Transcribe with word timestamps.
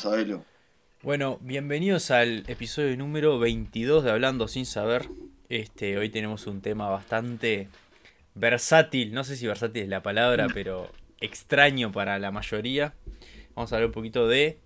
sabelo. 0.00 0.44
Bueno, 1.02 1.38
bienvenidos 1.42 2.10
al 2.10 2.44
episodio 2.48 2.96
número 2.96 3.38
22 3.38 4.02
de 4.02 4.10
Hablando 4.10 4.48
sin 4.48 4.64
saber. 4.64 5.08
Este, 5.50 5.98
hoy 5.98 6.08
tenemos 6.08 6.46
un 6.46 6.62
tema 6.62 6.88
bastante 6.88 7.68
versátil, 8.34 9.12
no 9.12 9.24
sé 9.24 9.36
si 9.36 9.46
versátil 9.46 9.82
es 9.82 9.88
la 9.90 10.02
palabra, 10.02 10.46
pero 10.54 10.90
extraño 11.20 11.92
para 11.92 12.18
la 12.18 12.30
mayoría. 12.30 12.94
Vamos 13.54 13.72
a 13.72 13.76
hablar 13.76 13.88
un 13.88 13.92
poquito 13.92 14.26
de 14.26 14.58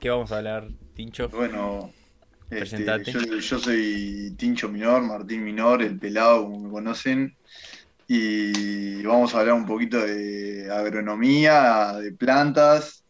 ¿qué 0.00 0.08
vamos 0.08 0.32
a 0.32 0.38
hablar, 0.38 0.68
Tincho? 0.94 1.28
Bueno, 1.28 1.92
este, 2.44 2.56
Presentate. 2.56 3.12
yo, 3.12 3.20
yo 3.38 3.58
soy 3.58 4.34
Tincho 4.38 4.70
Minor, 4.70 5.02
Martín 5.02 5.44
Minor, 5.44 5.82
el 5.82 5.98
pelado, 5.98 6.44
como 6.44 6.60
me 6.60 6.70
conocen. 6.70 7.36
Y 8.08 9.02
vamos 9.02 9.34
a 9.34 9.40
hablar 9.40 9.54
un 9.54 9.66
poquito 9.66 10.00
de 10.00 10.70
agronomía, 10.70 11.92
de 12.00 12.12
plantas, 12.12 13.01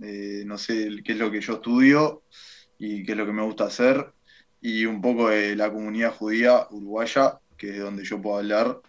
de, 0.00 0.44
no 0.46 0.56
sé 0.58 0.88
qué 1.04 1.12
es 1.12 1.18
lo 1.18 1.30
que 1.30 1.40
yo 1.40 1.54
estudio 1.54 2.22
y 2.78 3.04
qué 3.04 3.12
es 3.12 3.18
lo 3.18 3.26
que 3.26 3.32
me 3.32 3.42
gusta 3.42 3.64
hacer. 3.64 4.12
Y 4.60 4.86
un 4.86 5.00
poco 5.00 5.28
de 5.28 5.54
la 5.56 5.70
comunidad 5.70 6.14
judía 6.14 6.66
uruguaya, 6.70 7.38
que 7.56 7.70
es 7.76 7.80
donde 7.80 8.04
yo 8.04 8.20
puedo 8.20 8.38
hablar. 8.38 8.80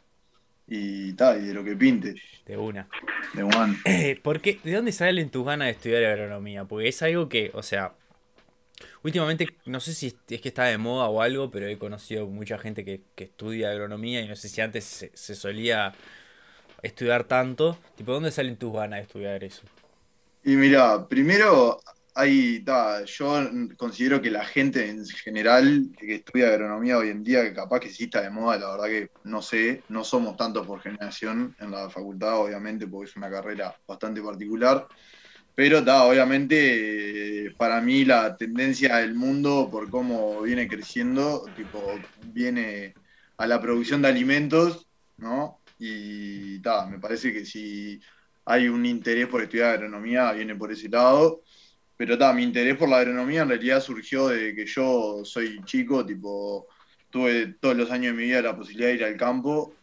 Y 0.67 1.11
tal, 1.13 1.43
y 1.43 1.47
de 1.47 1.53
lo 1.53 1.65
que 1.65 1.75
pinte, 1.75 2.15
De 2.45 2.55
una. 2.55 2.87
de 3.33 3.43
Juan. 3.43 3.77
Eh, 3.83 4.17
¿por 4.21 4.39
qué? 4.39 4.57
¿De 4.63 4.73
dónde 4.73 4.93
salen 4.93 5.29
tus 5.29 5.45
ganas 5.45 5.65
de 5.65 5.71
estudiar 5.71 6.05
agronomía? 6.05 6.63
Porque 6.63 6.87
es 6.87 7.01
algo 7.01 7.27
que, 7.27 7.51
o 7.53 7.61
sea, 7.61 7.93
últimamente 9.03 9.49
no 9.65 9.81
sé 9.81 9.93
si 9.93 10.07
es 10.07 10.15
es 10.29 10.39
que 10.39 10.47
está 10.47 10.63
de 10.63 10.77
moda 10.77 11.07
o 11.09 11.21
algo, 11.21 11.51
pero 11.51 11.67
he 11.67 11.77
conocido 11.77 12.25
mucha 12.27 12.57
gente 12.57 12.85
que, 12.85 13.01
que 13.15 13.25
estudia 13.25 13.71
agronomía 13.71 14.21
y 14.21 14.29
no 14.29 14.37
sé 14.37 14.47
si 14.47 14.61
antes 14.61 14.85
se, 14.85 15.11
se 15.13 15.35
solía 15.35 15.93
estudiar 16.83 17.25
tanto. 17.25 17.77
Tipo, 17.97 18.13
¿dónde 18.13 18.31
salen 18.31 18.55
tus 18.55 18.71
ganas 18.71 18.99
de 18.99 19.03
estudiar 19.03 19.43
eso? 19.43 19.63
Y 20.43 20.55
mira, 20.55 21.07
primero, 21.07 21.79
hay, 22.15 22.63
ta, 22.63 23.03
yo 23.05 23.47
considero 23.77 24.21
que 24.21 24.31
la 24.31 24.43
gente 24.43 24.89
en 24.89 25.05
general 25.05 25.89
que 25.97 26.15
estudia 26.15 26.47
agronomía 26.47 26.97
hoy 26.97 27.09
en 27.09 27.23
día, 27.23 27.43
que 27.43 27.53
capaz 27.53 27.79
que 27.79 27.89
sí 27.89 28.05
está 28.05 28.21
de 28.21 28.31
moda, 28.31 28.57
la 28.57 28.71
verdad 28.71 28.85
que 28.87 29.11
no 29.23 29.41
sé, 29.41 29.83
no 29.89 30.03
somos 30.03 30.35
tantos 30.37 30.65
por 30.65 30.81
generación 30.81 31.55
en 31.59 31.71
la 31.71 31.89
facultad, 31.89 32.37
obviamente, 32.37 32.87
porque 32.87 33.11
es 33.11 33.15
una 33.15 33.29
carrera 33.29 33.75
bastante 33.87 34.21
particular. 34.21 34.87
Pero 35.53 35.83
ta, 35.83 36.03
obviamente, 36.03 37.53
para 37.57 37.79
mí 37.81 38.03
la 38.05 38.35
tendencia 38.35 38.97
del 38.97 39.13
mundo, 39.13 39.69
por 39.71 39.89
cómo 39.89 40.41
viene 40.41 40.67
creciendo, 40.67 41.45
tipo, 41.55 41.99
viene 42.33 42.93
a 43.37 43.45
la 43.45 43.61
producción 43.61 44.01
de 44.01 44.07
alimentos, 44.07 44.87
¿no? 45.17 45.61
Y 45.77 46.59
ta, 46.61 46.87
me 46.87 46.99
parece 46.99 47.31
que 47.31 47.45
si 47.45 48.01
hay 48.45 48.67
un 48.67 48.85
interés 48.85 49.27
por 49.27 49.41
estudiar 49.41 49.75
agronomía, 49.75 50.31
viene 50.33 50.55
por 50.55 50.71
ese 50.71 50.89
lado. 50.89 51.41
Pero 51.97 52.17
ta, 52.17 52.33
mi 52.33 52.43
interés 52.43 52.77
por 52.77 52.89
la 52.89 52.97
agronomía 52.97 53.43
en 53.43 53.49
realidad 53.49 53.79
surgió 53.79 54.27
de 54.27 54.55
que 54.55 54.65
yo 54.65 55.21
soy 55.23 55.61
chico, 55.65 56.03
tipo, 56.05 56.67
tuve 57.11 57.57
todos 57.59 57.75
los 57.75 57.91
años 57.91 58.15
de 58.15 58.21
mi 58.21 58.27
vida 58.27 58.41
la 58.41 58.55
posibilidad 58.55 58.89
de 58.89 58.95
ir 58.95 59.03
al 59.03 59.17
campo, 59.17 59.75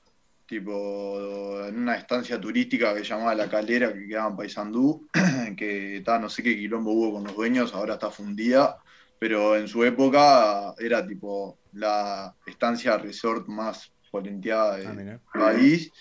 tipo, 0.46 1.64
en 1.66 1.78
una 1.78 1.94
estancia 1.96 2.40
turística 2.40 2.92
que 2.94 3.00
se 3.00 3.10
llamaba 3.10 3.34
La 3.34 3.48
Calera, 3.48 3.92
que 3.92 4.08
quedaba 4.08 4.30
en 4.30 4.36
Paysandú, 4.36 5.06
que 5.56 6.02
ta, 6.04 6.18
no 6.18 6.28
sé 6.28 6.42
qué 6.42 6.56
quilombo 6.56 6.90
hubo 6.90 7.12
con 7.14 7.24
los 7.24 7.36
dueños, 7.36 7.72
ahora 7.74 7.94
está 7.94 8.10
fundida, 8.10 8.78
pero 9.18 9.56
en 9.56 9.68
su 9.68 9.84
época 9.84 10.74
era 10.78 11.06
tipo 11.06 11.58
la 11.74 12.34
estancia 12.46 12.98
resort 12.98 13.46
más 13.46 13.92
polenteada 14.10 14.74
Ah, 14.76 14.78
del 14.94 15.20
país. 15.32 15.92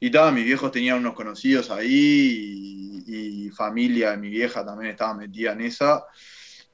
Y 0.00 0.10
tal, 0.10 0.32
mis 0.34 0.44
viejos 0.44 0.70
tenían 0.70 0.98
unos 0.98 1.14
conocidos 1.14 1.70
ahí 1.70 3.02
y, 3.06 3.50
familia 3.50 4.12
de 4.12 4.18
mi 4.18 4.28
vieja 4.28 4.64
también 4.64 4.92
estaba 4.92 5.14
metida 5.14 5.52
en 5.52 5.62
esa. 5.62 6.04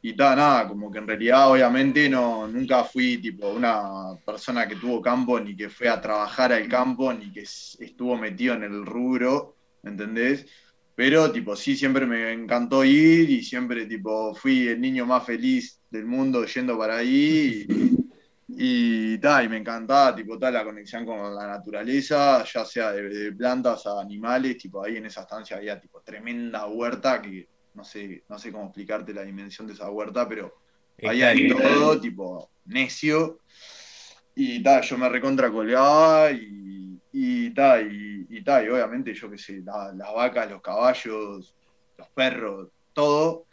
Y 0.03 0.15
tal, 0.15 0.37
nada, 0.37 0.69
como 0.69 0.91
que 0.91 0.99
en 0.99 1.07
realidad 1.07 1.51
obviamente 1.51 2.11
no, 2.11 2.47
nunca 2.47 2.84
fui 2.84 3.17
tipo 3.19 3.49
una 3.49 4.15
persona 4.27 4.69
que 4.69 4.77
tuvo 4.77 5.01
campo, 5.01 5.41
ni 5.41 5.57
que 5.57 5.71
fue 5.71 5.89
a 5.89 6.01
trabajar 6.01 6.53
al 6.53 6.69
campo, 6.69 7.15
ni 7.15 7.33
que 7.33 7.41
estuvo 7.41 8.17
metido 8.17 8.55
en 8.55 8.65
el 8.65 8.84
rubro, 8.84 9.57
¿entendés? 9.83 10.45
Pero 10.95 11.33
tipo 11.33 11.57
sí, 11.57 11.75
siempre 11.75 12.05
me 12.05 12.33
encantó 12.33 12.84
ir 12.84 13.31
y 13.31 13.43
siempre 13.43 13.87
tipo 13.87 14.34
fui 14.34 14.69
el 14.69 14.81
niño 14.81 15.07
más 15.07 15.25
feliz 15.25 15.81
del 15.91 16.05
mundo 16.05 16.45
yendo 16.45 16.77
para 16.77 16.99
ahí. 16.99 17.67
Y, 18.56 19.19
ta, 19.20 19.42
y 19.42 19.48
me 19.48 19.59
encantaba 19.59 20.15
tipo, 20.15 20.38
ta, 20.38 20.50
la 20.50 20.65
conexión 20.65 21.04
con 21.04 21.34
la 21.34 21.47
naturaleza, 21.47 22.44
ya 22.44 22.65
sea 22.65 22.92
de, 22.92 23.03
de 23.09 23.32
plantas 23.32 23.87
a 23.87 24.00
animales, 24.00 24.59
tipo 24.59 24.84
ahí 24.84 24.97
en 24.97 25.06
esa 25.06 25.22
estancia 25.22 25.56
había 25.56 25.81
tipo 25.81 26.00
tremenda 26.03 26.66
huerta 26.66 27.20
que 27.22 27.48
no 27.75 27.82
sé, 27.84 28.25
no 28.28 28.38
sé 28.38 28.53
cómo 28.53 28.66
explicarte 28.66 29.12
la 29.12 29.22
dimensión 29.22 29.66
de 29.66 29.72
esa 29.75 29.91
huerta, 29.91 30.28
pero 30.28 30.54
había 31.03 31.28
de 31.31 31.42
todo, 31.47 32.00
tipo 32.00 32.53
necio. 32.66 33.41
Y 34.34 34.62
ta, 34.62 34.81
yo 34.81 34.98
me 34.98 35.09
recontra 35.09 35.50
colgaba 35.50 36.31
y, 36.32 37.00
y, 37.12 37.54
ta, 37.54 37.81
y, 37.81 38.26
y, 38.28 38.42
ta, 38.44 38.62
y 38.65 38.69
obviamente 38.69 39.15
yo 39.15 39.31
qué 39.31 39.38
sé, 39.38 39.60
la- 39.65 39.92
las 39.94 40.12
vacas, 40.15 40.50
los 40.50 40.60
caballos, 40.62 41.56
los 41.97 42.09
perros, 42.15 42.69
todo 42.92 43.47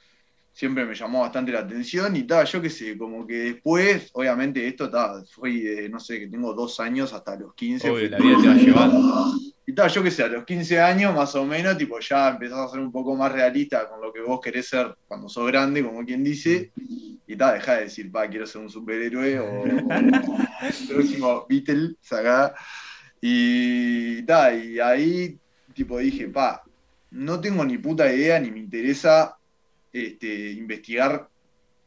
siempre 0.52 0.86
me 0.86 0.96
llamó 0.96 1.22
bastante 1.22 1.52
la 1.52 1.60
atención 1.60 2.16
y 2.16 2.24
tal, 2.24 2.46
yo 2.46 2.62
qué 2.62 2.70
sé, 2.70 2.98
como 2.98 3.26
que 3.26 3.36
después, 3.54 4.10
obviamente 4.14 4.68
esto 4.68 4.90
ta, 4.90 5.24
fue 5.32 5.52
de, 5.54 5.90
no 5.90 6.00
sé, 6.00 6.20
que 6.20 6.28
tengo 6.28 6.54
dos 6.54 6.80
años 6.80 7.14
hasta 7.14 7.36
los 7.38 7.54
15. 7.56 7.90
Obvio, 7.90 8.02
fui- 8.02 8.10
la 8.10 8.20
vida 8.20 8.40
te 8.42 8.48
va 8.48 8.56
llevando. 8.56 9.00
Y 9.64 9.76
tal, 9.76 9.90
yo 9.92 10.04
qué 10.04 10.12
sé, 10.12 10.24
a 10.24 10.28
los 10.28 10.44
15 10.44 10.82
años 10.82 11.14
más 11.16 11.34
o 11.36 11.46
menos, 11.46 11.78
tipo 11.78 12.00
ya 12.00 12.30
empezás 12.32 12.60
a 12.60 12.68
ser 12.70 12.80
un 12.80 12.92
poco 12.92 13.16
más 13.16 13.32
realista 13.32 13.88
con 13.88 14.02
lo 14.02 14.12
que 14.12 14.20
vos 14.22 14.40
querés 14.42 14.68
ser 14.68 14.94
cuando 15.08 15.30
sos 15.30 15.48
grande, 15.48 15.84
como 15.84 16.04
quien 16.04 16.24
dice, 16.24 16.72
y 17.28 17.38
tal, 17.38 17.56
dejá 17.56 17.76
de 17.76 17.84
decir, 17.86 18.12
pa, 18.12 18.28
quiero 18.30 18.46
ser 18.48 18.62
un 18.62 18.70
superhéroe 18.70 19.40
o, 19.40 19.66
el 19.68 20.86
próximo 20.88 21.46
Beatle, 21.50 21.96
acá. 22.12 22.56
Y 23.22 24.24
tal, 24.26 24.64
y 24.66 24.80
ahí 24.80 25.40
tipo 25.74 26.00
dije, 26.00 26.28
pa, 26.30 26.62
no 27.12 27.40
tengo 27.40 27.64
ni 27.66 27.78
puta 27.78 28.12
idea 28.14 28.40
ni 28.40 28.52
me 28.52 28.60
interesa 28.60 29.36
este, 29.92 30.52
investigar 30.52 31.30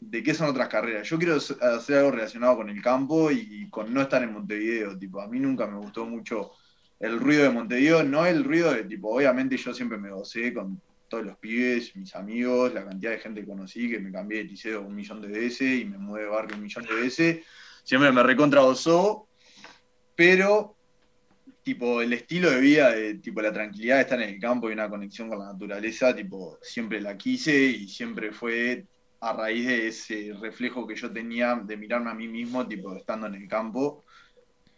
de 0.01 0.23
qué 0.23 0.35
son 0.35 0.49
otras 0.49 0.69
carreras. 0.69 1.09
Yo 1.09 1.19
quiero 1.19 1.37
hacer 1.37 1.97
algo 1.97 2.11
relacionado 2.11 2.57
con 2.57 2.69
el 2.69 2.83
campo 2.83 3.31
y 3.31 3.69
con 3.71 3.93
no 3.93 4.03
estar 4.03 4.23
en 4.23 4.33
Montevideo. 4.33 4.99
Tipo, 4.99 5.21
a 5.21 5.29
mí 5.29 5.41
nunca 5.41 5.67
me 5.67 5.79
gustó 5.79 6.05
mucho 6.05 6.53
el 7.01 7.19
ruido 7.19 7.43
de 7.43 7.51
Montevideo, 7.51 8.03
no 8.03 8.25
el 8.25 8.45
ruido 8.45 8.73
de 8.73 8.85
tipo, 8.85 9.15
obviamente 9.15 9.57
yo 9.57 9.75
siempre 9.75 9.99
me 9.99 10.11
gocé 10.11 10.55
con 10.55 10.81
todos 11.09 11.25
los 11.25 11.37
pibes, 11.37 11.95
mis 11.97 12.15
amigos, 12.15 12.73
la 12.73 12.85
cantidad 12.85 13.13
de 13.13 13.19
gente 13.19 13.41
que 13.43 13.47
conocí, 13.47 13.91
que 13.91 13.99
me 13.99 14.11
cambié 14.11 14.39
de 14.39 14.45
liceo 14.45 14.83
un 14.83 14.95
millón 14.95 15.21
de 15.21 15.29
veces 15.29 15.81
y 15.81 15.85
me 15.85 15.99
mudé 15.99 16.23
de 16.23 16.29
barrio 16.29 16.57
un 16.57 16.63
millón 16.63 16.85
de 16.87 16.95
veces. 16.95 17.45
Siempre 17.83 18.11
me 18.11 18.23
recontra 18.23 18.63
gozó, 18.63 19.29
pero 20.17 20.74
tipo 21.65 22.03
el 22.03 22.13
estilo 22.15 22.51
de 22.51 22.61
vida 22.61 22.93
de 22.93 23.17
tipo 23.21 23.43
la 23.43 23.53
tranquilidad 23.53 23.97
de 23.97 24.03
estar 24.03 24.23
en 24.23 24.31
el 24.31 24.41
campo 24.41 24.71
y 24.71 24.75
una 24.75 24.91
conexión 24.91 25.31
con 25.31 25.41
la 25.41 25.53
naturaleza, 25.53 26.15
tipo 26.17 26.59
siempre 26.63 27.01
la 27.03 27.17
quise 27.19 27.57
y 27.67 27.89
siempre 27.89 28.33
fue 28.33 28.87
a 29.21 29.35
raíz 29.35 29.67
de 29.67 29.89
ese 29.89 30.35
reflejo 30.41 30.87
que 30.87 30.97
yo 30.97 31.13
tenía 31.13 31.57
de 31.57 31.77
mirarme 31.79 32.11
a 32.11 32.15
mí 32.15 32.29
mismo, 32.29 32.69
tipo 32.69 32.97
estando 32.97 33.27
en 33.29 33.37
el 33.37 33.49
campo. 33.49 34.05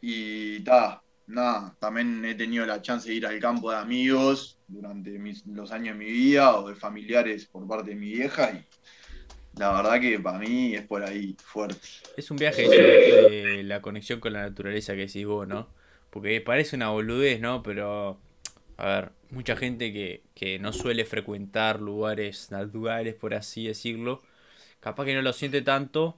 Y 0.01 0.63
ta, 0.65 1.03
nada, 1.27 1.77
también 1.81 2.25
he 2.25 2.35
tenido 2.35 2.67
la 2.67 2.83
chance 2.83 3.09
de 3.09 3.17
ir 3.17 3.27
al 3.27 3.41
campo 3.41 3.71
de 3.71 3.79
amigos 3.79 4.61
durante 4.67 5.19
mis- 5.19 5.47
los 5.47 5.73
años 5.73 5.99
de 5.99 6.05
mi 6.05 6.11
vida 6.13 6.57
o 6.59 6.69
de 6.69 6.77
familiares 6.77 7.49
por 7.49 7.67
parte 7.69 7.91
de 7.91 7.97
mi 7.97 8.13
vieja 8.13 8.53
y 8.53 8.65
la 9.59 9.73
verdad 9.73 10.01
que 10.01 10.21
para 10.21 10.39
mí 10.39 10.75
es 10.75 10.87
por 10.87 11.03
ahí 11.03 11.37
fuerte. 11.43 11.89
Es 12.17 12.31
un 12.31 12.39
viaje 12.39 12.65
eso 12.67 12.83
de 12.83 13.63
la 13.65 13.83
conexión 13.83 14.21
con 14.21 14.33
la 14.33 14.43
naturaleza 14.43 14.95
que 14.95 15.01
decís 15.01 15.27
vos, 15.27 15.47
¿no? 15.47 15.75
Porque 16.17 16.41
parece 16.41 16.77
una 16.77 16.89
boludez, 16.89 17.43
¿no? 17.43 17.63
Pero, 17.63 18.19
a 18.79 18.87
ver, 18.87 19.13
mucha 19.29 19.55
gente 19.55 19.93
que, 19.93 20.23
que 20.35 20.59
no 20.59 20.73
suele 20.73 21.05
frecuentar 21.05 21.79
lugares 21.79 22.51
naturales, 22.51 23.15
por 23.15 23.35
así 23.35 23.67
decirlo, 23.67 24.23
capaz 24.81 25.05
que 25.05 25.15
no 25.15 25.21
lo 25.21 25.35
siente 25.35 25.61
tanto 25.61 26.17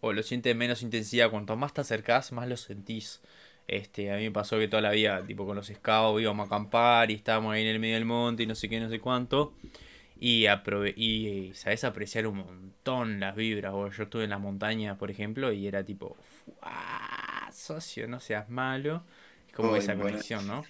o 0.00 0.12
lo 0.12 0.24
siente 0.24 0.50
en 0.50 0.58
menos 0.58 0.82
intensidad. 0.82 1.30
Cuanto 1.30 1.54
más 1.54 1.72
te 1.72 1.82
acercás, 1.82 2.32
más 2.32 2.48
lo 2.48 2.56
sentís. 2.56 3.22
Este, 3.68 4.10
a 4.10 4.16
mí 4.16 4.24
me 4.24 4.32
pasó 4.32 4.58
que 4.58 4.66
toda 4.66 4.82
la 4.82 4.90
vida, 4.90 5.24
tipo 5.24 5.46
con 5.46 5.54
los 5.54 5.68
scouts, 5.68 6.20
íbamos 6.20 6.42
a 6.42 6.46
acampar 6.48 7.12
y 7.12 7.14
estábamos 7.14 7.54
ahí 7.54 7.62
en 7.62 7.68
el 7.68 7.78
medio 7.78 7.94
del 7.94 8.04
monte 8.04 8.42
y 8.42 8.46
no 8.46 8.56
sé 8.56 8.68
qué, 8.68 8.80
no 8.80 8.88
sé 8.88 8.98
cuánto. 8.98 9.54
Y, 10.18 10.46
aprove 10.46 10.94
y, 10.96 11.48
eh, 11.50 11.54
sabes 11.54 11.84
apreciar 11.84 12.26
un 12.26 12.38
montón 12.38 13.20
las 13.20 13.34
vibras. 13.36 13.72
vos. 13.72 13.96
Yo 13.96 14.04
estuve 14.04 14.24
en 14.24 14.30
las 14.30 14.40
montañas, 14.40 14.96
por 14.98 15.10
ejemplo, 15.10 15.52
y 15.52 15.66
era 15.66 15.84
tipo, 15.84 16.16
"Fuá, 16.44 17.50
socio, 17.52 18.06
no 18.08 18.20
seas 18.20 18.48
malo. 18.48 19.04
Es 19.48 19.54
como 19.54 19.76
esa 19.76 19.96
bueno. 19.96 19.96
conexión, 19.96 20.46
¿no? 20.46 20.68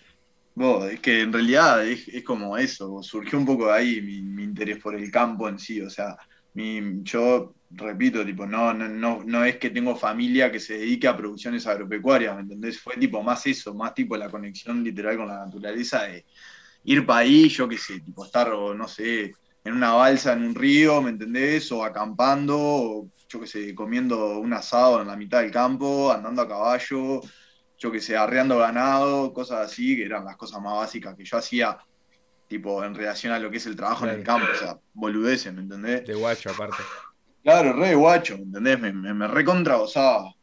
Vos, 0.54 0.90
es 0.90 1.00
que 1.00 1.22
en 1.22 1.32
realidad 1.32 1.86
es, 1.86 2.08
es 2.08 2.22
como 2.24 2.58
eso, 2.58 3.02
surgió 3.02 3.38
un 3.38 3.46
poco 3.46 3.66
de 3.68 3.72
ahí 3.72 4.02
mi, 4.02 4.20
mi 4.22 4.44
interés 4.44 4.78
por 4.78 4.94
el 4.94 5.10
campo 5.10 5.48
en 5.48 5.58
sí, 5.58 5.80
o 5.80 5.88
sea, 5.88 6.14
mi, 6.52 7.02
yo 7.02 7.54
repito, 7.70 8.24
tipo, 8.24 8.46
no, 8.46 8.74
no, 8.74 8.86
no, 8.88 9.22
no 9.24 9.44
es 9.46 9.56
que 9.58 9.70
tengo 9.70 9.96
familia 9.96 10.52
que 10.52 10.60
se 10.60 10.74
dedique 10.78 11.08
a 11.08 11.16
producciones 11.16 11.66
agropecuarias, 11.66 12.34
¿me 12.36 12.42
entendés? 12.42 12.78
Fue 12.80 12.96
tipo 12.98 13.22
más 13.22 13.46
eso, 13.46 13.74
más 13.74 13.94
tipo 13.94 14.14
la 14.18 14.28
conexión 14.30 14.84
literal 14.84 15.16
con 15.16 15.28
la 15.28 15.38
naturaleza 15.46 16.02
de 16.04 16.26
ir 16.84 17.06
para 17.06 17.20
ahí, 17.20 17.48
yo 17.48 17.68
qué 17.68 17.78
sé, 17.78 18.00
tipo 18.00 18.24
estar, 18.24 18.50
o 18.50 18.74
no 18.74 18.88
sé, 18.88 19.32
en 19.64 19.74
una 19.74 19.92
balsa 19.92 20.32
en 20.32 20.44
un 20.44 20.54
río, 20.54 21.00
¿me 21.00 21.10
entendés? 21.10 21.70
O 21.72 21.84
acampando, 21.84 22.58
o 22.58 23.08
yo 23.28 23.40
qué 23.40 23.46
sé, 23.46 23.74
comiendo 23.74 24.38
un 24.38 24.52
asado 24.52 25.00
en 25.00 25.08
la 25.08 25.16
mitad 25.16 25.40
del 25.40 25.50
campo, 25.50 26.12
andando 26.12 26.42
a 26.42 26.48
caballo, 26.48 27.20
yo 27.78 27.90
qué 27.90 28.00
sé, 28.00 28.16
arreando 28.16 28.58
ganado, 28.58 29.32
cosas 29.32 29.70
así, 29.70 29.96
que 29.96 30.04
eran 30.04 30.24
las 30.24 30.36
cosas 30.36 30.60
más 30.60 30.74
básicas 30.74 31.16
que 31.16 31.24
yo 31.24 31.36
hacía, 31.36 31.78
tipo, 32.48 32.84
en 32.84 32.94
relación 32.94 33.32
a 33.32 33.38
lo 33.38 33.50
que 33.50 33.56
es 33.56 33.66
el 33.66 33.76
trabajo 33.76 34.06
en 34.06 34.14
el 34.14 34.22
campo, 34.22 34.46
o 34.52 34.58
sea, 34.58 34.76
boludeces, 34.92 35.52
¿me 35.52 35.62
entendés? 35.62 36.06
De 36.06 36.14
guacho, 36.14 36.50
aparte. 36.50 36.82
Claro, 37.42 37.72
re 37.72 37.94
guacho, 37.94 38.36
¿me 38.36 38.44
entendés? 38.44 38.78
Me, 38.78 38.92
me, 38.92 39.14
me 39.14 39.26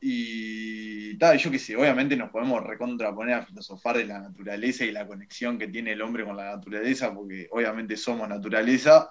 Y 0.01 0.98
tal, 1.17 1.37
yo 1.37 1.51
qué 1.51 1.59
sé, 1.59 1.75
obviamente 1.75 2.15
nos 2.15 2.29
podemos 2.29 2.63
recontraponer 2.63 3.35
a 3.35 3.45
filosofar 3.45 3.97
de 3.97 4.05
la 4.05 4.19
naturaleza 4.19 4.85
y 4.85 4.91
la 4.91 5.07
conexión 5.07 5.57
que 5.57 5.67
tiene 5.67 5.93
el 5.93 6.01
hombre 6.01 6.25
con 6.25 6.37
la 6.37 6.55
naturaleza, 6.55 7.13
porque 7.13 7.47
obviamente 7.51 7.97
somos 7.97 8.27
naturaleza, 8.27 9.09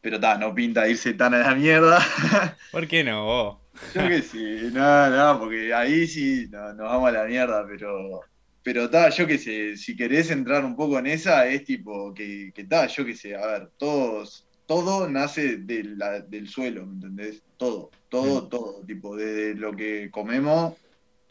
pero 0.00 0.18
tal, 0.20 0.40
no 0.40 0.54
pinta 0.54 0.88
irse 0.88 1.14
tan 1.14 1.34
a 1.34 1.38
la 1.38 1.54
mierda. 1.54 2.00
¿Por 2.72 2.86
qué 2.86 3.04
no 3.04 3.24
vos? 3.24 3.58
Yo 3.94 4.08
qué 4.08 4.22
sé, 4.22 4.70
no, 4.72 5.10
no, 5.10 5.38
porque 5.38 5.72
ahí 5.74 6.06
sí 6.06 6.48
nos 6.50 6.76
vamos 6.76 7.08
a 7.08 7.12
la 7.12 7.24
mierda, 7.24 7.66
pero 7.66 8.20
pero 8.62 8.90
tal, 8.90 9.12
yo 9.12 9.28
qué 9.28 9.38
sé, 9.38 9.76
si 9.76 9.94
querés 9.94 10.28
entrar 10.32 10.64
un 10.64 10.74
poco 10.74 10.98
en 10.98 11.06
esa, 11.06 11.46
es 11.46 11.64
tipo 11.64 12.12
que, 12.12 12.50
que 12.52 12.64
tal, 12.64 12.88
yo 12.88 13.04
qué 13.04 13.14
sé, 13.14 13.36
a 13.36 13.46
ver, 13.46 13.70
todos 13.76 14.46
todo 14.66 15.08
nace 15.08 15.58
del 15.58 16.48
suelo, 16.48 16.84
¿me 16.84 16.94
entendés? 16.94 17.42
Todo, 17.56 17.90
todo, 18.08 18.48
todo, 18.48 18.82
tipo, 18.84 19.16
desde 19.16 19.54
lo 19.54 19.74
que 19.74 20.10
comemos, 20.10 20.74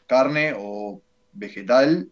carne 0.08 0.54
o 0.58 1.02
vegetal, 1.34 2.10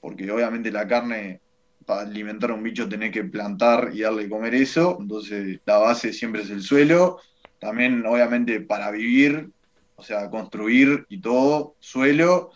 porque 0.00 0.30
obviamente 0.30 0.70
la 0.70 0.86
carne, 0.86 1.40
para 1.84 2.02
alimentar 2.02 2.50
a 2.50 2.54
un 2.54 2.62
bicho 2.62 2.88
tenés 2.88 3.12
que 3.12 3.24
plantar 3.24 3.90
y 3.92 4.00
darle 4.00 4.24
de 4.24 4.28
comer 4.28 4.54
eso, 4.54 4.98
entonces 5.00 5.60
la 5.64 5.78
base 5.78 6.12
siempre 6.12 6.42
es 6.42 6.50
el 6.50 6.62
suelo, 6.62 7.20
también 7.58 8.04
obviamente 8.06 8.60
para 8.60 8.90
vivir, 8.90 9.50
o 9.96 10.02
sea, 10.02 10.30
construir 10.30 11.06
y 11.08 11.20
todo, 11.20 11.74
suelo, 11.80 12.52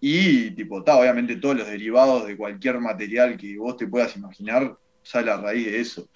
y 0.00 0.50
tipo, 0.50 0.80
está, 0.80 0.96
obviamente 0.96 1.36
todos 1.36 1.56
los 1.56 1.68
derivados 1.68 2.26
de 2.26 2.36
cualquier 2.36 2.80
material 2.80 3.36
que 3.36 3.56
vos 3.56 3.76
te 3.76 3.86
puedas 3.86 4.16
imaginar, 4.16 4.76
sale 5.02 5.30
a 5.30 5.36
raíz 5.36 5.66
de 5.66 5.80
eso. 5.80 6.08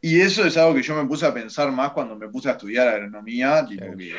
Y 0.00 0.20
eso 0.20 0.44
es 0.44 0.58
algo 0.58 0.74
que 0.74 0.82
yo 0.82 0.94
me 0.94 1.08
puse 1.08 1.24
a 1.24 1.32
pensar 1.32 1.72
más 1.72 1.92
cuando 1.92 2.16
me 2.16 2.28
puse 2.28 2.50
a 2.50 2.52
estudiar 2.52 2.86
agronomía, 2.88 3.64
tipo 3.66 3.96
que, 3.96 4.12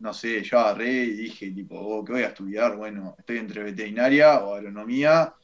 no 0.00 0.14
sé, 0.14 0.42
yo 0.42 0.58
agarré 0.58 0.90
y 0.90 1.10
dije, 1.12 1.50
tipo, 1.50 1.78
oh, 1.78 2.04
¿qué 2.04 2.12
voy 2.12 2.22
a 2.22 2.28
estudiar? 2.28 2.76
Bueno, 2.76 3.14
estoy 3.18 3.38
entre 3.38 3.62
veterinaria 3.62 4.40
o 4.40 4.54
agronomía. 4.54 5.34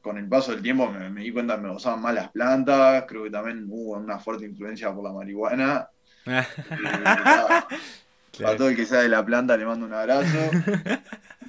Con 0.00 0.16
el 0.18 0.28
paso 0.28 0.52
del 0.52 0.62
tiempo 0.62 0.90
me, 0.90 1.22
di 1.22 1.32
cuenta 1.32 1.56
que 1.56 1.62
me 1.62 1.70
gozaban 1.70 2.02
más 2.02 2.14
las 2.14 2.30
plantas, 2.30 3.04
creo 3.08 3.24
que 3.24 3.30
también 3.30 3.66
hubo 3.68 3.92
una 3.96 4.18
fuerte 4.18 4.44
influencia 4.44 4.94
por 4.94 5.02
la 5.02 5.12
marihuana. 5.12 5.88
Eh, 6.26 6.42
a 8.44 8.56
todo 8.56 8.68
el 8.68 8.76
que 8.76 8.86
sea 8.86 9.00
de 9.00 9.08
la 9.08 9.24
planta 9.24 9.56
le 9.56 9.66
mando 9.66 9.86
un 9.86 9.92
abrazo. 9.92 10.38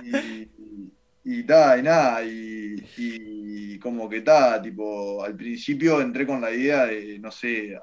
Y, 0.04 0.16
y, 1.24 1.40
y 1.40 1.44
nada, 1.44 2.22
y, 2.24 3.80
como 3.80 4.08
que 4.08 4.18
está, 4.18 4.62
tipo, 4.62 5.24
al 5.24 5.36
principio 5.36 6.00
entré 6.00 6.28
con 6.28 6.42
la 6.42 6.52
idea 6.52 6.86
de, 6.86 7.18
no 7.18 7.32
sé, 7.32 7.76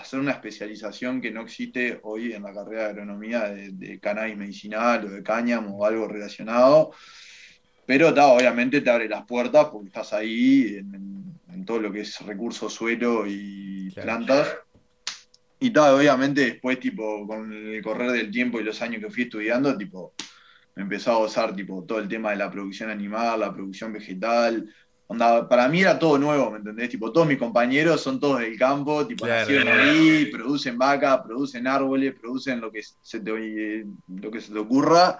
hacer 0.00 0.20
una 0.20 0.32
especialización 0.32 1.20
que 1.20 1.30
no 1.30 1.42
existe 1.42 2.00
hoy 2.02 2.32
en 2.32 2.42
la 2.42 2.52
carrera 2.52 2.84
de 2.84 2.90
agronomía 2.90 3.48
de, 3.50 3.98
cannabis 4.00 4.36
medicinal 4.36 5.04
o 5.04 5.10
de 5.10 5.22
cáñamo 5.22 5.76
o 5.76 5.84
algo 5.84 6.08
relacionado, 6.08 6.92
pero 7.86 8.08
está, 8.08 8.26
obviamente 8.26 8.80
te 8.80 8.90
abre 8.90 9.08
las 9.08 9.24
puertas 9.24 9.66
porque 9.66 9.88
estás 9.88 10.12
ahí 10.12 10.76
en, 10.76 11.64
todo 11.64 11.80
lo 11.80 11.92
que 11.92 12.00
es 12.00 12.20
recursos 12.20 12.72
suelo 12.72 13.26
y 13.26 13.90
plantas. 13.90 14.56
Y 15.60 15.70
tal, 15.70 15.94
obviamente 15.94 16.42
después, 16.42 16.78
tipo, 16.78 17.26
con 17.26 17.52
el 17.52 17.82
correr 17.82 18.12
del 18.12 18.30
tiempo 18.30 18.60
y 18.60 18.64
los 18.64 18.80
años 18.80 19.02
que 19.02 19.10
fui 19.10 19.24
estudiando, 19.24 19.76
tipo, 19.76 20.14
me 20.76 20.84
empezó 20.84 21.10
a 21.10 21.16
gozar 21.16 21.56
tipo, 21.56 21.82
todo 21.84 21.98
el 21.98 22.06
tema 22.06 22.30
de 22.30 22.36
la 22.36 22.50
producción 22.50 22.88
animal, 22.88 23.40
la 23.40 23.52
producción 23.52 23.92
vegetal. 23.92 24.72
Para 25.16 25.68
mí 25.68 25.80
era 25.80 25.98
todo 25.98 26.18
nuevo, 26.18 26.50
¿me 26.50 26.58
entendés? 26.58 26.90
Tipo, 26.90 27.10
todos 27.10 27.26
mis 27.26 27.38
compañeros 27.38 28.00
son 28.02 28.20
todos 28.20 28.40
del 28.40 28.58
campo, 28.58 29.06
tipo, 29.06 29.26
nacieron 29.26 29.68
ahí, 29.68 30.26
producen 30.26 30.76
vaca, 30.76 31.22
producen 31.22 31.66
árboles, 31.66 32.14
producen 32.14 32.60
lo 32.60 32.70
que 32.70 32.82
se 32.82 33.20
te, 33.20 33.86
lo 34.06 34.30
que 34.30 34.40
se 34.40 34.52
te 34.52 34.58
ocurra. 34.58 35.18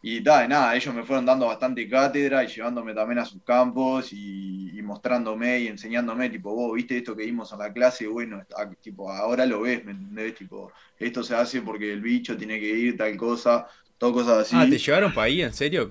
Y 0.00 0.22
tal, 0.22 0.48
nada, 0.48 0.76
ellos 0.76 0.94
me 0.94 1.02
fueron 1.02 1.26
dando 1.26 1.46
bastante 1.46 1.88
cátedra 1.88 2.44
y 2.44 2.46
llevándome 2.46 2.94
también 2.94 3.18
a 3.18 3.24
sus 3.24 3.42
campos 3.42 4.12
y, 4.12 4.80
mostrándome 4.84 5.58
y 5.58 5.66
enseñándome, 5.66 6.30
tipo, 6.30 6.54
vos 6.54 6.72
viste 6.74 6.96
esto 6.96 7.14
que 7.14 7.26
vimos 7.26 7.52
en 7.52 7.58
la 7.58 7.72
clase, 7.72 8.06
bueno, 8.06 8.40
tipo, 8.80 9.10
ahora 9.10 9.44
lo 9.44 9.60
ves, 9.62 9.84
¿me 9.84 9.90
entendés? 9.90 10.36
Tipo, 10.36 10.72
esto 10.96 11.22
se 11.22 11.34
hace 11.34 11.60
porque 11.60 11.92
el 11.92 12.00
bicho 12.00 12.36
tiene 12.36 12.58
que 12.58 12.68
ir, 12.68 12.96
tal 12.96 13.16
cosa 13.16 13.66
todo 13.98 14.12
cosas 14.12 14.38
así. 14.38 14.56
Ah, 14.56 14.66
¿te 14.68 14.78
llevaron 14.78 15.12
para 15.12 15.26
ahí, 15.26 15.42
en 15.42 15.52
serio? 15.52 15.88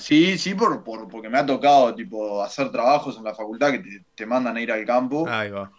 Sí, 0.00 0.36
sí, 0.36 0.54
por, 0.54 0.82
porque 0.82 1.28
me 1.28 1.38
ha 1.38 1.46
tocado 1.46 1.94
tipo 1.94 2.42
hacer 2.42 2.70
trabajos 2.70 3.16
en 3.16 3.24
la 3.24 3.34
facultad 3.34 3.72
que 3.72 4.02
te, 4.14 4.26
mandan 4.26 4.56
a 4.56 4.60
ir 4.60 4.72
al 4.72 4.84
campo. 4.84 5.26
Ahí 5.28 5.50
va. 5.50 5.72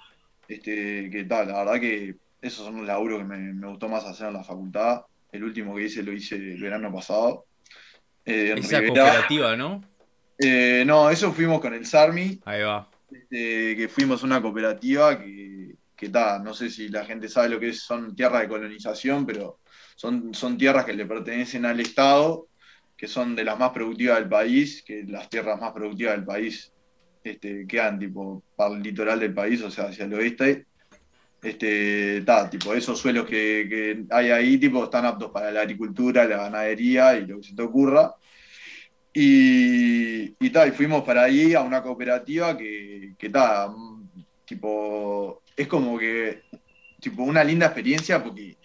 Este, 0.47 1.09
que 1.09 1.25
tal, 1.25 1.49
la 1.49 1.63
verdad 1.63 1.79
que 1.81 2.15
esos 2.41 2.65
son 2.65 2.77
los 2.77 2.87
laburos 2.87 3.19
que 3.19 3.25
me, 3.25 3.67
gustó 3.67 3.89
más 3.89 4.05
hacer 4.05 4.27
en 4.27 4.33
la 4.33 4.43
facultad. 4.43 5.01
El 5.31 5.43
último 5.43 5.75
que 5.75 5.83
hice 5.83 6.01
lo 6.01 6.13
hice 6.13 6.35
el 6.35 6.61
verano 6.61 6.93
pasado. 6.93 7.45
Eh, 8.23 8.55
Esa 8.57 8.85
cooperativa, 8.85 9.55
¿no? 9.57 9.83
Eh, 10.39 10.83
no, 10.85 11.09
eso 11.09 11.33
fuimos 11.33 11.59
con 11.59 11.73
el 11.73 11.85
SARMI. 11.85 12.41
Ahí 12.45 12.61
va. 12.61 12.87
Este, 13.11 13.75
que 13.75 13.89
fuimos 13.89 14.23
una 14.23 14.41
cooperativa 14.41 15.19
que, 15.19 15.64
que 15.95 16.09
tal, 16.09 16.43
no 16.43 16.53
sé 16.53 16.69
si 16.69 16.89
la 16.89 17.05
gente 17.05 17.29
sabe 17.29 17.49
lo 17.49 17.59
que 17.59 17.69
es, 17.69 17.81
son 17.81 18.15
tierras 18.15 18.41
de 18.41 18.49
colonización, 18.49 19.25
pero 19.25 19.59
son, 19.95 20.33
son 20.33 20.57
tierras 20.57 20.85
que 20.85 20.93
le 20.93 21.05
pertenecen 21.05 21.65
al 21.65 21.79
Estado, 21.79 22.47
que 22.97 23.07
son 23.07 23.35
de 23.35 23.43
las 23.43 23.57
más 23.57 23.71
productivas 23.71 24.19
del 24.19 24.29
país, 24.29 24.83
que 24.85 25.03
las 25.03 25.29
tierras 25.29 25.59
más 25.59 25.71
productivas 25.71 26.15
del 26.15 26.25
país 26.25 26.71
este, 27.23 27.65
quedan 27.67 27.99
tipo 27.99 28.43
para 28.55 28.75
el 28.75 28.83
litoral 28.83 29.19
del 29.19 29.33
país, 29.33 29.61
o 29.61 29.71
sea, 29.71 29.85
hacia 29.85 30.05
el 30.05 30.13
oeste. 30.13 30.65
Este, 31.41 32.25
tipo, 32.49 32.73
esos 32.73 32.97
suelos 32.99 33.27
que, 33.27 34.03
hay 34.09 34.31
ahí 34.31 34.57
tipo, 34.57 34.83
están 34.83 35.05
aptos 35.05 35.31
para 35.31 35.51
la 35.51 35.61
agricultura, 35.61 36.25
la 36.25 36.37
ganadería 36.37 37.15
y 37.17 37.27
lo 37.27 37.39
que 37.39 37.47
se 37.47 37.55
te 37.55 37.61
ocurra. 37.61 38.15
Y, 39.13 40.23
y, 40.23 40.35
y 40.39 40.71
fuimos 40.71 41.03
para 41.03 41.23
ahí 41.23 41.53
a 41.53 41.61
una 41.61 41.81
cooperativa 41.81 42.57
que, 42.57 43.13
que 43.17 43.31
tipo, 44.45 45.43
es 45.55 45.67
como 45.67 45.97
que 45.97 46.43
tipo, 46.99 47.23
una 47.23 47.43
linda 47.43 47.67
experiencia 47.67 48.23
porque 48.23 48.57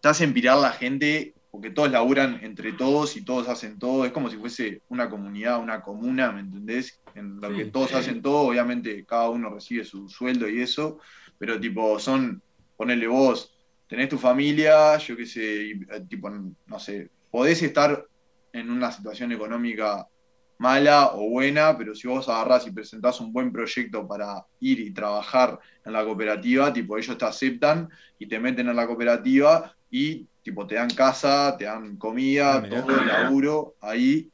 te 0.00 0.08
hacen 0.08 0.32
pirar 0.32 0.58
la 0.58 0.72
gente 0.72 1.34
porque 1.50 1.70
todos 1.70 1.88
laburan 1.88 2.40
entre 2.42 2.72
todos 2.72 3.16
y 3.16 3.24
todos 3.24 3.48
hacen 3.48 3.78
todo. 3.78 4.04
Es 4.04 4.10
como 4.10 4.28
si 4.28 4.36
fuese 4.36 4.82
una 4.88 5.08
comunidad, 5.08 5.60
una 5.60 5.82
comuna, 5.82 6.32
¿me 6.32 6.40
entendés? 6.40 7.00
En 7.14 7.40
la 7.40 7.48
que 7.48 7.66
todos 7.66 7.94
hacen 7.94 8.22
todo, 8.22 8.48
obviamente 8.48 9.04
cada 9.04 9.28
uno 9.28 9.50
recibe 9.50 9.84
su 9.84 10.08
sueldo 10.08 10.48
y 10.48 10.60
eso, 10.62 10.98
pero 11.38 11.60
tipo, 11.60 12.00
son, 12.00 12.42
ponele 12.76 13.06
vos, 13.06 13.54
tenés 13.86 14.08
tu 14.08 14.18
familia, 14.18 14.96
yo 14.98 15.16
qué 15.16 15.26
sé, 15.26 15.70
eh, 15.70 15.78
tipo, 16.08 16.28
no 16.28 16.78
sé, 16.80 17.08
podés 17.30 17.62
estar 17.62 18.04
en 18.52 18.68
una 18.68 18.90
situación 18.90 19.30
económica 19.30 20.08
mala 20.58 21.12
o 21.14 21.28
buena, 21.30 21.76
pero 21.76 21.94
si 21.94 22.08
vos 22.08 22.28
agarrás 22.28 22.66
y 22.66 22.70
presentás 22.70 23.20
un 23.20 23.32
buen 23.32 23.52
proyecto 23.52 24.06
para 24.06 24.44
ir 24.60 24.80
y 24.80 24.92
trabajar 24.92 25.58
en 25.84 25.92
la 25.92 26.04
cooperativa, 26.04 26.72
tipo, 26.72 26.96
ellos 26.96 27.18
te 27.18 27.24
aceptan 27.24 27.88
y 28.18 28.26
te 28.26 28.38
meten 28.38 28.68
en 28.68 28.76
la 28.76 28.86
cooperativa 28.86 29.74
y 29.90 30.26
tipo 30.42 30.66
te 30.66 30.76
dan 30.76 30.90
casa, 30.90 31.56
te 31.58 31.64
dan 31.64 31.96
comida, 31.96 32.56
ah, 32.56 32.68
todo 32.68 33.00
el 33.00 33.06
laburo 33.06 33.76
ahí. 33.80 34.30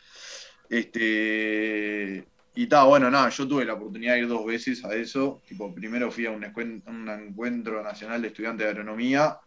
Este, 0.69 2.27
y 2.55 2.65
está, 2.65 2.85
bueno, 2.85 3.11
nada, 3.11 3.29
yo 3.29 3.47
tuve 3.47 3.65
la 3.65 3.75
oportunidad 3.75 4.15
de 4.15 4.21
ir 4.21 4.29
dos 4.29 4.45
veces 4.45 4.85
a 4.85 4.95
eso. 4.95 5.41
Tipo, 5.47 5.75
primero 5.75 6.11
fui 6.11 6.27
a 6.27 6.31
un, 6.31 6.45
encuentro 6.45 7.83
nacional 7.83 8.23
de 8.23 8.29
estudiantes 8.29 8.67
de 8.67 8.71
agronomía, 8.71 9.39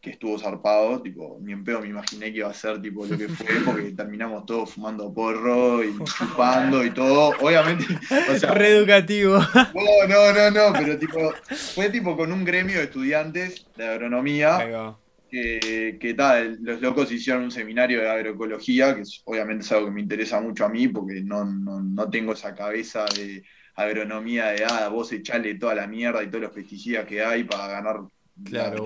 que 0.00 0.10
estuvo 0.10 0.38
zarpado, 0.38 1.02
tipo, 1.02 1.38
ni 1.42 1.52
en 1.52 1.62
pedo 1.62 1.80
me 1.80 1.88
imaginé 1.88 2.32
que 2.32 2.38
iba 2.38 2.48
a 2.48 2.54
ser 2.54 2.80
tipo 2.80 3.04
lo 3.04 3.18
que 3.18 3.28
fue, 3.28 3.46
porque 3.64 3.92
terminamos 3.92 4.46
todos 4.46 4.72
fumando 4.72 5.12
porro 5.12 5.84
y 5.84 5.94
chupando 6.04 6.84
y 6.84 6.90
todo. 6.90 7.34
Obviamente, 7.40 7.84
o 8.30 8.36
sea, 8.36 8.52
Reeducativo. 8.52 9.38
No, 9.74 10.08
no, 10.08 10.32
no, 10.32 10.50
no, 10.50 10.72
pero 10.72 10.98
tipo, 10.98 11.32
fue 11.74 11.90
tipo 11.90 12.16
con 12.16 12.32
un 12.32 12.44
gremio 12.44 12.78
de 12.78 12.84
estudiantes 12.84 13.66
de 13.76 13.88
agronomía 13.88 14.96
que, 15.30 16.14
tal, 16.16 16.58
los 16.60 16.80
locos 16.80 17.12
hicieron 17.12 17.44
un 17.44 17.50
seminario 17.50 18.00
de 18.00 18.10
agroecología, 18.10 18.94
que 18.96 19.02
obviamente 19.24 19.64
es 19.64 19.72
algo 19.72 19.86
que 19.86 19.92
me 19.92 20.00
interesa 20.00 20.40
mucho 20.40 20.64
a 20.64 20.68
mí, 20.68 20.88
porque 20.88 21.20
no, 21.22 22.10
tengo 22.10 22.32
esa 22.32 22.54
cabeza 22.54 23.04
de 23.16 23.44
agronomía 23.76 24.48
de, 24.48 24.64
ah, 24.64 24.88
vos 24.88 25.12
echale 25.12 25.54
toda 25.54 25.74
la 25.74 25.86
mierda 25.86 26.22
y 26.22 26.26
todos 26.26 26.42
los 26.42 26.52
pesticidas 26.52 27.06
que 27.06 27.24
hay 27.24 27.44
para 27.44 27.68
ganar 27.68 28.00
la, 28.48 28.80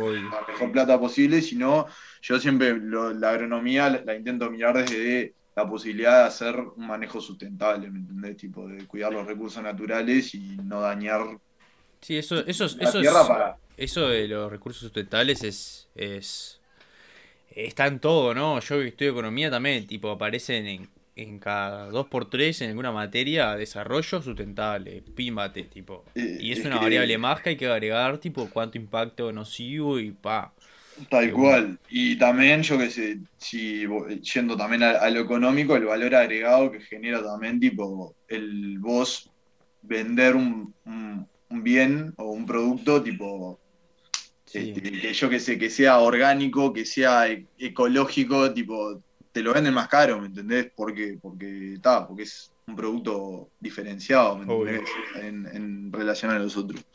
mejor 0.49 0.73
plata 0.73 0.99
posible, 0.99 1.41
sino 1.43 1.87
yo 2.23 2.39
siempre 2.41 2.79
la 2.81 3.31
agronomía 3.31 3.91
la, 4.05 4.15
intento 4.17 4.51
mirar 4.51 4.77
desde 4.79 5.35
la 5.55 5.69
posibilidad 5.69 6.23
de 6.23 6.29
hacer 6.29 6.59
un 6.61 6.87
manejo 6.87 7.21
sustentable, 7.21 7.91
¿me 7.91 7.99
entendés? 8.01 8.37
Tipo, 8.37 8.67
de 8.69 8.87
cuidar 8.87 9.13
los 9.13 9.27
recursos 9.27 9.63
naturales 9.63 10.35
y 10.35 10.57
no 10.59 10.81
dañar 10.81 11.39
Sí, 12.01 12.17
eso, 12.19 12.41
eso, 12.47 12.67
la 12.79 12.81
eso, 12.81 13.01
tierra 13.01 13.27
es- 13.27 13.27
para. 13.27 13.59
eso 13.77 14.09
de 14.09 14.29
los 14.29 14.51
recursos 14.51 14.83
sustentables 14.83 15.43
es, 15.43 15.89
es 15.95 16.61
está 17.51 17.87
en 17.87 18.01
todo, 18.01 18.35
¿no? 18.35 18.61
Yo 18.61 18.79
que 18.81 18.89
estudio 18.89 19.13
economía 19.13 19.51
también, 19.51 19.87
tipo, 19.87 20.11
aparecen 20.11 20.67
en, 20.67 20.91
en 21.17 21.39
cada 21.39 21.89
dos 21.91 22.07
por 22.09 22.29
tres 22.31 22.61
en 22.63 22.71
alguna 22.71 22.93
materia 22.93 23.55
desarrollo 23.57 24.21
sustentable, 24.23 25.03
pímate, 25.15 25.65
tipo. 25.65 26.05
Y 26.15 26.53
es 26.53 26.65
una 26.65 26.79
variable 26.79 27.17
más 27.19 27.41
que 27.41 27.51
hay 27.51 27.57
que 27.57 27.67
agregar, 27.67 28.19
tipo, 28.19 28.51
cuánto 28.51 28.79
impacto 28.79 29.33
nocivo 29.33 29.99
y 30.01 30.11
pa. 30.13 30.53
Tal 31.11 31.33
cual. 31.33 31.79
Y 31.89 32.17
también, 32.19 32.63
yo 32.63 32.79
que 32.79 32.91
sé, 32.91 33.19
si 33.37 33.85
yendo 34.23 34.57
también 34.57 34.83
a, 34.85 34.91
a 34.93 35.11
lo 35.11 35.21
económico, 35.21 35.75
el 35.77 35.85
valor 35.87 36.15
agregado 36.15 36.71
que 36.71 36.81
genera 36.81 37.23
también, 37.23 37.59
tipo, 37.61 38.15
el 38.29 38.79
vos 38.79 39.29
vender 39.83 40.37
un, 40.37 40.75
un- 40.85 41.29
un 41.51 41.63
bien 41.63 42.13
o 42.17 42.31
un 42.31 42.47
producto, 42.47 43.03
tipo, 43.03 43.61
Sí. 44.47 44.75
este, 44.75 44.83
que 45.01 45.13
yo 45.13 45.29
que 45.31 45.41
sé, 45.41 45.59
que 45.59 45.71
sea 45.71 45.99
orgánico, 45.99 46.73
que 46.73 46.85
sea 46.85 47.29
e- 47.29 47.47
ecológico, 47.59 48.53
tipo, 48.55 49.03
te 49.35 49.43
lo 49.43 49.55
venden 49.55 49.75
más 49.75 49.89
caro, 49.89 50.21
¿me 50.21 50.29
entendés? 50.29 50.73
Porque, 50.77 51.19
porque, 51.23 51.79
ta, 51.83 52.09
porque 52.09 52.25
es 52.25 52.55
un 52.69 52.77
producto 52.77 53.53
diferenciado, 53.61 54.39
¿me 54.39 54.45
entendés? 54.47 54.83
En, 55.17 55.47
en 55.49 55.93
relación 55.93 56.33
a 56.33 56.41
los 56.41 56.57
otros. 56.57 56.87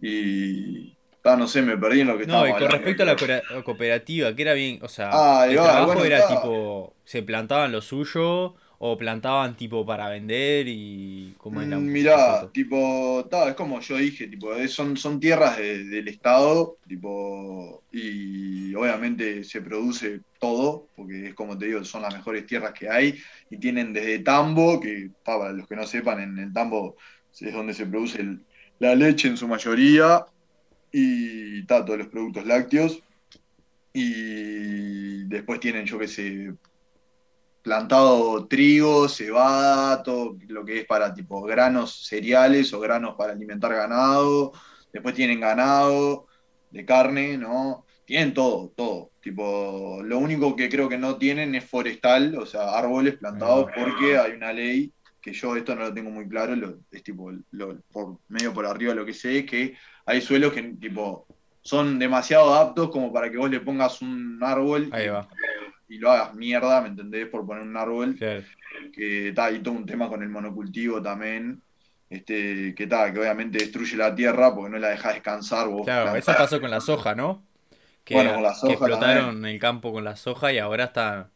Y, 0.00 0.96
ta, 1.22 1.36
no 1.36 1.46
sé, 1.48 1.62
me 1.62 1.76
perdí 1.78 2.00
en 2.00 2.08
lo 2.08 2.16
que 2.16 2.24
No, 2.24 2.46
y 2.48 2.54
estábamos 2.54 2.56
con 2.56 2.66
hablando. 2.66 2.72
respecto 2.72 3.02
a 3.04 3.06
la 3.06 3.62
cooperativa, 3.64 4.34
que 4.34 4.42
era 4.42 4.52
bien, 4.54 4.80
o 4.82 4.88
sea, 4.88 5.10
Ah, 5.10 5.46
el 5.48 5.56
va, 5.56 5.62
trabajo 5.62 5.86
bueno, 5.86 6.04
era 6.04 6.26
tipo, 6.26 6.96
se 7.04 7.22
plantaban 7.22 7.72
lo 7.72 7.80
suyo 7.80 8.56
o 8.78 8.96
plantaban 8.98 9.56
tipo 9.56 9.84
para 9.86 10.08
vender 10.08 10.66
y 10.68 11.34
cómo 11.38 11.60
es 11.62 11.68
la 11.68 11.78
Mm, 11.78 11.92
Mirá, 11.92 12.50
tipo, 12.52 13.26
ta, 13.30 13.48
es 13.48 13.54
como 13.54 13.80
yo 13.80 13.96
dije, 13.96 14.26
tipo, 14.28 14.52
son, 14.68 14.96
son 14.98 15.18
tierras 15.18 15.56
de- 15.56 15.84
del 15.84 16.08
Estado, 16.08 16.78
tipo, 16.86 17.84
y 17.90 18.74
obviamente 18.74 19.42
se 19.44 19.62
produce 19.62 20.20
todo, 20.38 20.90
porque 20.94 21.28
es 21.28 21.34
como 21.34 21.56
te 21.56 21.66
digo, 21.66 21.84
son 21.84 22.02
las 22.02 22.12
mejores 22.14 22.44
tierras 22.46 22.72
que 22.74 22.88
hay, 22.90 23.18
y 23.48 23.58
tienen 23.58 23.92
desde 23.94 24.18
tambo, 24.20 24.78
que 24.80 25.10
para 25.22 25.52
los 25.52 25.66
que 25.66 25.76
no 25.76 25.86
sepan, 25.86 26.20
en 26.20 26.38
el 26.38 26.52
tambo 26.52 26.96
es 27.40 27.52
donde 27.52 27.72
se 27.74 27.86
produce 27.86 28.20
el- 28.20 28.46
la 28.78 28.94
leche 28.94 29.28
en 29.28 29.36
su 29.38 29.48
mayoría, 29.48 30.24
y 30.92 31.66
ta, 31.66 31.84
todos 31.84 31.98
los 32.00 32.08
productos 32.08 32.46
lácteos, 32.46 33.04
y 33.92 35.24
después 35.28 35.60
tienen, 35.60 35.86
yo 35.86 35.98
qué 35.98 36.08
sé, 36.08 36.52
plantado 37.62 38.46
trigo, 38.46 39.08
cebada, 39.08 40.02
todo 40.02 40.36
lo 40.48 40.64
que 40.64 40.80
es 40.80 40.86
para 40.86 41.12
tipo 41.14 41.42
granos 41.42 42.06
cereales 42.06 42.72
o 42.72 42.80
granos 42.80 43.14
para 43.16 43.32
alimentar 43.32 43.74
ganado. 43.74 44.52
Después 44.92 45.14
tienen 45.14 45.40
ganado 45.40 46.26
de 46.70 46.84
carne, 46.84 47.36
¿no? 47.36 47.84
Tienen 48.04 48.32
todo, 48.32 48.72
todo. 48.76 49.10
Tipo, 49.20 50.00
lo 50.02 50.18
único 50.18 50.56
que 50.56 50.68
creo 50.68 50.88
que 50.88 50.96
no 50.98 51.18
tienen 51.18 51.54
es 51.54 51.68
forestal, 51.68 52.36
o 52.38 52.46
sea, 52.46 52.70
árboles 52.78 53.16
plantados, 53.18 53.66
porque 53.74 54.16
hay 54.16 54.32
una 54.32 54.52
ley 54.52 54.92
que 55.20 55.32
yo 55.32 55.56
esto 55.56 55.74
no 55.74 55.82
lo 55.82 55.92
tengo 55.94 56.10
muy 56.10 56.26
claro, 56.28 56.56
lo- 56.56 56.78
es 56.90 57.02
tipo, 57.02 57.30
lo- 57.50 57.78
por 57.92 58.18
medio 58.28 58.54
por 58.54 58.64
arriba 58.64 58.94
lo 58.94 59.04
que 59.04 59.12
sé, 59.12 59.40
es 59.40 59.46
que 59.46 59.76
hay 60.06 60.20
suelos 60.22 60.52
que 60.54 60.62
tipo 60.80 61.26
son 61.60 61.98
demasiado 61.98 62.54
aptos 62.54 62.88
como 62.90 63.12
para 63.12 63.30
que 63.30 63.36
vos 63.36 63.50
le 63.50 63.60
pongas 63.60 64.00
un 64.00 64.38
árbol 64.42 64.88
Ahí 64.92 65.08
va. 65.08 65.28
Y 65.88 65.98
lo 65.98 66.10
hagas 66.12 66.34
mierda, 66.34 66.80
¿me 66.82 66.88
entendés? 66.88 67.28
Por 67.28 67.46
poner 67.46 67.62
un 67.64 67.76
árbol, 67.76 68.16
Claro. 68.18 68.44
que 68.92 69.28
está 69.28 69.46
ahí 69.46 69.62
todo 69.62 69.74
un 69.74 69.86
tema 69.86 70.08
con 70.08 70.22
el 70.22 70.28
monocultivo 70.28 71.02
también, 71.02 71.62
este, 72.10 72.74
que 72.74 72.84
está, 72.84 73.12
que 73.12 73.20
obviamente 73.20 73.58
destruye 73.58 73.96
la 73.96 74.14
tierra 74.14 74.54
porque 74.54 74.70
no 74.70 74.78
la 74.78 74.90
dejas 74.90 75.14
descansar 75.14 75.68
vos. 75.68 75.84
Claro, 75.84 76.14
eso 76.16 76.36
pasó 76.36 76.60
con 76.60 76.70
la 76.70 76.80
soja, 76.80 77.14
¿no? 77.14 77.46
Que, 78.04 78.14
Bueno, 78.14 78.34
con 78.34 78.42
la 78.42 78.54
que 78.60 78.60
soja 78.60 78.72
explotaron 78.74 79.44
el 79.46 79.58
campo 79.58 79.92
con 79.92 80.04
la 80.04 80.16
soja 80.16 80.52
y 80.52 80.58
ahora 80.58 80.84
está. 80.84 81.30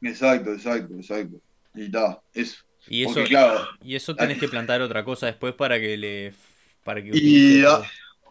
Exacto, 0.00 0.52
exacto, 0.52 0.94
exacto. 0.94 1.40
Y 1.74 1.84
está, 1.86 2.22
eso. 2.32 2.62
Y 2.86 3.02
eso, 3.04 3.14
Porque 3.14 3.28
claro, 3.30 3.66
y 3.80 3.94
eso 3.96 4.14
tenés 4.16 4.38
que 4.38 4.48
plantar 4.48 4.82
otra 4.82 5.04
cosa 5.04 5.26
después 5.26 5.54
para 5.54 5.80
que 5.80 5.96
le. 5.96 6.34
para 6.82 7.02
que 7.02 7.10
Y 7.12 7.64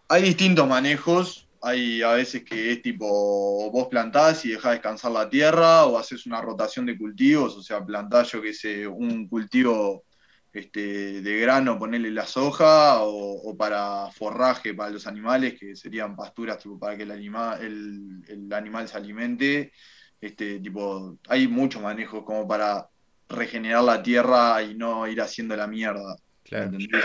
hay 0.07 0.21
distintos 0.23 0.67
manejos. 0.67 1.47
Hay 1.65 2.01
a 2.01 2.13
veces 2.13 2.43
que 2.43 2.73
es 2.73 2.81
tipo, 2.81 3.71
vos 3.71 3.87
plantás 3.87 4.43
y 4.45 4.49
dejás 4.49 4.73
descansar 4.73 5.11
la 5.11 5.29
tierra, 5.29 5.85
o 5.85 5.97
haces 5.97 6.25
una 6.25 6.41
rotación 6.41 6.85
de 6.85 6.97
cultivos, 6.97 7.55
o 7.55 7.63
sea, 7.63 7.85
plantás, 7.85 8.31
yo 8.31 8.41
que 8.41 8.53
sé, 8.53 8.85
un 8.85 9.27
cultivo 9.29 10.03
este, 10.51 11.21
de 11.21 11.39
grano, 11.39 11.79
ponerle 11.79 12.11
la 12.11 12.25
soja, 12.25 13.01
o, 13.03 13.49
o 13.49 13.57
para 13.57 14.11
forraje 14.11 14.73
para 14.73 14.91
los 14.91 15.07
animales, 15.07 15.57
que 15.57 15.75
serían 15.75 16.15
pasturas 16.15 16.57
tipo 16.57 16.77
para 16.77 16.97
que 16.97 17.03
el, 17.03 17.11
anima, 17.11 17.57
el, 17.61 18.21
el 18.27 18.53
animal 18.53 18.87
se 18.87 18.97
alimente. 18.97 19.71
Este, 20.19 20.59
tipo, 20.59 21.17
hay 21.27 21.47
muchos 21.47 21.81
manejos 21.81 22.23
como 22.23 22.47
para 22.47 22.87
regenerar 23.29 23.83
la 23.83 24.03
tierra 24.03 24.61
y 24.61 24.75
no 24.75 25.07
ir 25.07 25.21
haciendo 25.21 25.55
la 25.55 25.67
mierda. 25.67 26.15
Claro. 26.43 26.65
¿entendés? 26.65 27.03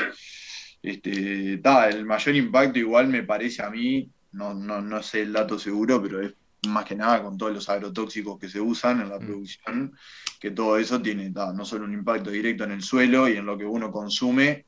Este, 0.83 1.59
ta, 1.59 1.89
el 1.89 2.05
mayor 2.05 2.37
impacto 2.37 2.79
igual 2.79 3.09
me 3.09 3.23
parece 3.23 3.63
a 3.63 3.71
mí, 3.71 4.09
no, 4.33 4.55
no, 4.55 4.81
no 4.81 5.03
sé 5.03 5.23
el 5.23 5.33
dato 5.33 5.59
seguro, 5.59 6.03
pero 6.03 6.21
es 6.23 6.35
más 6.69 6.85
que 6.85 6.95
nada 6.97 7.23
con 7.23 7.39
todos 7.39 7.53
los 7.53 7.69
agrotóxicos 7.69 8.39
que 8.39 8.49
se 8.49 8.61
usan 8.61 9.01
en 9.01 9.09
la 9.11 9.19
Mm. 9.19 9.25
producción, 9.27 9.97
que 10.41 10.51
todo 10.51 10.77
eso 10.79 11.01
tiene 11.01 11.31
no 11.31 11.65
solo 11.65 11.85
un 11.85 11.95
impacto 11.95 12.31
directo 12.31 12.65
en 12.65 12.73
el 12.73 12.83
suelo 12.83 13.29
y 13.29 13.37
en 13.37 13.47
lo 13.47 13.57
que 13.57 13.65
uno 13.65 13.91
consume, 13.91 14.67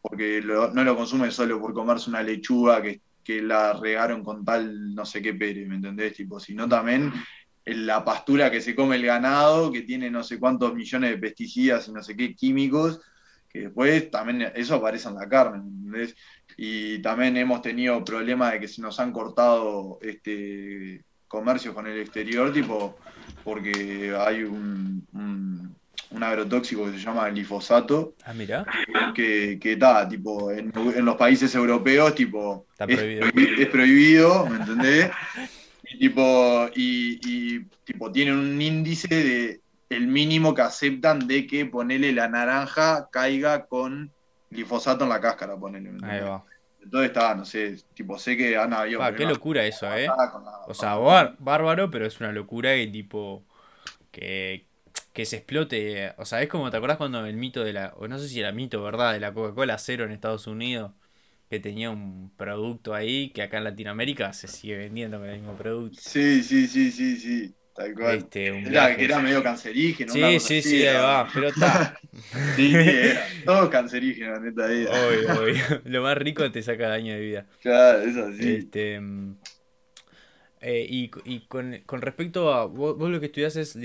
porque 0.00 0.40
lo- 0.40 0.72
no 0.72 0.84
lo 0.84 0.96
consume 0.96 1.30
solo 1.30 1.60
por 1.60 1.74
comerse 1.74 2.08
una 2.10 2.22
lechuga 2.22 2.80
que, 2.82 3.02
que 3.22 3.42
la 3.42 3.74
regaron 3.74 4.22
con 4.24 4.44
tal 4.44 4.94
no 4.94 5.04
sé 5.04 5.20
qué 5.20 5.34
pere, 5.34 5.66
¿me 5.66 5.76
entendés? 5.76 6.14
Tipo, 6.14 6.40
sino 6.40 6.68
también 6.68 7.12
en 7.64 7.86
la 7.86 8.02
pastura 8.04 8.50
que 8.50 8.60
se 8.62 8.74
come 8.74 8.96
el 8.96 9.04
ganado, 9.04 9.70
que 9.70 9.82
tiene 9.82 10.10
no 10.10 10.22
sé 10.22 10.38
cuántos 10.38 10.74
millones 10.74 11.10
de 11.10 11.18
pesticidas 11.18 11.88
y 11.88 11.92
no 11.92 12.02
sé 12.02 12.16
qué 12.16 12.34
químicos, 12.34 13.00
que 13.48 13.62
después 13.62 14.10
también 14.10 14.50
eso 14.54 14.76
aparece 14.76 15.08
en 15.08 15.16
la 15.16 15.28
carne, 15.28 15.58
¿me 15.62 15.68
entendés? 15.98 16.14
Y 16.60 16.98
también 17.02 17.36
hemos 17.36 17.62
tenido 17.62 18.04
problemas 18.04 18.52
de 18.52 18.58
que 18.60 18.66
se 18.68 18.82
nos 18.82 18.98
han 18.98 19.12
cortado 19.12 19.98
este 20.02 21.04
comercios 21.28 21.72
con 21.72 21.86
el 21.86 22.00
exterior, 22.00 22.52
tipo, 22.52 22.96
porque 23.44 24.12
hay 24.18 24.42
un, 24.42 25.06
un, 25.12 25.76
un 26.10 26.22
agrotóxico 26.22 26.86
que 26.86 26.92
se 26.92 26.98
llama 26.98 27.28
glifosato, 27.30 28.14
Ah, 28.24 28.34
mira. 28.34 28.66
que, 29.14 29.58
que 29.60 29.72
está, 29.74 30.08
tipo, 30.08 30.50
en, 30.50 30.72
en 30.74 31.04
los 31.04 31.14
países 31.16 31.54
europeos, 31.54 32.12
tipo, 32.14 32.66
Está 32.72 32.86
es, 32.86 32.96
prohibido. 32.96 33.26
prohibi- 33.26 33.58
es 33.60 33.66
prohibido, 33.68 34.46
¿me 34.48 34.56
entendés? 34.56 35.10
Y, 35.84 35.98
tipo, 35.98 36.68
y, 36.74 37.20
y, 37.22 37.60
tipo, 37.84 38.10
tienen 38.10 38.34
un 38.34 38.60
índice 38.60 39.08
de 39.08 39.60
el 39.90 40.06
mínimo 40.08 40.54
que 40.54 40.62
aceptan 40.62 41.20
de 41.28 41.46
que 41.46 41.66
ponele 41.66 42.12
la 42.12 42.28
naranja 42.28 43.08
caiga 43.12 43.64
con 43.66 44.10
glifosato 44.50 45.04
en 45.04 45.10
la 45.10 45.20
cáscara, 45.20 45.56
ponele. 45.56 45.92
¿me 45.92 46.10
Ahí 46.10 46.20
va. 46.20 46.44
Entonces 46.88 47.08
está, 47.10 47.34
no 47.34 47.44
sé, 47.44 47.76
tipo, 47.94 48.18
sé 48.18 48.36
que 48.36 48.56
han 48.56 48.72
habido 48.72 49.00
Pa, 49.00 49.14
qué 49.14 49.26
locura 49.26 49.64
eso, 49.66 49.92
eh. 49.94 50.06
la- 50.06 50.58
O 50.64 50.74
sea, 50.74 50.94
bar- 50.96 51.36
bárbaro, 51.38 51.90
pero 51.90 52.06
es 52.06 52.20
una 52.20 52.32
locura 52.32 52.76
y 52.76 52.90
tipo. 52.90 53.46
Que, 54.12 54.68
que 55.14 55.26
se 55.26 55.36
explote. 55.38 56.14
O 56.18 56.24
sea, 56.26 56.42
es 56.42 56.48
como, 56.48 56.70
¿te 56.70 56.76
acordás 56.78 56.98
cuando 56.98 57.24
el 57.26 57.36
mito 57.36 57.64
de 57.64 57.72
la. 57.74 57.94
O 57.98 58.08
no 58.08 58.18
sé 58.18 58.28
si 58.28 58.40
era 58.40 58.52
mito, 58.52 58.82
¿verdad? 58.82 59.12
De 59.14 59.20
la 59.20 59.34
Coca-Cola 59.34 59.78
cero 59.78 60.04
en 60.04 60.12
Estados 60.12 60.46
Unidos. 60.46 60.92
Que 61.50 61.60
tenía 61.60 61.90
un 61.90 62.32
producto 62.36 62.94
ahí 62.94 63.30
que 63.32 63.42
acá 63.42 63.58
en 63.58 63.64
Latinoamérica 63.64 64.32
se 64.34 64.48
sigue 64.48 64.78
vendiendo 64.78 65.18
con 65.18 65.28
el 65.28 65.38
mismo 65.40 65.56
producto. 65.56 66.02
Sí, 66.02 66.42
sí, 66.42 66.66
sí, 66.68 66.90
sí, 66.92 67.16
sí, 67.18 67.54
tal 67.78 67.94
cual. 67.94 68.16
Este, 68.18 68.52
un 68.52 68.58
Era, 68.58 68.70
viaje. 68.70 68.96
que 68.96 69.04
era 69.04 69.18
medio 69.20 69.42
cancerígeno. 69.42 70.12
Sí, 70.12 70.40
sí, 70.40 70.62
sí, 70.62 70.86
ahí 70.86 70.96
va. 70.96 71.28
Pero 71.32 71.48
está. 71.48 71.98
Sí, 72.56 72.74
era. 72.74 73.22
Todo 73.44 73.70
cancerígeno, 73.70 74.40
neta. 74.40 74.64
Obvio, 74.66 75.42
obvio. 75.42 75.54
Lo 75.84 76.02
más 76.02 76.18
rico 76.18 76.50
te 76.50 76.62
saca 76.62 76.88
daño 76.88 77.14
de 77.14 77.20
vida. 77.20 77.46
Claro, 77.62 78.00
es 78.00 78.16
así. 78.16 78.56
Este, 78.56 79.00
mm, 79.00 79.36
eh, 80.60 80.86
y 80.88 81.10
y 81.24 81.40
con, 81.46 81.78
con 81.86 82.02
respecto 82.02 82.52
a. 82.52 82.66
Vos, 82.66 82.96
vos 82.98 83.10
lo 83.10 83.20
que 83.20 83.26
estudiás 83.26 83.56
es 83.56 83.78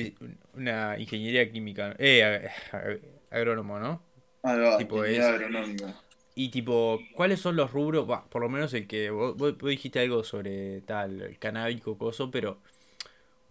una 0.54 0.98
ingeniería 0.98 1.52
química. 1.52 1.96
Eh, 2.00 2.24
ag- 2.24 2.52
ag- 2.72 3.02
agrónomo, 3.30 3.80
¿no? 3.80 4.02
Ahí 4.42 4.60
va, 4.60 4.78
tipo, 4.78 5.04
es- 5.06 5.20
agronómica. 5.20 5.94
Y 6.36 6.50
tipo, 6.50 7.00
¿cuáles 7.16 7.40
son 7.40 7.56
los 7.56 7.72
rubros? 7.72 8.08
Por 8.30 8.42
lo 8.42 8.50
menos 8.50 8.74
el 8.74 8.88
que. 8.88 9.12
Vos, 9.12 9.38
vos- 9.38 9.56
vos 9.58 9.70
dijiste 9.70 10.00
algo 10.00 10.24
sobre 10.24 10.82
tal, 10.82 11.22
el 11.22 11.38
canábico, 11.40 11.98
coso, 11.98 12.32
pero. 12.32 12.60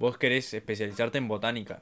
Vos 0.03 0.19
querés 0.19 0.53
especializarte 0.53 1.19
en 1.19 1.29
botánica. 1.29 1.81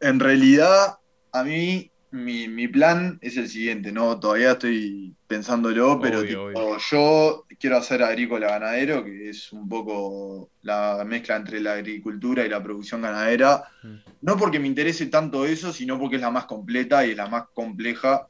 En 0.00 0.18
realidad, 0.18 1.00
a 1.32 1.44
mí, 1.44 1.90
mi, 2.10 2.48
mi 2.48 2.66
plan 2.66 3.18
es 3.20 3.36
el 3.36 3.46
siguiente, 3.50 3.92
¿no? 3.92 4.18
Todavía 4.18 4.52
estoy 4.52 5.14
pensándolo, 5.26 6.00
pero 6.00 6.20
Obvio, 6.20 6.48
tipo, 6.48 6.60
obvio. 6.60 6.78
yo 6.90 7.44
quiero 7.60 7.76
hacer 7.76 8.02
agrícola 8.02 8.48
ganadero, 8.48 9.04
que 9.04 9.28
es 9.28 9.52
un 9.52 9.68
poco 9.68 10.48
la 10.62 11.04
mezcla 11.06 11.36
entre 11.36 11.60
la 11.60 11.74
agricultura 11.74 12.46
y 12.46 12.48
la 12.48 12.62
producción 12.62 13.02
ganadera. 13.02 13.64
Mm. 13.82 13.96
No 14.22 14.38
porque 14.38 14.58
me 14.58 14.68
interese 14.68 15.04
tanto 15.06 15.44
eso, 15.44 15.74
sino 15.74 15.98
porque 15.98 16.16
es 16.16 16.22
la 16.22 16.30
más 16.30 16.46
completa 16.46 17.04
y 17.06 17.10
es 17.10 17.16
la 17.18 17.28
más 17.28 17.44
compleja. 17.52 18.28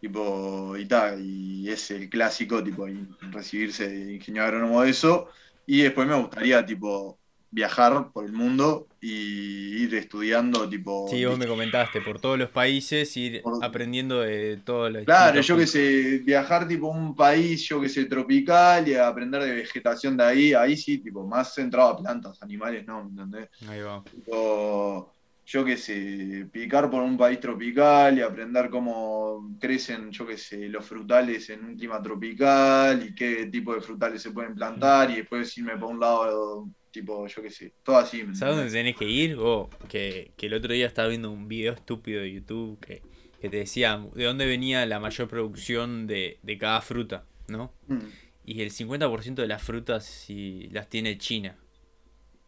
tipo, 0.00 0.76
y 0.76 0.84
tal, 0.86 1.18
y 1.24 1.70
es 1.70 1.90
el 1.92 2.10
clásico, 2.10 2.62
tipo, 2.62 2.86
recibirse 3.30 3.88
de 3.88 4.14
ingeniero 4.16 4.48
agrónomo 4.48 4.82
de 4.82 4.90
eso, 4.90 5.28
y 5.64 5.80
después 5.82 6.06
me 6.06 6.16
gustaría, 6.16 6.66
tipo, 6.66 7.21
viajar 7.52 8.10
por 8.12 8.24
el 8.26 8.32
mundo 8.32 8.88
y 9.00 9.84
ir 9.84 9.94
estudiando, 9.94 10.68
tipo... 10.68 11.10
Sí, 11.10 11.24
vos 11.24 11.36
me 11.38 11.46
comentaste, 11.46 12.00
por 12.00 12.20
todos 12.20 12.38
los 12.38 12.50
países, 12.50 13.16
ir 13.16 13.42
Por- 13.42 13.62
aprendiendo 13.64 14.20
de 14.20 14.56
todo 14.64 14.88
lo 14.88 15.00
Claro, 15.04 15.40
yo 15.40 15.56
que 15.56 15.66
sé, 15.66 16.18
viajar 16.24 16.68
tipo 16.68 16.86
a 16.92 16.96
un 16.96 17.14
país, 17.16 17.62
yo 17.68 17.80
que 17.80 17.88
sé, 17.88 18.04
tropical 18.04 18.86
y 18.86 18.94
aprender 18.94 19.42
de 19.42 19.52
vegetación 19.52 20.16
de 20.16 20.24
ahí, 20.24 20.54
ahí 20.54 20.76
sí, 20.76 20.98
tipo, 21.02 21.26
más 21.26 21.54
centrado 21.54 21.90
a 21.90 21.96
plantas, 21.98 22.40
animales, 22.40 22.86
¿no? 22.86 23.02
¿Me 23.04 23.10
entendés? 23.22 23.48
Ahí 23.68 23.80
va. 23.82 24.02
Tipo, 24.10 25.12
yo 25.44 25.64
que 25.64 25.76
sé, 25.76 26.48
picar 26.52 26.88
por 26.90 27.02
un 27.02 27.16
país 27.18 27.40
tropical 27.40 28.16
y 28.18 28.22
aprender 28.22 28.70
cómo 28.70 29.50
crecen, 29.60 30.10
yo 30.12 30.24
que 30.26 30.38
sé, 30.38 30.68
los 30.68 30.86
frutales 30.86 31.50
en 31.50 31.64
un 31.64 31.76
clima 31.76 32.00
tropical 32.00 33.04
y 33.04 33.12
qué 33.14 33.46
tipo 33.46 33.74
de 33.74 33.80
frutales 33.80 34.22
se 34.22 34.30
pueden 34.30 34.54
plantar 34.54 35.10
y 35.10 35.16
después 35.16 35.56
irme 35.58 35.76
por 35.78 35.90
un 35.90 36.00
lado, 36.00 36.68
tipo, 36.92 37.26
yo 37.26 37.42
que 37.42 37.50
sé, 37.50 37.74
todo 37.82 37.96
así. 37.98 38.24
¿me 38.24 38.34
¿Sabes 38.34 38.56
dónde 38.56 38.72
tenés 38.72 38.96
que 38.96 39.04
ir? 39.08 39.36
Vos, 39.36 39.68
que, 39.88 40.32
que 40.36 40.46
el 40.46 40.54
otro 40.54 40.72
día 40.72 40.86
estaba 40.86 41.08
viendo 41.08 41.30
un 41.30 41.48
video 41.48 41.72
estúpido 41.74 42.22
de 42.22 42.32
YouTube 42.32 42.80
que, 42.80 43.02
que 43.40 43.50
te 43.50 43.58
decía 43.58 43.98
de 44.14 44.24
dónde 44.24 44.46
venía 44.46 44.86
la 44.86 45.00
mayor 45.00 45.28
producción 45.28 46.06
de, 46.06 46.38
de 46.42 46.58
cada 46.58 46.80
fruta, 46.80 47.26
¿no? 47.48 47.72
Mm, 47.88 48.12
Y 48.44 48.62
el 48.62 48.70
50% 48.72 49.42
de 49.42 49.48
las 49.48 49.62
frutas 49.62 50.04
si 50.06 50.68
las 50.72 50.88
tiene 50.88 51.18
China. 51.18 51.58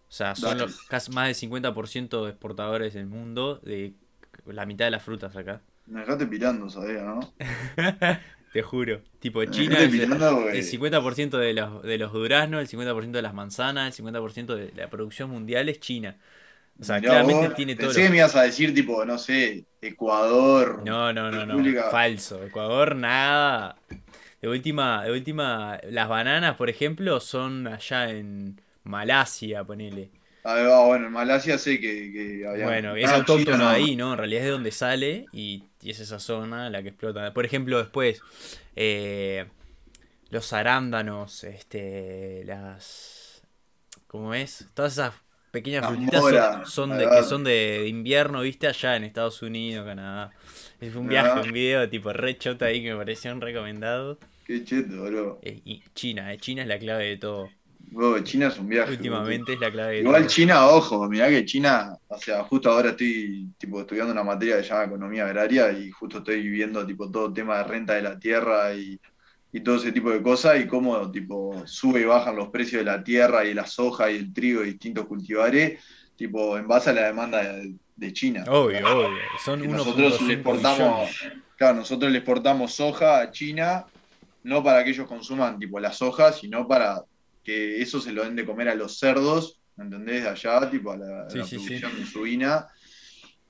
O 0.09 0.13
sea, 0.17 0.35
son 0.37 0.59
los, 0.59 0.83
casi 0.85 1.11
más 1.11 1.27
del 1.27 1.35
50% 1.35 2.25
de 2.25 2.31
exportadores 2.31 2.95
del 2.95 3.07
mundo 3.07 3.57
de 3.65 3.95
la 4.47 4.67
mitad 4.67 4.87
de 4.87 4.93
las 4.93 5.03
frutas 5.03 5.37
acá. 5.37 5.63
Me 5.87 6.01
dejaste 6.01 6.27
pirando, 6.27 6.69
sabía, 6.69 7.03
¿no? 7.05 7.21
Te 8.55 8.63
juro. 8.63 9.01
Tipo, 9.19 9.41
Me 9.41 9.51
China 9.51 9.81
es 9.81 9.93
el, 9.93 10.03
el 10.03 10.63
50% 10.63 11.39
de 11.39 11.55
los, 11.55 11.83
de 11.83 11.99
los 11.99 12.13
duraznos, 12.13 12.61
el 12.61 12.69
50% 12.69 13.11
de 13.11 13.21
las 13.21 13.35
manzanas, 13.35 13.99
el 13.99 14.07
50% 14.07 14.55
de 14.55 14.71
la 14.77 14.89
producción 14.89 15.29
mundial 15.29 15.69
es 15.69 15.81
China. 15.81 16.17
O 16.81 16.85
sea, 16.85 17.01
Mirá 17.01 17.15
claramente 17.15 17.49
vos, 17.49 17.57
tiene 17.57 17.75
todo. 17.75 17.89
Pensé 17.89 18.03
que 18.05 18.11
me 18.11 18.19
ibas 18.19 18.37
a 18.37 18.43
decir, 18.43 18.73
tipo, 18.73 19.05
no 19.05 19.19
sé, 19.19 19.65
Ecuador. 19.81 20.83
No, 20.85 21.13
no, 21.13 21.33
no, 21.33 21.45
no. 21.45 21.91
Falso. 21.91 22.45
Ecuador, 22.45 22.95
nada. 22.95 23.75
De 24.41 24.49
última, 24.49 25.03
de 25.03 25.11
última, 25.11 25.81
las 25.91 26.09
bananas, 26.09 26.55
por 26.55 26.71
ejemplo, 26.71 27.19
son 27.19 27.67
allá 27.67 28.09
en 28.11 28.61
Malasia, 28.85 29.65
ponele. 29.65 30.13
Bueno, 30.45 31.07
en 31.07 31.13
Malasia 31.13 31.57
sé 31.57 31.81
que, 31.81 32.13
que 32.13 32.47
había. 32.47 32.67
Bueno, 32.67 32.97
es 32.97 33.09
autóctono 33.09 33.59
no. 33.59 33.69
ahí, 33.69 33.97
¿no? 33.97 34.13
En 34.13 34.19
realidad 34.19 34.43
es 34.43 34.47
de 34.47 34.53
donde 34.53 34.73
sale 34.73 35.27
y, 35.33 35.65
y 35.83 35.91
es 35.91 36.01
esa 36.01 36.19
zona 36.21 36.69
la 36.69 36.83
que 36.83 36.91
explota. 36.91 37.33
Por 37.33 37.47
ejemplo, 37.47 37.79
después, 37.79 38.21
eh, 38.77 39.47
los 40.31 40.53
arándanos, 40.53 41.45
este, 41.45 42.45
las... 42.45 43.43
¿Cómo 44.07 44.35
es? 44.35 44.69
Todas 44.75 44.93
esas 44.93 45.15
pequeñas 45.51 45.83
Las 45.83 45.93
frutitas 45.93 46.21
moras, 46.21 46.71
son, 46.71 46.91
son 46.91 46.93
ahí 46.93 46.99
de, 46.99 47.07
va. 47.07 47.17
que 47.17 47.23
son 47.23 47.45
de, 47.45 47.51
de 47.81 47.89
invierno, 47.89 48.43
¿viste? 48.43 48.67
Allá 48.67 48.97
en 48.97 49.05
Estados 49.05 49.41
Unidos, 49.43 49.87
Canadá. 49.87 50.31
Es 50.81 50.95
un 50.95 51.09
viaje, 51.09 51.41
un 51.41 51.53
video 51.53 51.89
tipo 51.89 52.13
re 52.13 52.37
chota 52.37 52.67
ahí 52.67 52.83
que 52.83 52.93
me 52.93 52.99
pareció 52.99 53.33
un 53.33 53.41
recomendado. 53.41 54.19
Qué 54.45 54.63
cheto, 54.65 55.05
bro. 55.05 55.39
Eh, 55.43 55.61
y 55.65 55.83
China, 55.95 56.33
eh, 56.33 56.39
China 56.39 56.63
es 56.63 56.69
la 56.69 56.79
clave 56.79 57.07
de 57.07 57.17
todo. 57.17 57.51
China 58.25 58.49
es 58.49 58.59
un 58.59 58.69
viaje. 58.69 58.93
Últimamente 58.93 59.55
es 59.55 59.61
la 59.61 59.71
clave 59.71 59.95
de 59.95 60.01
Igual. 60.01 60.27
China, 60.27 60.67
ojo, 60.67 61.09
mirá 61.09 61.29
que 61.29 61.45
China, 61.45 61.97
o 62.09 62.19
sea, 62.19 62.43
justo 62.45 62.71
ahora 62.71 62.91
estoy 62.91 63.49
tipo 63.59 63.81
estudiando 63.81 64.13
una 64.13 64.25
materia 64.25 64.57
que 64.57 64.63
se 64.63 64.71
llama 64.71 64.85
economía 64.85 65.25
agraria 65.25 65.71
y 65.73 65.91
justo 65.91 66.19
estoy 66.19 66.49
viendo 66.49 66.85
tipo 66.87 67.11
todo 67.11 67.33
tema 67.33 67.59
de 67.59 67.65
renta 67.65 67.95
de 67.95 68.03
la 68.03 68.19
tierra 68.19 68.75
y, 68.75 68.99
y 69.53 69.61
todo 69.61 69.77
ese 69.77 69.93
tipo 69.93 70.11
de 70.11 70.21
cosas 70.21 70.61
y 70.61 70.67
cómo 70.67 71.11
tipo 71.11 71.63
sube 71.67 72.01
y 72.01 72.05
bajan 72.05 72.37
los 72.37 72.49
precios 72.49 72.85
de 72.85 72.91
la 72.91 73.05
tierra 73.05 73.45
y 73.45 73.55
la 73.55 73.67
soja 73.67 74.11
y 74.11 74.17
el 74.17 74.33
trigo 74.33 74.61
de 74.61 74.67
distintos 74.67 75.07
cultivares, 75.07 75.81
tipo 76.17 76.59
en 76.59 76.67
base 76.67 76.91
a 76.91 76.95
la 76.95 77.07
demanda 77.07 77.43
de, 77.43 77.77
de 77.95 78.13
China. 78.13 78.45
Obvio, 78.49 78.79
obvio. 78.85 79.23
Son 79.45 79.63
Y 79.63 79.69
1.5 79.69 79.71
nosotros 79.71 80.23
le 80.23 80.35
exportamos, 80.35 81.11
claro, 81.57 81.77
nosotros 81.77 82.11
le 82.11 82.19
exportamos 82.19 82.75
soja 82.75 83.21
a 83.21 83.31
China, 83.31 83.87
no 84.43 84.63
para 84.63 84.83
que 84.83 84.91
ellos 84.91 85.07
consuman 85.07 85.59
tipo 85.59 85.79
la 85.79 85.93
soja, 85.93 86.33
sino 86.33 86.67
para 86.67 87.05
que 87.45 87.81
eso 87.83 88.01
se 88.01 88.13
lo 88.13 88.25
den 88.25 88.35
de 88.37 88.45
comer 88.47 88.69
a 88.71 88.75
los 88.75 88.99
cerdos, 88.99 89.61
¿me 89.77 89.85
entendés? 89.85 90.23
De 90.25 90.29
allá, 90.31 90.69
tipo 90.71 90.91
a 90.93 90.97
la, 90.97 91.29
Sí, 91.31 91.43
sí, 91.45 91.59
sí. 91.59 91.79
producción 91.81 91.99
de 92.01 92.07
suina, 92.07 92.67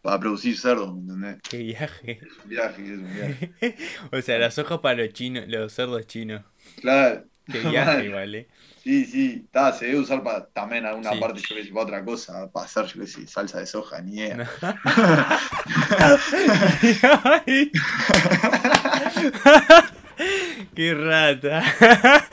para 0.03 0.21
producir 0.21 0.59
cerdos, 0.59 0.93
¿me 0.95 1.01
entendés? 1.01 1.39
Qué 1.49 1.57
viaje. 1.59 2.21
Es 2.23 2.39
un 2.45 2.49
viaje, 2.51 2.83
es 2.83 2.99
un 2.99 3.15
viaje. 3.15 3.53
O 4.13 4.21
sea, 4.21 4.39
las 4.39 4.59
hojas 4.59 4.81
para 4.81 5.03
los 5.03 5.13
chinos, 5.15 5.45
los 5.49 5.73
cerdos 5.73 6.07
chinos. 6.07 6.43
Claro, 6.81 7.25
Qué 7.51 7.61
viaje, 7.61 8.09
vale. 8.11 8.49
sí, 8.83 9.05
sí, 9.05 9.43
está, 9.45 9.71
se 9.73 9.87
debe 9.87 9.99
usar 10.01 10.23
para 10.23 10.47
también 10.47 10.85
alguna 10.87 11.13
Sí. 11.13 11.19
parte, 11.21 11.41
yo 11.47 11.57
qué 11.57 11.65
sé, 11.65 11.71
para 11.71 11.83
otra 11.85 12.03
cosa, 12.05 12.51
para 12.51 12.65
hacer, 12.67 12.87
yo 12.87 13.01
qué 13.03 13.07
sé, 13.07 13.27
salsa 13.27 13.61
de 13.61 13.67
soja, 13.67 14.01
ni 14.03 14.15
idea. 14.19 14.49
Qué 20.75 20.95
rata. 20.95 21.59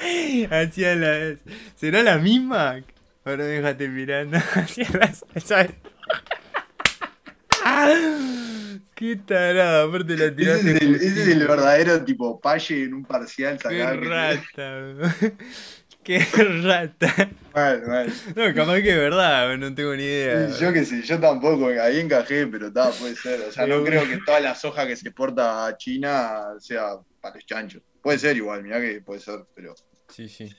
Hacía 0.52 0.96
la. 0.96 1.36
¿Será 1.76 2.04
la 2.04 2.18
misma? 2.18 2.82
Ahora 3.26 3.46
déjate 3.46 3.88
mirando. 3.88 4.38
Hacía 4.56 4.88
la 4.94 5.14
salsa. 5.14 5.64
de- 5.64 5.76
Qué 8.96 9.16
tarada, 9.16 9.84
aparte 9.84 10.16
la 10.16 10.26
Ese 10.26 10.32
tiraste. 10.36 10.76
es, 10.76 10.82
el, 10.82 10.96
ese 10.96 11.22
es 11.24 11.28
el 11.28 11.48
verdadero 11.48 12.04
tipo 12.04 12.40
paye 12.40 12.84
en 12.84 12.94
un 12.94 13.04
parcial 13.06 13.58
Qué 13.58 13.80
sacado. 13.80 14.00
que- 14.00 14.08
rata. 14.08 15.16
Qué 16.04 16.20
rata. 16.20 17.30
Mal, 17.54 17.82
mal. 17.86 18.14
No, 18.36 18.56
capaz 18.56 18.82
que 18.82 18.90
es 18.90 18.98
verdad, 18.98 19.58
no 19.58 19.74
tengo 19.76 19.96
ni 19.96 20.04
idea. 20.04 20.50
Sí, 20.50 20.64
Yo 20.64 20.74
qué 20.74 20.84
sé, 20.86 21.02
yo 21.04 21.20
tampoco, 21.20 21.68
ahí 21.68 22.00
encajé, 22.00 22.48
pero 22.48 22.68
está, 22.68 22.90
puede 22.92 23.16
ser. 23.16 23.42
O 23.42 23.52
sea, 23.52 23.68
no 23.68 23.84
creo 23.84 24.08
que 24.08 24.18
toda 24.26 24.40
la 24.40 24.56
soja 24.56 24.88
que 24.88 24.96
se 24.96 25.10
exporta 25.10 25.68
a 25.68 25.78
China 25.78 26.42
sea 26.60 26.96
para 27.22 27.36
los 27.36 27.46
chanchos. 27.46 27.84
Puede 28.02 28.18
ser 28.18 28.36
igual, 28.36 28.64
mirá 28.64 28.82
que 28.82 29.02
puede 29.02 29.20
ser, 29.20 29.42
pero 29.54 29.76
Sí, 30.10 30.28
sí. 30.28 30.50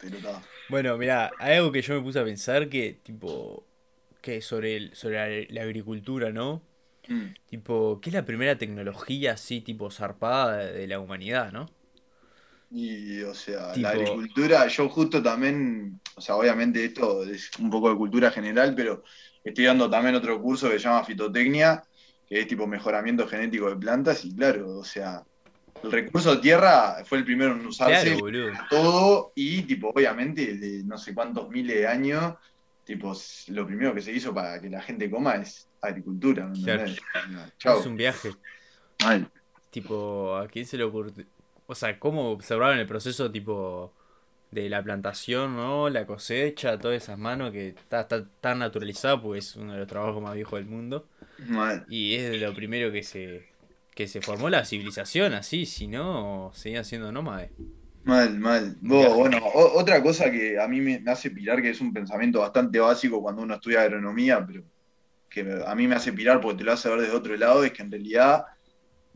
pero 0.00 0.18
está. 0.18 0.42
Bueno, 0.68 0.98
mira, 0.98 1.30
hay 1.38 1.56
algo 1.56 1.72
que 1.72 1.82
yo 1.82 1.94
me 1.94 2.02
puse 2.02 2.18
a 2.20 2.24
pensar 2.24 2.68
que, 2.68 2.98
tipo, 3.02 3.64
que 4.20 4.42
sobre, 4.42 4.76
el, 4.76 4.94
sobre 4.94 5.46
la, 5.46 5.46
la 5.50 5.62
agricultura, 5.62 6.30
¿no? 6.30 6.62
Mm. 7.08 7.28
Tipo, 7.48 8.00
¿qué 8.02 8.10
es 8.10 8.14
la 8.14 8.24
primera 8.24 8.58
tecnología 8.58 9.32
así, 9.32 9.60
tipo, 9.62 9.90
zarpada 9.90 10.58
de, 10.58 10.72
de 10.74 10.86
la 10.86 11.00
humanidad, 11.00 11.52
¿no? 11.52 11.70
Y, 12.70 13.20
o 13.22 13.34
sea, 13.34 13.72
Tipo- 13.72 13.82
la 13.82 13.90
agricultura, 13.90 14.66
yo 14.68 14.88
justo 14.88 15.22
también, 15.22 16.00
o 16.14 16.20
sea, 16.20 16.36
obviamente 16.36 16.84
esto 16.84 17.24
es 17.24 17.50
un 17.58 17.70
poco 17.70 17.90
de 17.90 17.96
cultura 17.96 18.30
general, 18.30 18.74
pero 18.74 19.02
estoy 19.42 19.64
dando 19.64 19.90
también 19.90 20.14
otro 20.14 20.40
curso 20.40 20.68
que 20.68 20.78
se 20.78 20.84
llama 20.84 21.04
fitotecnia, 21.04 21.82
que 22.28 22.40
es 22.40 22.46
tipo 22.46 22.66
mejoramiento 22.66 23.26
genético 23.26 23.68
de 23.68 23.76
plantas, 23.76 24.24
y 24.24 24.34
claro, 24.36 24.78
o 24.78 24.84
sea, 24.84 25.24
el 25.82 25.90
recurso 25.90 26.36
de 26.36 26.42
tierra 26.42 27.02
fue 27.04 27.18
el 27.18 27.24
primero 27.24 27.52
en 27.52 27.66
usarse. 27.66 28.16
Claro, 28.16 28.52
todo 28.68 29.32
y 29.34 29.62
tipo 29.62 29.88
obviamente 29.88 30.56
de 30.56 30.84
no 30.84 30.98
sé 30.98 31.14
cuántos 31.14 31.48
miles 31.48 31.76
de 31.76 31.86
años 31.86 32.34
tipo 32.84 33.16
lo 33.48 33.66
primero 33.66 33.94
que 33.94 34.02
se 34.02 34.12
hizo 34.12 34.34
para 34.34 34.60
que 34.60 34.68
la 34.68 34.82
gente 34.82 35.10
coma 35.10 35.36
es 35.36 35.68
agricultura 35.80 36.46
¿me 36.48 36.60
Claro. 36.62 36.92
Chau. 37.58 37.80
Es 37.80 37.86
un 37.86 37.96
viaje. 37.96 38.30
Mal. 39.02 39.30
Tipo, 39.70 40.36
¿a 40.36 40.48
quién 40.48 40.66
se 40.66 40.76
le 40.76 40.84
ocurrió? 40.84 41.24
O 41.70 41.74
sea, 41.76 41.98
¿cómo 42.00 42.30
observaron 42.32 42.78
el 42.78 42.86
proceso, 42.86 43.30
tipo, 43.30 43.92
de 44.50 44.68
la 44.70 44.82
plantación, 44.82 45.56
¿no? 45.56 45.90
La 45.90 46.06
cosecha, 46.06 46.78
todas 46.80 47.02
esas 47.02 47.18
manos 47.18 47.52
que 47.52 47.68
está, 47.70 48.02
está 48.02 48.26
tan 48.40 48.60
naturalizado 48.60 49.22
porque 49.22 49.40
es 49.40 49.56
uno 49.56 49.74
de 49.74 49.80
los 49.80 49.88
trabajos 49.88 50.22
más 50.22 50.34
viejos 50.34 50.58
del 50.60 50.66
mundo. 50.68 51.08
mal 51.38 51.86
Y 51.88 52.16
es 52.16 52.30
de 52.30 52.38
lo 52.38 52.54
primero 52.54 52.92
que 52.92 53.02
se, 53.04 53.48
que 53.94 54.08
se 54.08 54.22
formó 54.22 54.50
la 54.50 54.64
civilización, 54.66 55.34
así, 55.34 55.66
si 55.66 55.88
no, 55.88 56.52
seguían 56.54 56.84
siendo 56.86 57.12
nómades. 57.12 57.52
mal 58.02 58.38
mal 58.38 58.76
viaje. 58.88 59.14
bueno 59.14 59.38
o- 59.38 59.78
otra 59.80 60.02
cosa 60.02 60.30
que 60.30 60.58
a 60.58 60.66
mí 60.68 60.80
me, 60.80 61.02
hace 61.10 61.30
pirar 61.30 61.60
que 61.62 61.70
es 61.70 61.80
un 61.80 61.92
pensamiento 61.92 62.40
bastante 62.40 62.78
básico 62.80 63.20
cuando 63.22 63.42
uno 63.42 63.54
estudia 63.54 63.82
agronomía 63.82 64.44
pero 64.46 64.64
que 65.30 65.62
a 65.66 65.74
mí 65.74 65.88
me 65.88 65.96
hace 65.96 66.12
pirar 66.12 66.40
porque 66.40 66.58
te 66.58 66.64
lo 66.64 66.72
hace 66.72 66.88
ver 66.90 67.00
desde 67.02 67.16
otro 67.16 67.36
lado 67.36 67.64
es 67.64 67.72
que 67.72 67.82
en 67.82 67.90
realidad 67.92 68.44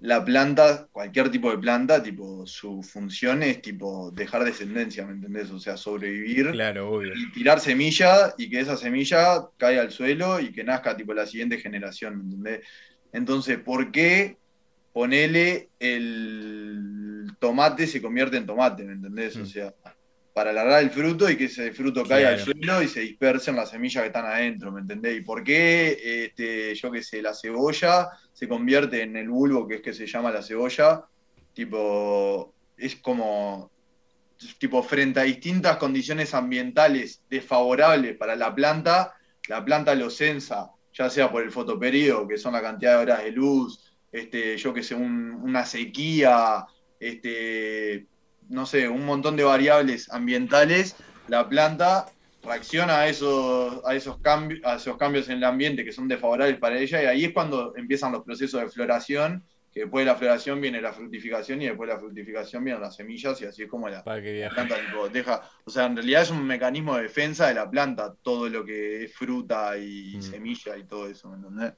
la 0.04 0.22
planta, 0.22 0.86
cualquier 0.92 1.30
tipo 1.30 1.50
de 1.50 1.56
planta, 1.56 2.02
tipo, 2.02 2.46
su 2.46 2.82
función 2.82 3.42
es 3.42 3.62
tipo 3.62 4.10
dejar 4.10 4.44
descendencia, 4.44 5.06
¿me 5.06 5.12
entendés? 5.14 5.50
O 5.50 5.58
sea, 5.58 5.78
sobrevivir. 5.78 6.50
Claro, 6.50 6.90
obvio. 6.92 7.14
y 7.16 7.32
tirar 7.32 7.58
semilla 7.58 8.34
y 8.36 8.50
que 8.50 8.60
esa 8.60 8.76
semilla 8.76 9.46
caiga 9.56 9.80
al 9.80 9.90
suelo 9.90 10.40
y 10.40 10.52
que 10.52 10.62
nazca 10.62 10.94
tipo 10.94 11.14
la 11.14 11.26
siguiente 11.26 11.56
generación, 11.58 12.18
¿me 12.18 12.24
entendés? 12.24 12.66
Entonces, 13.14 13.58
¿por 13.58 13.90
qué 13.92 14.36
ponele 14.92 15.70
el 15.78 17.28
tomate 17.38 17.86
se 17.86 18.02
convierte 18.02 18.36
en 18.36 18.44
tomate, 18.46 18.84
¿me 18.84 18.92
entendés? 18.92 19.36
O 19.36 19.40
Mm. 19.40 19.46
sea, 19.46 19.74
para 20.34 20.50
alargar 20.50 20.82
el 20.82 20.90
fruto 20.90 21.30
y 21.30 21.36
que 21.36 21.44
ese 21.44 21.72
fruto 21.72 22.04
caiga 22.04 22.30
al 22.30 22.40
suelo 22.40 22.82
y 22.82 22.88
se 22.88 23.00
dispersen 23.00 23.54
las 23.54 23.70
semillas 23.70 24.02
que 24.02 24.08
están 24.08 24.26
adentro, 24.26 24.72
¿me 24.72 24.80
entendés? 24.80 25.16
¿Y 25.16 25.20
por 25.20 25.44
qué, 25.44 26.24
este, 26.24 26.74
yo 26.74 26.90
qué 26.90 27.02
sé, 27.02 27.22
la 27.22 27.32
cebolla 27.32 28.10
se 28.32 28.48
convierte 28.48 29.02
en 29.02 29.16
el 29.16 29.28
bulbo 29.28 29.68
que 29.68 29.76
es 29.76 29.80
que 29.80 29.94
se 29.94 30.08
llama 30.08 30.32
la 30.32 30.42
cebolla 30.42 31.04
tipo, 31.54 32.52
es 32.76 32.96
como, 32.96 33.70
tipo, 34.58 34.82
frente 34.82 35.20
a 35.20 35.22
distintas 35.22 35.76
condiciones 35.76 36.34
ambientales 36.34 37.22
desfavorables 37.30 38.16
para 38.16 38.34
la 38.34 38.52
planta, 38.54 39.14
la 39.48 39.64
planta 39.64 39.94
lo 39.94 40.10
censa, 40.10 40.72
ya 40.92 41.08
sea 41.08 41.30
por 41.30 41.44
el 41.44 41.52
fotoperiodo, 41.52 42.26
que 42.26 42.38
son 42.38 42.54
la 42.54 42.62
cantidad 42.62 42.96
de 42.96 43.02
horas 43.02 43.22
de 43.22 43.30
luz, 43.30 43.94
este, 44.10 44.56
yo 44.56 44.74
que 44.74 44.82
sé, 44.82 44.96
una 44.96 45.64
sequía, 45.64 46.66
este, 46.98 48.08
no 48.48 48.66
sé, 48.66 48.88
un 48.88 49.04
montón 49.04 49.36
de 49.36 49.44
variables 49.44 50.10
ambientales, 50.10 50.96
la 51.28 51.48
planta 51.48 52.06
reacciona 52.42 53.00
a 53.00 53.08
esos, 53.08 53.80
a 53.84 53.94
esos, 53.94 54.18
cambios, 54.18 54.60
a 54.64 54.76
esos 54.76 54.96
cambios 54.96 55.28
en 55.28 55.38
el 55.38 55.44
ambiente 55.44 55.84
que 55.84 55.92
son 55.92 56.08
desfavorables 56.08 56.58
para 56.58 56.78
ella, 56.78 57.02
y 57.02 57.06
ahí 57.06 57.24
es 57.24 57.32
cuando 57.32 57.74
empiezan 57.76 58.12
los 58.12 58.22
procesos 58.22 58.60
de 58.60 58.68
floración, 58.68 59.44
que 59.72 59.80
después 59.80 60.04
de 60.04 60.12
la 60.12 60.16
floración 60.16 60.60
viene 60.60 60.80
la 60.80 60.92
fructificación 60.92 61.60
y 61.60 61.66
después 61.66 61.88
de 61.88 61.94
la 61.94 62.00
fructificación 62.00 62.62
vienen 62.62 62.80
las 62.80 62.94
semillas 62.94 63.42
y 63.42 63.46
así 63.46 63.64
es 63.64 63.68
como 63.68 63.88
la, 63.88 64.04
planta 64.04 64.76
deja, 65.12 65.42
o 65.64 65.70
sea, 65.70 65.86
en 65.86 65.96
realidad 65.96 66.22
es 66.22 66.30
un 66.30 66.46
mecanismo 66.46 66.96
de 66.96 67.02
defensa 67.02 67.48
de 67.48 67.54
la 67.54 67.68
planta, 67.68 68.14
todo 68.22 68.48
lo 68.48 68.64
que 68.64 69.04
es 69.04 69.12
fruta 69.12 69.76
y 69.76 70.16
mm. 70.16 70.22
semilla 70.22 70.76
y 70.76 70.84
todo 70.84 71.08
eso, 71.08 71.28
¿me 71.28 71.38
entendés? 71.38 71.72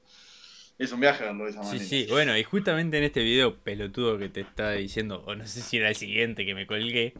Es 0.79 0.91
un 0.91 0.99
viaje 0.99 1.23
verlo 1.23 1.45
de 1.45 1.49
esa 1.51 1.61
manera. 1.61 1.79
Sí, 1.79 2.05
sí, 2.05 2.11
bueno, 2.11 2.37
y 2.37 2.43
justamente 2.43 2.97
en 2.99 3.03
este 3.03 3.23
video 3.23 3.57
pelotudo 3.57 4.19
que 4.19 4.29
te 4.29 4.41
estaba 4.41 4.73
diciendo, 4.73 5.23
o 5.25 5.33
no 5.33 5.45
sé 5.47 5.61
si 5.61 5.77
era 5.77 5.89
el 5.89 5.95
siguiente 5.95 6.45
que 6.45 6.53
me 6.53 6.67
colgué, 6.67 7.13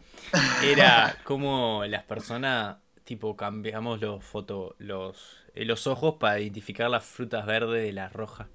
era 0.64 1.18
como 1.24 1.84
las 1.86 2.04
personas 2.04 2.76
tipo 3.08 3.36
cambiamos 3.36 4.00
los 4.02 4.22
foto, 4.22 4.76
los, 4.78 5.42
eh, 5.54 5.64
los 5.64 5.86
ojos 5.86 6.16
para 6.20 6.38
identificar 6.40 6.90
las 6.90 7.06
frutas 7.06 7.46
verdes 7.46 7.82
de 7.82 7.92
las 7.92 8.12
rojas. 8.12 8.48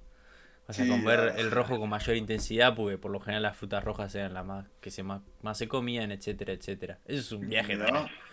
O 0.65 0.71
sea, 0.71 0.87
con 0.87 1.03
ver 1.03 1.33
el 1.37 1.51
rojo 1.51 1.77
con 1.77 1.89
mayor 1.89 2.15
intensidad, 2.15 2.73
porque 2.73 2.97
por 2.97 3.11
lo 3.11 3.19
general 3.19 3.43
las 3.43 3.57
frutas 3.57 3.83
rojas 3.83 4.15
eran 4.15 4.33
las 4.33 4.45
más 4.45 4.65
que 4.79 4.91
se 4.91 5.03
más, 5.03 5.21
se 5.55 5.67
comían, 5.67 6.11
etcétera, 6.11 6.53
etcétera. 6.53 6.99
Eso 7.05 7.19
es 7.19 7.31
un 7.33 7.49
viaje, 7.49 7.75
¿no? 7.75 7.85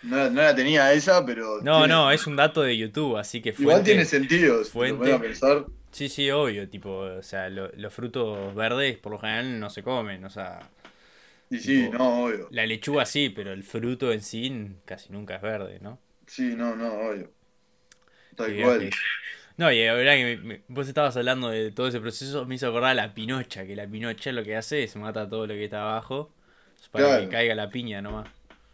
No, 0.03 0.29
no 0.29 0.41
la 0.41 0.55
tenía 0.55 0.93
esa, 0.93 1.25
pero. 1.25 1.61
No, 1.61 1.87
no, 1.87 2.09
es 2.09 2.27
un 2.27 2.37
dato 2.37 2.61
de 2.61 2.77
YouTube, 2.77 3.17
así 3.17 3.41
que 3.41 3.53
Igual 3.57 3.83
tiene 3.83 4.05
sentido, 4.05 4.63
fuente, 4.63 5.19
pensar. 5.19 5.65
Sí, 5.91 6.09
sí, 6.09 6.31
obvio, 6.31 6.69
tipo, 6.69 6.89
o 6.99 7.21
sea, 7.21 7.49
los 7.49 7.93
frutos 7.93 8.55
verdes 8.55 8.97
por 8.97 9.11
lo 9.11 9.19
general 9.19 9.59
no 9.59 9.69
se 9.69 9.83
comen, 9.83 10.23
o 10.23 10.29
sea. 10.29 10.59
Sí, 11.49 11.59
sí, 11.59 11.89
no, 11.91 12.23
obvio. 12.23 12.47
La 12.51 12.65
lechuga 12.65 13.05
sí, 13.05 13.29
pero 13.29 13.51
el 13.51 13.63
fruto 13.63 14.11
en 14.11 14.21
sí 14.21 14.77
casi 14.85 15.11
nunca 15.11 15.35
es 15.35 15.41
verde, 15.41 15.79
¿no? 15.81 15.99
Sí, 16.27 16.55
no, 16.55 16.75
no, 16.75 16.93
obvio. 16.93 17.29
Tal 18.35 18.55
cual. 18.55 18.89
No, 19.57 19.71
y 19.71 19.85
ahora 19.85 20.15
que 20.15 20.63
vos 20.69 20.87
estabas 20.87 21.17
hablando 21.17 21.49
de 21.49 21.71
todo 21.71 21.89
ese 21.89 21.99
proceso, 21.99 22.45
me 22.45 22.55
hizo 22.55 22.67
acordar 22.67 22.91
a 22.91 22.93
la 22.93 23.13
pinocha, 23.13 23.65
que 23.65 23.75
la 23.75 23.85
pinocha 23.85 24.31
lo 24.31 24.43
que 24.43 24.55
hace 24.55 24.83
es 24.83 24.95
mata 24.95 25.29
todo 25.29 25.45
lo 25.45 25.53
que 25.53 25.65
está 25.65 25.81
abajo 25.81 26.33
para 26.91 27.19
que 27.19 27.27
caiga 27.27 27.53
la 27.53 27.69
piña 27.69 28.01
nomás. 28.01 28.29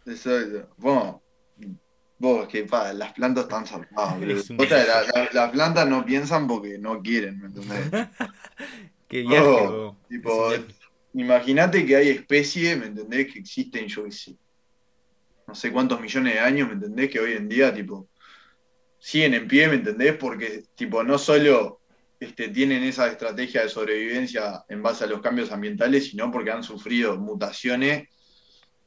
Exacto. 0.06 0.68
Bueno, 0.76 1.20
vos, 2.18 2.48
que 2.48 2.64
pa, 2.64 2.92
las 2.92 3.12
plantas 3.12 3.44
están 3.44 3.66
salvadas. 3.66 4.20
las 4.58 5.34
la, 5.34 5.50
plantas 5.50 5.88
no 5.88 6.04
piensan 6.04 6.46
porque 6.46 6.78
no 6.78 7.00
quieren, 7.02 7.40
¿me 7.40 7.46
entendés? 7.46 8.08
Qué 9.08 9.22
viaje, 9.22 9.68
Tipo, 10.08 10.50
imagínate 11.14 11.86
que 11.86 11.96
hay 11.96 12.08
especies, 12.10 12.78
¿me 12.78 12.86
entendés? 12.86 13.32
Que 13.32 13.38
existen, 13.38 13.86
yo 13.86 14.04
qué 14.04 14.12
sé 14.12 14.36
no 15.48 15.54
sé 15.54 15.72
cuántos 15.72 16.00
millones 16.00 16.34
de 16.34 16.40
años, 16.40 16.68
¿me 16.68 16.74
entendés? 16.74 17.10
Que 17.10 17.20
hoy 17.20 17.32
en 17.32 17.48
día, 17.48 17.72
tipo, 17.72 18.06
siguen 18.98 19.32
en 19.32 19.48
pie, 19.48 19.66
¿me 19.66 19.76
entendés? 19.76 20.14
Porque, 20.16 20.64
tipo, 20.74 21.02
no 21.02 21.16
solo 21.16 21.80
este, 22.20 22.48
tienen 22.48 22.82
esa 22.82 23.08
estrategia 23.08 23.62
de 23.62 23.70
sobrevivencia 23.70 24.62
en 24.68 24.82
base 24.82 25.04
a 25.04 25.06
los 25.06 25.22
cambios 25.22 25.50
ambientales, 25.50 26.10
sino 26.10 26.30
porque 26.30 26.50
han 26.50 26.62
sufrido 26.62 27.16
mutaciones, 27.16 28.08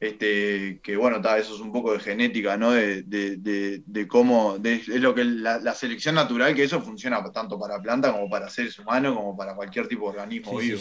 este, 0.02 0.80
que 0.82 0.96
bueno, 0.96 1.18
eso 1.36 1.54
es 1.54 1.60
un 1.60 1.70
poco 1.70 1.92
de 1.92 2.00
genética, 2.00 2.56
¿no? 2.56 2.72
De, 2.72 4.06
cómo, 4.08 4.58
es 4.64 4.88
lo 4.88 5.14
que 5.14 5.22
la, 5.22 5.74
selección 5.76 6.16
natural, 6.16 6.56
que 6.56 6.64
eso 6.64 6.82
funciona 6.82 7.22
tanto 7.30 7.56
para 7.56 7.80
plantas 7.80 8.10
como 8.10 8.28
para 8.28 8.50
seres 8.50 8.76
humanos, 8.80 9.14
como 9.14 9.36
para 9.36 9.54
cualquier 9.54 9.86
tipo 9.86 10.06
de 10.10 10.18
organismo 10.18 10.58
vivo. 10.58 10.80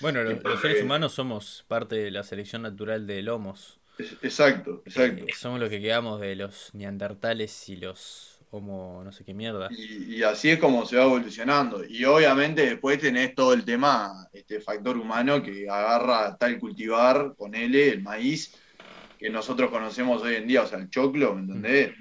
bueno, 0.00 0.24
los, 0.24 0.60
seres 0.60 0.82
humanos 0.82 1.12
somos 1.12 1.64
parte 1.68 1.94
de 1.94 2.10
la 2.10 2.24
selección 2.24 2.62
natural 2.62 3.06
del 3.06 3.28
Homos. 3.28 3.78
Exacto, 4.22 4.82
exacto. 4.86 5.22
Eh, 5.22 5.34
somos 5.38 5.60
los 5.60 5.68
que 5.70 5.80
quedamos 5.80 6.20
de 6.20 6.34
los 6.34 6.70
neandertales 6.74 7.68
y 7.68 7.76
los 7.76 8.31
homo 8.52 9.00
no 9.02 9.10
sé 9.12 9.24
qué 9.24 9.32
mierda. 9.32 9.70
Y, 9.72 10.22
así 10.22 10.50
es 10.50 10.58
como 10.58 10.84
se 10.84 10.96
va 10.96 11.04
evolucionando. 11.04 11.82
Y 11.84 12.04
obviamente 12.04 12.66
después 12.66 12.98
tenés 12.98 13.34
todo 13.34 13.54
el 13.54 13.64
tema, 13.64 14.28
este 14.32 14.60
factor 14.60 14.96
humano 14.96 15.42
que 15.42 15.68
agarra 15.68 16.36
tal 16.36 16.58
cultivar, 16.58 17.34
ponele 17.36 17.88
el 17.88 18.02
maíz, 18.02 18.54
que 19.18 19.30
nosotros 19.30 19.70
conocemos 19.70 20.22
hoy 20.22 20.34
en 20.34 20.46
día, 20.46 20.62
o 20.62 20.66
sea, 20.66 20.78
el 20.78 20.90
choclo, 20.90 21.34
¿me 21.34 21.40
entendés? 21.40 21.92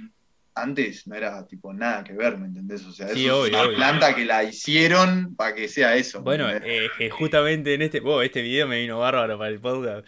Antes 0.54 1.08
no 1.08 1.16
era 1.16 1.48
tipo 1.48 1.72
nada 1.74 2.04
que 2.04 2.12
ver, 2.12 2.38
¿me 2.38 2.48
entendés? 2.48 2.86
O 2.86 2.92
sea, 2.92 3.08
es 3.08 3.16
una 3.16 3.70
planta 3.70 4.14
que 4.14 4.26
la 4.26 4.44
hicieron 4.44 5.34
para 5.36 5.56
que 5.56 5.70
sea 5.70 5.96
eso. 5.96 6.22
Bueno, 6.22 6.50
eh, 6.50 7.10
justamente 7.12 7.74
en 7.76 7.84
este, 7.84 8.02
oh, 8.04 8.22
este 8.22 8.42
video 8.42 8.68
me 8.68 8.82
vino 8.82 9.00
bárbaro 9.00 9.38
para 9.38 9.50
el 9.50 9.62
podcast. 9.62 10.06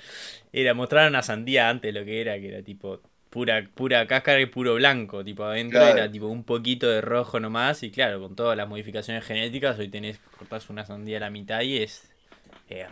Era 0.51 0.73
mostrar 0.73 1.07
una 1.07 1.21
sandía 1.21 1.69
antes 1.69 1.93
lo 1.93 2.03
que 2.03 2.19
era, 2.19 2.37
que 2.37 2.49
era 2.49 2.61
tipo 2.61 3.01
pura, 3.33 3.67
pura 3.73 4.05
cáscara 4.05 4.39
y 4.39 4.45
puro 4.45 4.75
blanco. 4.75 5.23
Tipo 5.23 5.43
adentro 5.45 5.81
era 5.81 6.09
tipo 6.09 6.27
un 6.27 6.43
poquito 6.43 6.87
de 6.87 7.01
rojo 7.01 7.39
nomás. 7.39 7.81
Y 7.81 7.89
claro, 7.89 8.21
con 8.21 8.35
todas 8.35 8.55
las 8.55 8.69
modificaciones 8.69 9.25
genéticas, 9.25 9.79
hoy 9.79 9.89
tenés, 9.89 10.19
cortás 10.37 10.69
una 10.69 10.85
sandía 10.85 11.17
a 11.17 11.21
la 11.21 11.29
mitad 11.31 11.61
y 11.61 11.77
es, 11.77 12.07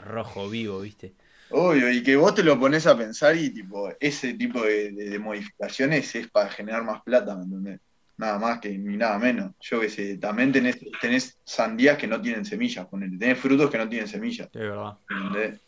rojo 0.03 0.49
vivo, 0.49 0.81
¿viste? 0.81 1.13
Obvio, 1.51 1.91
y 1.91 2.01
que 2.01 2.15
vos 2.15 2.33
te 2.33 2.43
lo 2.43 2.59
pones 2.59 2.87
a 2.87 2.97
pensar 2.97 3.35
y 3.35 3.49
tipo, 3.49 3.91
ese 3.99 4.33
tipo 4.33 4.63
de, 4.63 5.19
modificaciones 5.19 6.15
es 6.15 6.27
para 6.29 6.49
generar 6.49 6.83
más 6.83 7.01
plata, 7.03 7.35
¿me 7.35 7.43
entendés? 7.43 7.79
Nada 8.17 8.39
más 8.39 8.59
que 8.59 8.69
ni 8.69 8.97
nada 8.97 9.17
menos. 9.19 9.51
Yo 9.59 9.79
que 9.79 9.89
sé, 9.89 10.17
también 10.17 10.51
tenés, 10.51 10.79
tenés 11.01 11.37
sandías 11.43 11.97
que 11.97 12.07
no 12.07 12.21
tienen 12.21 12.45
semillas, 12.45 12.85
ponele. 12.87 13.17
tenés 13.17 13.39
frutos 13.39 13.69
que 13.69 13.77
no 13.77 13.89
tienen 13.89 14.07
semillas. 14.07 14.51
De 14.51 14.59
verdad. 14.59 14.97
¿entendés? 15.09 15.59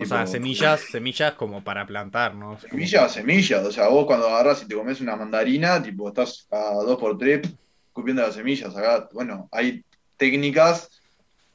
O 0.00 0.06
sea, 0.06 0.26
semillas, 0.26 0.80
semillas 0.80 1.34
como 1.34 1.62
para 1.62 1.86
plantar, 1.86 2.34
¿no? 2.34 2.58
Semillas, 2.58 3.12
semillas. 3.12 3.64
O 3.64 3.72
sea, 3.72 3.88
vos 3.88 4.06
cuando 4.06 4.28
agarras 4.28 4.62
y 4.62 4.66
te 4.66 4.74
comes 4.74 5.00
una 5.00 5.16
mandarina, 5.16 5.82
tipo, 5.82 6.08
estás 6.08 6.46
a 6.50 6.74
dos 6.84 6.98
por 6.98 7.18
tres 7.18 7.42
escupiendo 7.88 8.22
las 8.22 8.34
semillas. 8.34 8.74
Acá, 8.76 9.08
bueno, 9.12 9.48
hay 9.52 9.84
técnicas 10.16 10.88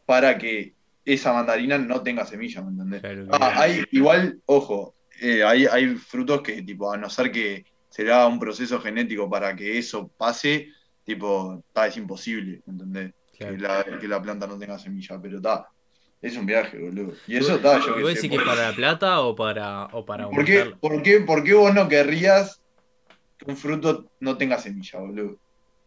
para 0.05 0.37
que 0.37 0.73
esa 1.03 1.33
mandarina 1.33 1.77
no 1.77 2.01
tenga 2.01 2.25
semillas, 2.25 2.63
¿me 2.63 2.71
entendés? 2.71 3.27
ah, 3.31 3.53
hay, 3.61 3.83
igual, 3.91 4.39
ojo, 4.45 4.95
eh, 5.21 5.43
hay, 5.43 5.65
hay 5.65 5.95
frutos 5.95 6.41
que, 6.41 6.61
tipo, 6.61 6.91
a 6.91 6.97
no 6.97 7.09
ser 7.09 7.31
que 7.31 7.65
se 7.89 8.03
le 8.03 8.11
haga 8.11 8.27
un 8.27 8.39
proceso 8.39 8.79
genético 8.79 9.29
para 9.29 9.55
que 9.55 9.77
eso 9.77 10.07
pase, 10.07 10.69
tipo, 11.03 11.63
está, 11.67 11.87
es 11.87 11.97
imposible, 11.97 12.61
¿me 12.65 12.73
entendés? 12.73 13.13
Que, 13.37 13.57
la, 13.57 13.83
que 13.83 14.07
la 14.07 14.21
planta 14.21 14.47
no 14.47 14.57
tenga 14.57 14.79
semilla, 14.79 15.19
pero 15.21 15.37
está 15.37 15.67
es 16.21 16.37
un 16.37 16.45
viaje, 16.45 16.77
boludo. 16.77 17.13
Y 17.27 17.37
eso 17.37 17.55
está, 17.55 17.79
yo 17.79 17.95
que 17.95 18.15
sé. 18.15 18.29
que 18.29 18.35
es 18.35 18.43
para 18.43 18.69
la 18.69 18.75
plata 18.75 19.21
o 19.21 19.35
para, 19.35 19.85
o 19.91 20.05
para 20.05 20.29
¿Por 20.29 20.45
qué, 20.45 20.73
¿por, 20.79 21.03
qué, 21.03 21.19
¿Por 21.19 21.43
qué 21.43 21.53
vos 21.53 21.73
no 21.73 21.87
querrías 21.87 22.61
que 23.37 23.51
un 23.51 23.57
fruto 23.57 24.09
no 24.19 24.37
tenga 24.37 24.57
semilla, 24.57 24.99
boludo? 24.99 25.37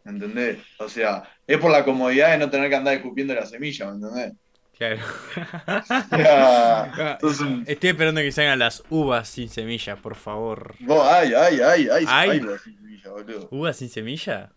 ¿Me 0.05 0.13
entendés? 0.13 0.59
O 0.79 0.89
sea, 0.89 1.25
es 1.47 1.59
por 1.59 1.71
la 1.71 1.85
comodidad 1.85 2.31
de 2.31 2.39
no 2.39 2.51
tener 2.51 2.71
que 2.71 2.77
andar 2.77 2.95
escupiendo 2.95 3.35
la 3.35 3.47
semilla, 3.47 3.87
¿me 3.87 4.07
entendés? 4.07 4.33
Claro. 4.79 5.01
Estoy 7.67 7.91
esperando 7.91 8.21
que 8.21 8.31
salgan 8.31 8.61
las 8.61 8.85
uvas 8.91 9.29
sin 9.29 9.49
semilla, 9.49 9.97
por 9.97 10.15
favor. 10.15 10.77
Vos, 10.79 11.05
ay, 11.05 11.33
ay, 11.35 11.59
ay, 11.61 11.89
ay, 11.91 12.05
ay. 12.09 12.41
sin 12.63 12.77
semilla, 12.77 13.11
boludo. 13.11 13.49
¿Uvas 13.51 13.77
sin 13.77 13.89
semilla? 13.89 14.53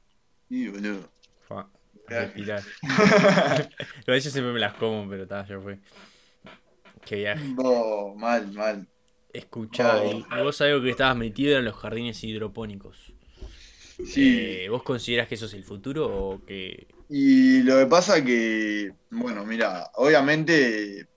Sí, 0.47 0.67
boludo. 0.67 1.09
Respirar. 2.11 2.63
a 2.83 4.11
veces 4.11 4.33
siempre 4.33 4.53
me 4.53 4.59
las 4.59 4.73
como, 4.73 5.09
pero 5.09 5.23
está, 5.23 5.45
ya 5.47 5.59
fue. 5.59 5.79
Qué 7.05 7.15
viaje. 7.15 7.43
No, 7.55 8.13
mal, 8.15 8.51
mal. 8.51 8.87
Escuchá, 9.33 10.01
vos 10.43 10.61
algo 10.61 10.81
que 10.81 10.89
estabas 10.89 11.15
metido 11.15 11.57
en 11.57 11.65
los 11.65 11.75
jardines 11.75 12.23
hidropónicos. 12.23 13.13
Sí. 14.05 14.39
Eh, 14.39 14.69
¿Vos 14.69 14.83
considerás 14.83 15.27
que 15.27 15.35
eso 15.35 15.45
es 15.45 15.53
el 15.53 15.63
futuro 15.63 16.07
o 16.07 16.45
que.? 16.45 16.87
Y 17.09 17.61
lo 17.63 17.77
que 17.77 17.85
pasa 17.85 18.23
que, 18.23 18.93
bueno, 19.09 19.45
mira, 19.45 19.91
obviamente 19.95 21.07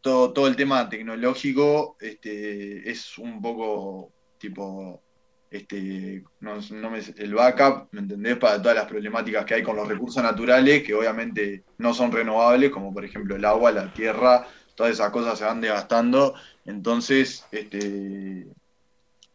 todo, 0.00 0.32
todo 0.32 0.46
el 0.48 0.56
tema 0.56 0.88
tecnológico 0.88 1.96
este, 2.00 2.90
es 2.90 3.18
un 3.18 3.40
poco 3.40 4.12
tipo 4.38 5.02
este, 5.50 6.22
no, 6.38 6.58
el 7.16 7.34
backup, 7.34 7.88
¿me 7.90 8.00
entendés? 8.00 8.36
Para 8.38 8.62
todas 8.62 8.76
las 8.76 8.86
problemáticas 8.86 9.44
que 9.44 9.54
hay 9.54 9.62
con 9.62 9.76
los 9.76 9.88
recursos 9.88 10.22
naturales, 10.22 10.84
que 10.84 10.94
obviamente 10.94 11.64
no 11.78 11.92
son 11.92 12.12
renovables, 12.12 12.70
como 12.70 12.94
por 12.94 13.04
ejemplo 13.04 13.34
el 13.34 13.44
agua, 13.44 13.72
la 13.72 13.92
tierra, 13.92 14.46
todas 14.76 14.92
esas 14.92 15.10
cosas 15.10 15.38
se 15.38 15.44
van 15.44 15.60
desgastando. 15.60 16.34
Entonces, 16.64 17.44
este, 17.50 18.46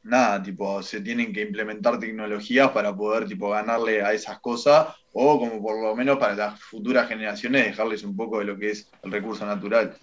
nada, 0.03 0.41
tipo, 0.41 0.81
se 0.81 1.01
tienen 1.01 1.33
que 1.33 1.41
implementar 1.41 1.99
tecnologías 1.99 2.69
para 2.71 2.95
poder 2.95 3.27
tipo, 3.27 3.49
ganarle 3.49 4.01
a 4.01 4.13
esas 4.13 4.39
cosas, 4.39 4.87
o 5.11 5.37
como 5.37 5.61
por 5.61 5.81
lo 5.83 5.95
menos 5.95 6.17
para 6.17 6.35
las 6.35 6.61
futuras 6.61 7.09
generaciones 7.09 7.65
dejarles 7.65 8.03
un 8.03 8.15
poco 8.15 8.39
de 8.39 8.45
lo 8.45 8.57
que 8.57 8.71
es 8.71 8.89
el 9.03 9.11
recurso 9.11 9.45
natural. 9.45 9.97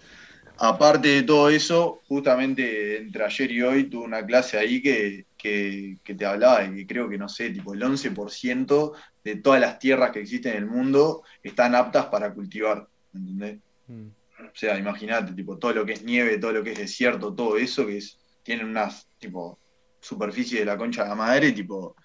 aparte 0.57 1.07
de 1.07 1.23
todo 1.23 1.49
eso, 1.49 2.01
justamente 2.07 2.97
entre 2.97 3.23
ayer 3.23 3.51
y 3.51 3.61
hoy 3.63 3.83
tuve 3.85 4.05
una 4.05 4.23
clase 4.23 4.57
ahí 4.59 4.81
que, 4.81 5.25
que, 5.43 6.15
te 6.15 6.25
hablaba 6.25 6.63
y 6.63 6.73
que 6.73 6.87
creo 6.87 7.09
que, 7.09 7.17
no 7.17 7.27
sé, 7.27 7.49
tipo 7.49 7.73
el 7.73 7.81
11% 7.81 8.93
de 9.23 9.35
todas 9.35 9.59
las 9.59 9.77
tierras 9.77 10.11
que 10.11 10.21
existen 10.21 10.53
en 10.53 10.59
el 10.59 10.65
mundo 10.65 11.23
están 11.43 11.75
aptas 11.75 12.05
para 12.05 12.33
cultivar, 12.33 12.87
¿entendés? 13.13 13.59
Mm. 13.87 14.07
O 14.39 14.55
sea, 14.55 14.77
imagínate, 14.77 15.33
tipo, 15.33 15.57
todo 15.57 15.73
lo 15.73 15.85
que 15.85 15.93
es 15.93 16.03
nieve, 16.03 16.37
todo 16.37 16.53
lo 16.53 16.63
que 16.63 16.71
es 16.71 16.77
desierto, 16.77 17.33
todo 17.33 17.57
eso 17.57 17.85
que 17.85 17.97
es, 17.97 18.17
tienen 18.41 18.67
unas, 18.67 19.07
tipo, 19.19 19.59
superficie 19.99 20.59
de 20.59 20.65
la 20.65 20.77
concha 20.77 21.03
de 21.03 21.09
la 21.09 21.15
madre, 21.15 21.51
tipo, 21.51 21.95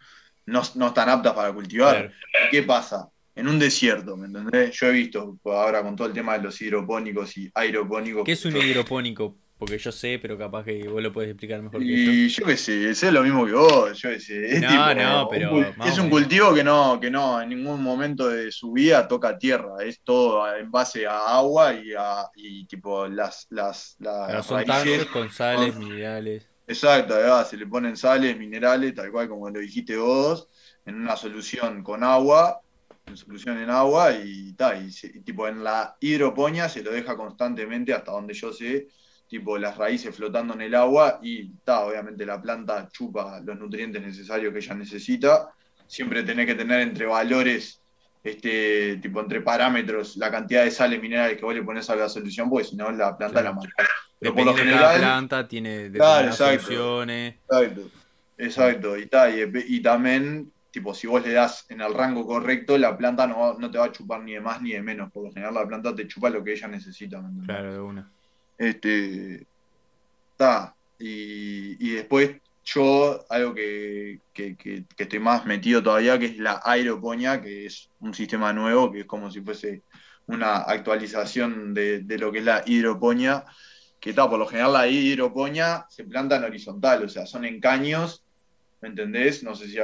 no, 0.47 0.61
están 0.63 1.09
aptas 1.09 1.35
para 1.35 1.53
cultivar. 1.53 2.13
¿Qué 2.51 2.63
pasa? 2.63 3.09
En 3.35 3.47
un 3.47 3.59
desierto, 3.59 4.17
¿me 4.17 4.27
entendés? 4.27 4.77
Yo 4.79 4.89
he 4.89 4.93
visto 4.93 5.39
ahora 5.45 5.83
con 5.83 5.95
todo 5.95 6.09
el 6.09 6.15
tema 6.15 6.37
de 6.37 6.45
los 6.45 6.61
hidropónicos 6.61 7.37
y 7.37 7.51
aeropónicos. 7.55 8.25
¿Qué 8.25 8.33
es 8.33 8.45
un 8.45 8.57
hidropónico? 8.57 9.37
Porque 9.59 9.77
yo 9.77 9.91
sé, 9.91 10.21
pero 10.23 10.39
capaz 10.39 10.65
que 10.65 10.87
vos 10.87 11.03
lo 11.03 11.13
puedes 11.13 11.31
explicar 11.31 11.61
mejor 11.61 11.81
que 11.81 11.87
yo. 11.87 12.13
Y 12.13 12.29
yo 12.29 12.47
qué 12.47 12.57
sé, 12.57 12.95
sé 12.95 13.11
lo 13.11 13.25
mismo 13.25 13.45
que 13.45 13.53
vos, 13.53 13.99
yo 13.99 14.11
qué 14.11 14.21
sé. 14.21 14.55
Es 14.55 14.63
no, 14.63 14.95
no, 14.95 15.29
pero. 15.29 15.75
es 15.85 15.99
un 15.99 16.09
cultivo 16.09 16.55
que 16.55 16.63
no, 16.63 17.01
que 17.01 17.11
no, 17.11 17.43
en 17.43 17.49
ningún 17.49 17.83
momento 17.83 18.29
de 18.29 18.53
su 18.53 18.71
vida 18.71 19.09
toca 19.09 19.37
tierra. 19.37 19.83
Es 19.85 20.01
todo 20.05 20.55
en 20.55 20.71
base 20.71 21.09
a 21.09 21.37
agua 21.37 21.75
y 21.75 21.93
a 21.93 22.29
y 22.37 22.67
tipo 22.67 23.09
las. 23.09 23.49
las, 23.51 23.97
las 23.99 24.47
son 24.47 24.65
con 25.13 25.29
sales, 25.29 25.75
minerales. 25.75 26.47
Exacto, 26.69 27.15
además 27.15 27.49
se 27.49 27.57
le 27.57 27.67
ponen 27.67 27.97
sales, 27.97 28.39
minerales, 28.39 28.95
tal 28.95 29.11
cual 29.11 29.29
como 29.29 29.51
lo 29.51 29.59
dijiste 29.59 29.97
vos, 29.97 30.49
en 30.87 30.95
una 30.95 31.17
solución 31.17 31.83
con 31.83 32.05
agua, 32.05 32.61
en 33.07 33.17
solución 33.17 33.59
en 33.59 33.71
agua 33.71 34.13
y 34.13 34.53
tal. 34.53 34.87
Y, 34.89 35.21
tipo 35.23 35.49
en 35.49 35.65
la 35.65 35.97
hidroponía 35.99 36.69
se 36.69 36.85
lo 36.85 36.93
deja 36.93 37.17
constantemente 37.17 37.93
hasta 37.93 38.13
donde 38.13 38.35
yo 38.35 38.53
sé 38.53 38.87
tipo 39.29 39.59
las 39.59 39.77
raíces 39.77 40.17
flotando 40.17 40.55
en 40.55 40.63
el 40.63 40.75
agua 40.75 41.21
y 41.23 41.53
está, 41.53 41.81
obviamente 41.81 42.25
la 42.25 42.41
planta 42.41 42.89
chupa 42.91 43.41
los 43.45 43.59
nutrientes 43.59 44.03
necesarios 44.03 44.53
que 44.53 44.59
ella 44.59 44.75
necesita. 44.75 45.51
Siempre 45.87 46.23
tenés 46.23 46.47
que 46.47 46.55
tener 46.55 46.81
entre 46.81 47.07
valores, 47.07 47.81
este, 48.25 48.97
tipo 48.97 49.21
entre 49.21 49.43
parámetros, 49.43 50.17
la 50.17 50.31
cantidad 50.31 50.65
de 50.65 50.71
sales 50.71 51.01
minerales 51.01 51.37
que 51.37 51.45
vos 51.45 51.55
le 51.55 51.63
pones 51.63 51.89
a 51.91 51.97
la 51.97 52.09
solución, 52.09 52.49
porque 52.49 52.69
si 52.69 52.77
no 52.77 52.91
la 52.91 53.17
planta 53.17 53.43
la 53.43 53.53
mata. 53.53 53.69
Pero 54.19 54.35
por 54.35 54.47
lo 54.47 54.55
general, 54.55 54.81
la 54.81 54.99
planta 54.99 55.47
tiene 55.47 55.91
claro, 55.93 56.33
soluciones. 56.33 57.37
Exacto, 57.49 57.91
exacto. 58.37 58.99
Y, 58.99 59.09
y, 59.69 59.81
también, 59.81 60.53
tipo, 60.71 60.93
si 60.93 61.07
vos 61.07 61.25
le 61.25 61.33
das 61.33 61.67
en 61.69 61.81
el 61.81 61.95
rango 61.95 62.27
correcto, 62.27 62.77
la 62.77 62.97
planta 62.97 63.27
no, 63.27 63.55
no 63.55 63.71
te 63.71 63.79
va 63.79 63.85
a 63.85 63.93
chupar 63.93 64.23
ni 64.23 64.33
de 64.33 64.41
más 64.41 64.61
ni 64.61 64.73
de 64.73 64.83
menos. 64.83 65.13
Por 65.13 65.25
lo 65.25 65.33
general 65.33 65.55
la 65.55 65.67
planta 65.67 65.95
te 65.95 66.09
chupa 66.09 66.31
lo 66.31 66.43
que 66.43 66.53
ella 66.53 66.67
necesita. 66.67 67.23
Claro, 67.47 67.73
de 67.73 67.81
una. 67.81 68.13
Este, 68.59 69.47
está. 70.33 70.75
Y, 70.99 71.91
después 71.95 72.41
yo, 72.65 73.25
algo 73.31 73.55
que, 73.55 74.21
estoy 74.99 75.19
más 75.21 75.47
metido 75.47 75.83
todavía, 75.83 76.19
que 76.19 76.27
es 76.27 76.39
la 76.39 76.61
aeroponía, 76.65 77.41
que 77.41 77.67
es 77.67 77.89
un 78.01 78.13
sistema 78.13 78.53
nuevo, 78.53 78.91
que 78.93 79.01
es 79.01 79.07
como 79.07 79.31
si 79.31 79.41
fuese 79.41 79.85
una 80.27 80.59
actualización 80.59 81.73
de, 81.73 82.05
lo 82.19 82.33
que 82.33 82.41
es 82.41 82.45
la 82.45 82.63
hidroponía, 82.67 83.45
que 84.01 84.11
está, 84.11 84.29
por 84.29 84.39
lo 84.39 84.47
general 84.47 84.73
la 84.73 84.87
hidroponía 84.89 85.87
se 85.89 86.05
planta 86.05 86.37
en 86.37 86.45
horizontal, 86.45 87.05
o 87.05 87.09
sea, 87.09 87.27
son 87.27 87.45
en 87.45 87.61
caños 87.61 88.25
¿me 88.81 88.89
entendés? 88.89 89.43
No 89.43 89.55
sé 89.55 89.69
si, 89.69 89.79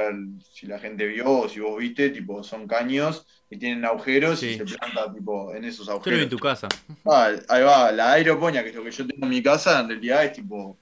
si 0.51 0.67
la 0.67 0.79
gente 0.79 1.05
vio 1.05 1.29
o 1.29 1.49
si 1.49 1.59
vos 1.59 1.77
viste, 1.77 2.09
tipo, 2.09 2.43
son 2.43 2.67
caños 2.67 3.25
y 3.49 3.57
tienen 3.57 3.85
agujeros 3.85 4.41
y 4.43 4.55
se 4.55 4.65
planta 4.65 5.13
tipo 5.13 5.53
en 5.53 5.65
esos 5.65 5.89
agujeros. 5.89 6.21
en 6.21 6.29
tu 6.29 6.39
casa. 6.39 6.67
Ah, 7.05 7.31
ahí 7.49 7.63
va, 7.63 7.91
la 7.91 8.13
aeroponía, 8.13 8.63
que 8.63 8.69
es 8.69 8.75
lo 8.75 8.83
que 8.83 8.91
yo 8.91 9.05
tengo 9.05 9.25
en 9.25 9.29
mi 9.29 9.43
casa, 9.43 9.79
en 9.81 9.89
realidad 9.89 10.25
es 10.25 10.33
tipo 10.33 10.77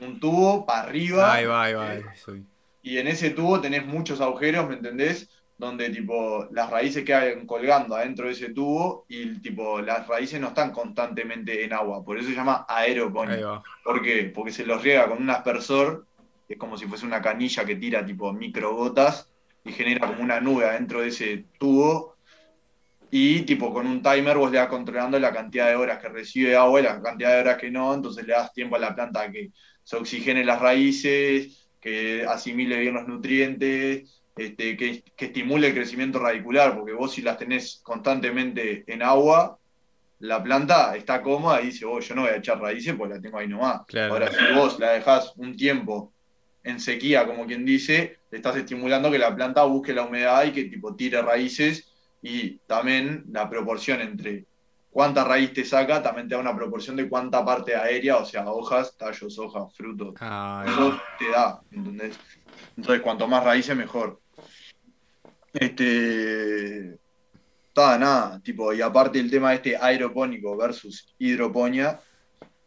un 0.00 0.20
tubo 0.20 0.64
para 0.64 0.82
arriba. 0.82 1.34
Ahí 1.34 1.44
va, 1.44 1.64
ahí 1.64 1.74
va. 1.74 1.94
Y 2.82 2.98
en 2.98 3.08
ese 3.08 3.30
tubo 3.30 3.60
tenés 3.60 3.84
muchos 3.84 4.20
agujeros, 4.20 4.68
¿me 4.68 4.74
entendés? 4.76 5.28
Donde 5.58 5.90
tipo 5.90 6.46
las 6.52 6.70
raíces 6.70 7.04
quedan 7.04 7.44
colgando 7.44 7.96
adentro 7.96 8.26
de 8.26 8.32
ese 8.32 8.50
tubo 8.50 9.04
y 9.08 9.40
tipo 9.40 9.80
las 9.80 10.06
raíces 10.06 10.40
no 10.40 10.48
están 10.48 10.70
constantemente 10.70 11.64
en 11.64 11.72
agua, 11.72 12.04
por 12.04 12.16
eso 12.16 12.28
se 12.28 12.36
llama 12.36 12.64
aeroponía. 12.68 13.60
¿Por 13.82 14.00
qué? 14.00 14.30
Porque 14.32 14.52
se 14.52 14.64
los 14.64 14.82
riega 14.82 15.08
con 15.08 15.20
un 15.20 15.30
aspersor 15.30 16.06
es 16.48 16.58
como 16.58 16.76
si 16.76 16.86
fuese 16.86 17.04
una 17.04 17.20
canilla 17.20 17.64
que 17.64 17.76
tira 17.76 18.04
tipo 18.04 18.32
microgotas 18.32 19.30
y 19.64 19.72
genera 19.72 20.06
como 20.06 20.22
una 20.22 20.40
nube 20.40 20.64
adentro 20.64 21.00
de 21.00 21.08
ese 21.08 21.44
tubo. 21.58 22.16
Y 23.10 23.42
tipo 23.42 23.72
con 23.72 23.86
un 23.86 24.02
timer 24.02 24.36
vos 24.36 24.50
le 24.50 24.58
vas 24.58 24.68
controlando 24.68 25.18
la 25.18 25.32
cantidad 25.32 25.68
de 25.68 25.76
horas 25.76 25.98
que 25.98 26.08
recibe 26.08 26.56
agua 26.56 26.80
y 26.80 26.82
la 26.84 27.00
cantidad 27.00 27.34
de 27.34 27.40
horas 27.40 27.56
que 27.56 27.70
no, 27.70 27.94
entonces 27.94 28.26
le 28.26 28.34
das 28.34 28.52
tiempo 28.52 28.76
a 28.76 28.78
la 28.78 28.94
planta 28.94 29.22
a 29.22 29.30
que 29.30 29.50
se 29.82 29.96
oxigene 29.96 30.44
las 30.44 30.60
raíces, 30.60 31.68
que 31.80 32.26
asimile 32.26 32.78
bien 32.78 32.94
los 32.94 33.08
nutrientes, 33.08 34.22
este, 34.36 34.76
que, 34.76 35.02
estimule 35.16 35.68
el 35.68 35.74
crecimiento 35.74 36.18
radicular, 36.18 36.76
porque 36.76 36.92
vos 36.92 37.12
si 37.12 37.22
las 37.22 37.38
tenés 37.38 37.80
constantemente 37.82 38.84
en 38.86 39.02
agua, 39.02 39.58
la 40.20 40.42
planta 40.42 40.94
está 40.94 41.22
cómoda 41.22 41.62
y 41.62 41.66
dice, 41.66 41.86
oh, 41.86 42.00
yo 42.00 42.14
no 42.14 42.22
voy 42.22 42.32
a 42.32 42.36
echar 42.36 42.60
raíces 42.60 42.94
porque 42.94 43.14
la 43.14 43.20
tengo 43.20 43.38
ahí 43.38 43.48
nomás. 43.48 43.82
Ahora, 44.10 44.30
si 44.30 44.54
vos 44.54 44.78
la 44.78 44.90
dejás 44.90 45.32
un 45.36 45.56
tiempo 45.56 46.12
en 46.68 46.80
sequía, 46.80 47.26
como 47.26 47.46
quien 47.46 47.64
dice, 47.64 48.18
le 48.30 48.38
estás 48.38 48.56
estimulando 48.56 49.10
que 49.10 49.18
la 49.18 49.34
planta 49.34 49.64
busque 49.64 49.94
la 49.94 50.04
humedad 50.04 50.44
y 50.44 50.52
que 50.52 50.64
tipo 50.64 50.94
tire 50.94 51.22
raíces 51.22 51.92
y 52.20 52.58
también 52.66 53.24
la 53.30 53.48
proporción 53.48 54.00
entre 54.00 54.44
cuánta 54.90 55.24
raíz 55.24 55.52
te 55.52 55.64
saca, 55.64 56.02
también 56.02 56.28
te 56.28 56.34
da 56.34 56.40
una 56.40 56.56
proporción 56.56 56.96
de 56.96 57.08
cuánta 57.08 57.44
parte 57.44 57.74
aérea, 57.74 58.18
o 58.18 58.24
sea, 58.24 58.50
hojas, 58.50 58.96
tallos, 58.98 59.38
hojas, 59.38 59.74
frutos. 59.74 60.14
Ah, 60.20 60.64
Eso 60.66 61.00
te 61.18 61.30
da, 61.30 61.60
¿entendés? 61.70 62.18
Entonces, 62.76 63.02
cuanto 63.02 63.26
más 63.26 63.44
raíces, 63.44 63.76
mejor. 63.76 64.20
Este. 65.52 66.98
Nada, 67.74 67.96
nada, 67.96 68.40
tipo, 68.40 68.72
y 68.72 68.82
aparte 68.82 69.20
el 69.20 69.30
tema 69.30 69.50
de 69.50 69.56
este 69.56 69.76
aeropónico 69.76 70.56
versus 70.56 71.14
hidroponía, 71.16 72.00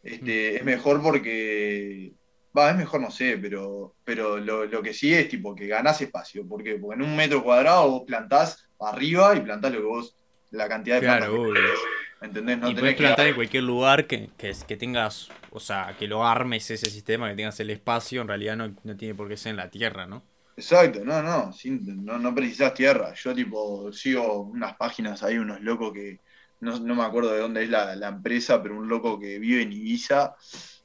este, 0.02 0.56
es 0.56 0.64
mejor 0.64 1.02
porque 1.02 2.14
Va, 2.56 2.70
es 2.70 2.76
mejor, 2.76 3.00
no 3.00 3.10
sé, 3.10 3.38
pero, 3.38 3.94
pero 4.04 4.36
lo, 4.36 4.82
que 4.82 4.92
sí 4.92 5.14
es 5.14 5.28
tipo 5.28 5.54
que 5.54 5.66
ganás 5.66 6.00
espacio. 6.02 6.46
¿Por 6.46 6.62
qué? 6.62 6.74
Porque 6.74 6.96
en 6.96 7.02
un 7.02 7.16
metro 7.16 7.42
cuadrado 7.42 7.90
vos 7.90 8.02
plantás 8.06 8.68
arriba 8.78 9.34
y 9.34 9.40
plantás 9.40 9.72
lo 9.72 9.78
que 9.78 9.86
vos, 9.86 10.16
la 10.50 10.68
cantidad 10.68 10.96
de 10.96 11.02
claro, 11.02 11.32
plantas 11.32 11.62
que 11.62 12.26
¿Entendés? 12.26 12.58
No 12.58 12.70
y 12.70 12.74
podés 12.74 12.94
plantar 12.94 13.26
en 13.26 13.34
cualquier 13.34 13.64
lugar 13.64 14.06
que, 14.06 14.30
que, 14.36 14.54
que, 14.68 14.76
tengas, 14.76 15.28
o 15.50 15.58
sea, 15.58 15.96
que 15.98 16.06
lo 16.06 16.24
armes 16.24 16.70
ese 16.70 16.88
sistema, 16.88 17.28
que 17.28 17.34
tengas 17.34 17.58
el 17.58 17.70
espacio, 17.70 18.22
en 18.22 18.28
realidad 18.28 18.56
no, 18.56 18.76
no 18.84 18.96
tiene 18.96 19.14
por 19.14 19.28
qué 19.28 19.36
ser 19.36 19.50
en 19.50 19.56
la 19.56 19.70
tierra, 19.70 20.06
¿no? 20.06 20.22
Exacto, 20.56 21.04
no, 21.04 21.20
no, 21.22 21.52
no, 21.64 22.18
no 22.18 22.34
precisas 22.34 22.74
tierra. 22.74 23.14
Yo 23.14 23.34
tipo 23.34 23.92
sigo 23.92 24.42
unas 24.42 24.76
páginas 24.76 25.22
ahí, 25.22 25.38
unos 25.38 25.60
locos 25.62 25.92
que, 25.92 26.20
no, 26.60 26.78
no 26.78 26.94
me 26.94 27.02
acuerdo 27.02 27.32
de 27.32 27.40
dónde 27.40 27.64
es 27.64 27.70
la, 27.70 27.96
la 27.96 28.08
empresa, 28.08 28.62
pero 28.62 28.76
un 28.76 28.88
loco 28.88 29.18
que 29.18 29.40
vive 29.40 29.62
en 29.62 29.72
Ibiza 29.72 30.36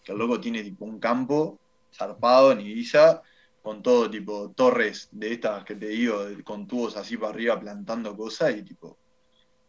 que 0.07 0.13
el 0.13 0.19
loco 0.19 0.39
tiene 0.39 0.63
tipo 0.63 0.85
un 0.85 1.01
campo 1.01 1.59
zarpado 1.93 2.53
en 2.53 2.61
Ibiza, 2.61 3.21
con 3.61 3.83
todo 3.83 4.09
tipo 4.09 4.53
torres 4.55 5.09
de 5.11 5.33
estas 5.33 5.65
que 5.65 5.75
te 5.75 5.87
digo, 5.87 6.23
con 6.45 6.65
tubos 6.65 6.95
así 6.95 7.17
para 7.17 7.33
arriba 7.33 7.59
plantando 7.59 8.15
cosas 8.15 8.55
y 8.55 8.63
tipo, 8.63 8.97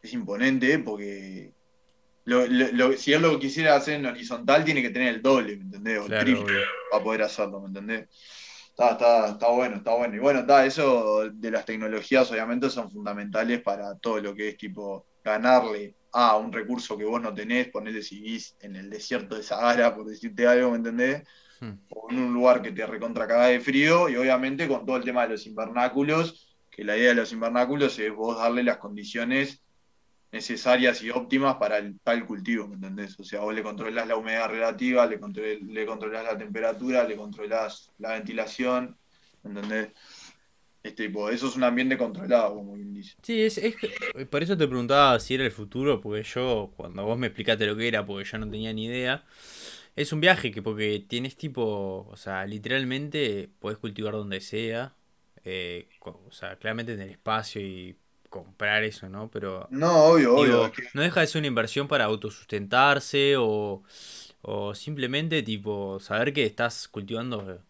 es 0.00 0.12
imponente 0.12 0.78
porque 0.78 1.52
si 2.96 3.12
él 3.12 3.22
lo 3.22 3.38
quisiera 3.40 3.74
hacer 3.74 3.94
en 3.94 4.06
horizontal 4.06 4.64
tiene 4.64 4.80
que 4.80 4.90
tener 4.90 5.12
el 5.16 5.22
doble, 5.22 5.56
¿me 5.56 5.64
entendés? 5.64 5.98
O 5.98 6.06
el 6.06 6.20
triple 6.20 6.60
para 6.88 7.02
poder 7.02 7.22
hacerlo, 7.22 7.60
¿me 7.60 7.66
entendés? 7.66 8.08
Está, 8.68 8.92
está, 8.92 9.28
está 9.30 9.48
bueno, 9.48 9.76
está 9.78 9.96
bueno. 9.96 10.14
Y 10.14 10.20
bueno, 10.20 10.40
está, 10.40 10.64
eso 10.64 11.28
de 11.32 11.50
las 11.50 11.64
tecnologías 11.64 12.30
obviamente 12.30 12.70
son 12.70 12.88
fundamentales 12.92 13.60
para 13.60 13.96
todo 13.96 14.20
lo 14.20 14.36
que 14.36 14.50
es 14.50 14.56
tipo 14.56 15.04
ganarle 15.24 15.96
a 16.18 16.36
un 16.36 16.52
recurso 16.52 16.98
que 16.98 17.04
vos 17.04 17.22
no 17.22 17.32
tenés, 17.32 17.68
ponele 17.68 18.02
si 18.02 18.20
vivís 18.20 18.56
en 18.60 18.74
el 18.74 18.90
desierto 18.90 19.36
de 19.36 19.44
Sahara, 19.44 19.94
por 19.94 20.04
decirte 20.04 20.48
algo, 20.48 20.72
¿me 20.72 20.78
entendés? 20.78 21.22
Hmm. 21.60 21.74
O 21.90 22.10
en 22.10 22.18
un 22.18 22.34
lugar 22.34 22.60
que 22.60 22.72
te 22.72 22.84
recontra 22.84 23.46
de 23.46 23.60
frío, 23.60 24.08
y 24.08 24.16
obviamente 24.16 24.66
con 24.66 24.84
todo 24.84 24.96
el 24.96 25.04
tema 25.04 25.22
de 25.22 25.34
los 25.34 25.46
invernáculos, 25.46 26.48
que 26.72 26.82
la 26.82 26.96
idea 26.96 27.10
de 27.10 27.14
los 27.14 27.32
invernáculos 27.32 27.96
es 28.00 28.12
vos 28.12 28.36
darle 28.36 28.64
las 28.64 28.78
condiciones 28.78 29.62
necesarias 30.32 31.02
y 31.02 31.10
óptimas 31.10 31.54
para 31.54 31.78
el 31.78 32.00
tal 32.00 32.26
cultivo, 32.26 32.66
¿me 32.66 32.74
entendés? 32.74 33.18
O 33.20 33.22
sea, 33.22 33.40
vos 33.40 33.54
le 33.54 33.62
controlás 33.62 34.08
la 34.08 34.16
humedad 34.16 34.48
relativa, 34.48 35.06
le, 35.06 35.20
le 35.60 35.86
controlás 35.86 36.24
la 36.24 36.36
temperatura, 36.36 37.04
le 37.04 37.14
controlás 37.14 37.92
la 37.98 38.14
ventilación, 38.14 38.96
¿me 39.44 39.50
entendés? 39.50 39.90
Este, 40.88 41.06
tipo, 41.08 41.28
eso 41.30 41.48
es 41.48 41.56
un 41.56 41.64
ambiente 41.64 41.96
controlado, 41.98 42.54
como 42.54 42.74
quien 42.74 42.94
dice. 42.94 43.14
Sí, 43.22 43.42
es, 43.42 43.58
es, 43.58 43.74
por 44.30 44.42
eso 44.42 44.56
te 44.56 44.66
preguntaba 44.68 45.18
si 45.20 45.34
era 45.34 45.44
el 45.44 45.50
futuro, 45.50 46.00
porque 46.00 46.22
yo, 46.22 46.72
cuando 46.76 47.04
vos 47.04 47.18
me 47.18 47.26
explicaste 47.26 47.66
lo 47.66 47.76
que 47.76 47.88
era, 47.88 48.06
porque 48.06 48.24
yo 48.24 48.38
no 48.38 48.48
tenía 48.48 48.72
ni 48.72 48.86
idea, 48.86 49.24
es 49.96 50.12
un 50.12 50.20
viaje 50.20 50.50
que 50.52 50.62
porque 50.62 51.04
tienes 51.06 51.36
tipo, 51.36 52.06
o 52.10 52.16
sea, 52.16 52.46
literalmente 52.46 53.50
puedes 53.58 53.78
cultivar 53.78 54.12
donde 54.14 54.40
sea, 54.40 54.94
eh, 55.44 55.88
o 56.04 56.30
sea, 56.30 56.56
claramente 56.56 56.94
en 56.94 57.00
el 57.02 57.10
espacio 57.10 57.60
y 57.60 57.96
comprar 58.30 58.84
eso, 58.84 59.08
¿no? 59.08 59.30
Pero. 59.30 59.66
No, 59.70 60.04
obvio, 60.06 60.30
digo, 60.44 60.62
obvio. 60.62 60.66
es 60.66 60.72
que- 60.72 60.82
no 60.94 61.02
deja 61.02 61.20
de 61.20 61.26
ser 61.26 61.40
una 61.40 61.48
inversión 61.48 61.88
para 61.88 62.04
autosustentarse 62.04 63.36
o, 63.36 63.82
o 64.42 64.74
simplemente, 64.74 65.42
tipo, 65.42 65.98
saber 66.00 66.32
que 66.32 66.44
estás 66.44 66.88
cultivando 66.88 67.60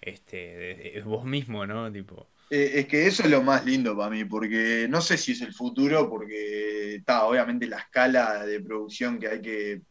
este 0.00 0.36
de- 0.36 0.92
de 0.96 1.02
vos 1.02 1.24
mismo, 1.24 1.66
¿no? 1.66 1.90
Tipo. 1.92 2.26
Eh, 2.50 2.80
es 2.80 2.86
que 2.86 3.06
eso 3.06 3.22
es 3.22 3.30
lo 3.30 3.42
más 3.42 3.64
lindo 3.64 3.96
para 3.96 4.10
mí, 4.10 4.24
porque 4.24 4.86
no 4.90 5.00
sé 5.00 5.16
si 5.16 5.32
es 5.32 5.40
el 5.40 5.54
futuro, 5.54 6.10
porque 6.10 6.96
está, 6.96 7.24
obviamente 7.24 7.66
la 7.66 7.78
escala 7.78 8.44
de 8.44 8.60
producción 8.60 9.20
que 9.20 9.28
hay 9.28 9.40
que 9.40 9.82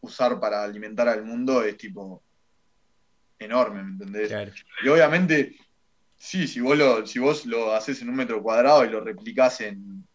usar 0.00 0.38
para 0.38 0.62
alimentar 0.62 1.08
al 1.08 1.24
mundo 1.24 1.64
es 1.64 1.76
tipo 1.76 2.22
enorme, 3.36 3.82
¿me 3.82 3.90
entendés? 3.90 4.28
Claro. 4.28 4.52
Y 4.84 4.88
obviamente, 4.88 5.56
sí, 6.16 6.46
si 6.46 6.60
vos 6.60 6.78
lo, 6.78 7.04
si 7.04 7.18
vos 7.18 7.44
lo 7.46 7.74
haces 7.74 8.00
en 8.00 8.10
un 8.10 8.16
metro 8.16 8.40
cuadrado 8.42 8.84
y 8.84 8.90
lo 8.90 9.00
replicás 9.00 9.60
en 9.60 10.06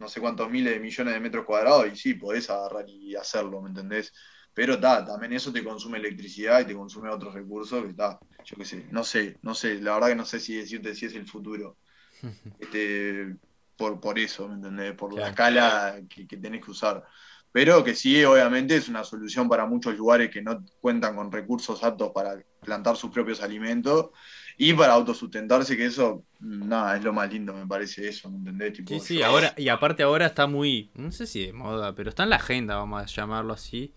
no 0.00 0.08
sé 0.08 0.20
cuántos 0.20 0.50
miles 0.50 0.74
de 0.74 0.80
millones 0.80 1.14
de 1.14 1.20
metros 1.20 1.44
cuadrados, 1.46 1.86
y 1.86 1.94
sí, 1.94 2.14
podés 2.14 2.50
agarrar 2.50 2.88
y 2.88 3.14
hacerlo, 3.14 3.62
¿me 3.62 3.68
entendés? 3.68 4.12
Pero 4.54 4.78
ta, 4.80 5.04
también 5.04 5.32
eso 5.32 5.52
te 5.52 5.64
consume 5.64 5.98
electricidad 5.98 6.60
y 6.60 6.66
te 6.66 6.74
consume 6.76 7.10
otros 7.10 7.34
recursos 7.34 7.82
que 7.84 7.90
está, 7.90 8.20
yo 8.44 8.56
qué 8.56 8.64
sé, 8.64 8.86
no 8.90 9.04
sé, 9.04 9.38
no 9.42 9.54
sé, 9.54 9.80
la 9.80 9.94
verdad 9.94 10.08
que 10.08 10.16
no 10.16 10.24
sé 10.26 10.40
si 10.40 10.54
decirte 10.56 10.94
si 10.94 11.06
es 11.06 11.14
el 11.14 11.26
futuro. 11.26 11.78
Este, 12.58 13.36
por, 13.76 14.00
por 14.00 14.18
eso, 14.18 14.48
¿me 14.48 14.54
entendés? 14.54 14.94
Por 14.94 15.12
la 15.14 15.28
escala 15.28 16.00
que, 16.08 16.26
que 16.26 16.36
tenés 16.36 16.64
que 16.64 16.70
usar. 16.70 17.04
Pero 17.50 17.84
que 17.84 17.94
sí, 17.94 18.24
obviamente 18.24 18.76
es 18.76 18.88
una 18.88 19.04
solución 19.04 19.48
para 19.48 19.66
muchos 19.66 19.96
lugares 19.96 20.30
que 20.30 20.42
no 20.42 20.64
cuentan 20.80 21.16
con 21.16 21.30
recursos 21.30 21.82
aptos 21.84 22.10
para 22.14 22.42
plantar 22.62 22.96
sus 22.96 23.10
propios 23.10 23.42
alimentos 23.42 24.10
y 24.56 24.72
para 24.74 24.92
autosustentarse, 24.94 25.76
que 25.76 25.86
eso, 25.86 26.24
nada, 26.40 26.96
es 26.96 27.04
lo 27.04 27.12
más 27.12 27.30
lindo, 27.32 27.52
me 27.52 27.66
parece 27.66 28.08
eso, 28.08 28.30
¿me 28.30 28.38
entendés? 28.38 28.72
Tipo, 28.74 28.94
Sí, 28.94 29.00
sí, 29.00 29.18
yo- 29.18 29.24
ahora, 29.26 29.54
y 29.56 29.68
aparte 29.68 30.02
ahora 30.02 30.26
está 30.26 30.46
muy, 30.46 30.90
no 30.94 31.10
sé 31.12 31.26
si 31.26 31.46
de 31.46 31.52
moda, 31.52 31.94
pero 31.94 32.10
está 32.10 32.22
en 32.24 32.30
la 32.30 32.36
agenda, 32.36 32.76
vamos 32.76 33.02
a 33.02 33.06
llamarlo 33.06 33.52
así. 33.54 33.94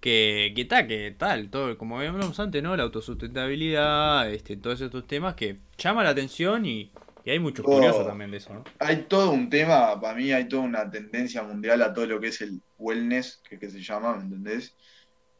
Que, 0.00 0.52
que 0.56 0.64
tal, 0.64 0.86
que 0.88 1.10
tal, 1.18 1.50
todo, 1.50 1.76
como 1.76 1.98
habíamos 1.98 2.38
antes, 2.40 2.62
¿no? 2.62 2.74
La 2.76 2.84
autosustentabilidad, 2.84 4.32
este, 4.32 4.56
todos 4.56 4.80
estos 4.80 5.06
temas 5.06 5.34
que 5.34 5.56
llama 5.76 6.02
la 6.02 6.10
atención 6.10 6.64
y, 6.64 6.90
y 7.24 7.30
hay 7.30 7.38
muchos 7.38 7.66
Oh. 7.66 7.70
curiosos 7.72 8.06
también 8.06 8.30
de 8.30 8.38
eso, 8.38 8.54
¿no? 8.54 8.64
Hay 8.78 9.04
todo 9.08 9.30
un 9.32 9.50
tema, 9.50 10.00
para 10.00 10.14
mí 10.16 10.32
hay 10.32 10.48
toda 10.48 10.62
una 10.62 10.90
tendencia 10.90 11.42
mundial 11.42 11.82
a 11.82 11.92
todo 11.92 12.06
lo 12.06 12.18
que 12.18 12.28
es 12.28 12.40
el 12.40 12.62
wellness, 12.78 13.42
que, 13.48 13.58
que 13.58 13.68
se 13.68 13.82
llama, 13.82 14.16
¿me 14.16 14.22
entendés? 14.24 14.74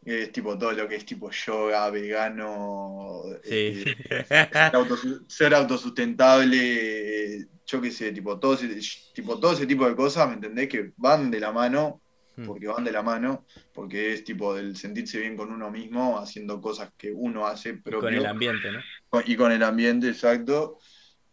Es 0.05 0.33
tipo 0.33 0.57
todo 0.59 0.73
lo 0.73 0.89
que 0.89 0.97
es 0.97 1.07
tipo 1.07 1.31
yoga, 1.31 1.89
vegano, 1.91 3.23
Sí. 3.43 3.83
este, 3.85 4.25
ser, 4.25 4.73
autosu- 4.73 5.25
ser 5.29 5.55
autosustentable, 5.55 7.47
yo 7.67 7.81
qué 7.81 7.91
sé, 7.91 8.13
tipo 8.13 8.39
todo, 8.39 8.55
ese, 8.55 8.69
tipo 9.15 9.39
todo 9.41 9.53
ese 9.53 9.67
tipo 9.67 9.87
de 9.89 9.97
cosas, 9.97 10.29
¿me 10.29 10.35
entendés? 10.35 10.69
Que 10.69 10.93
van 10.97 11.31
de 11.31 11.41
la 11.41 11.53
mano. 11.53 12.03
Porque 12.47 12.67
van 12.67 12.85
de 12.85 12.93
la 12.93 13.03
mano, 13.03 13.47
porque 13.73 14.13
es 14.13 14.25
tipo 14.25 14.55
del 14.55 14.77
sentirse 14.77 15.19
bien 15.19 15.37
con 15.37 15.53
uno 15.53 15.71
mismo, 15.71 16.19
haciendo 16.19 16.61
cosas 16.61 16.93
que 16.97 17.13
uno 17.13 17.47
hace 17.47 17.71
Y 17.71 17.73
propio 17.75 18.01
con 18.01 18.15
el 18.15 18.27
ambiente, 18.27 18.69
¿no? 18.73 18.81
y 19.25 19.37
con 19.37 19.53
el 19.53 19.63
ambiente, 19.63 20.09
exacto. 20.09 20.79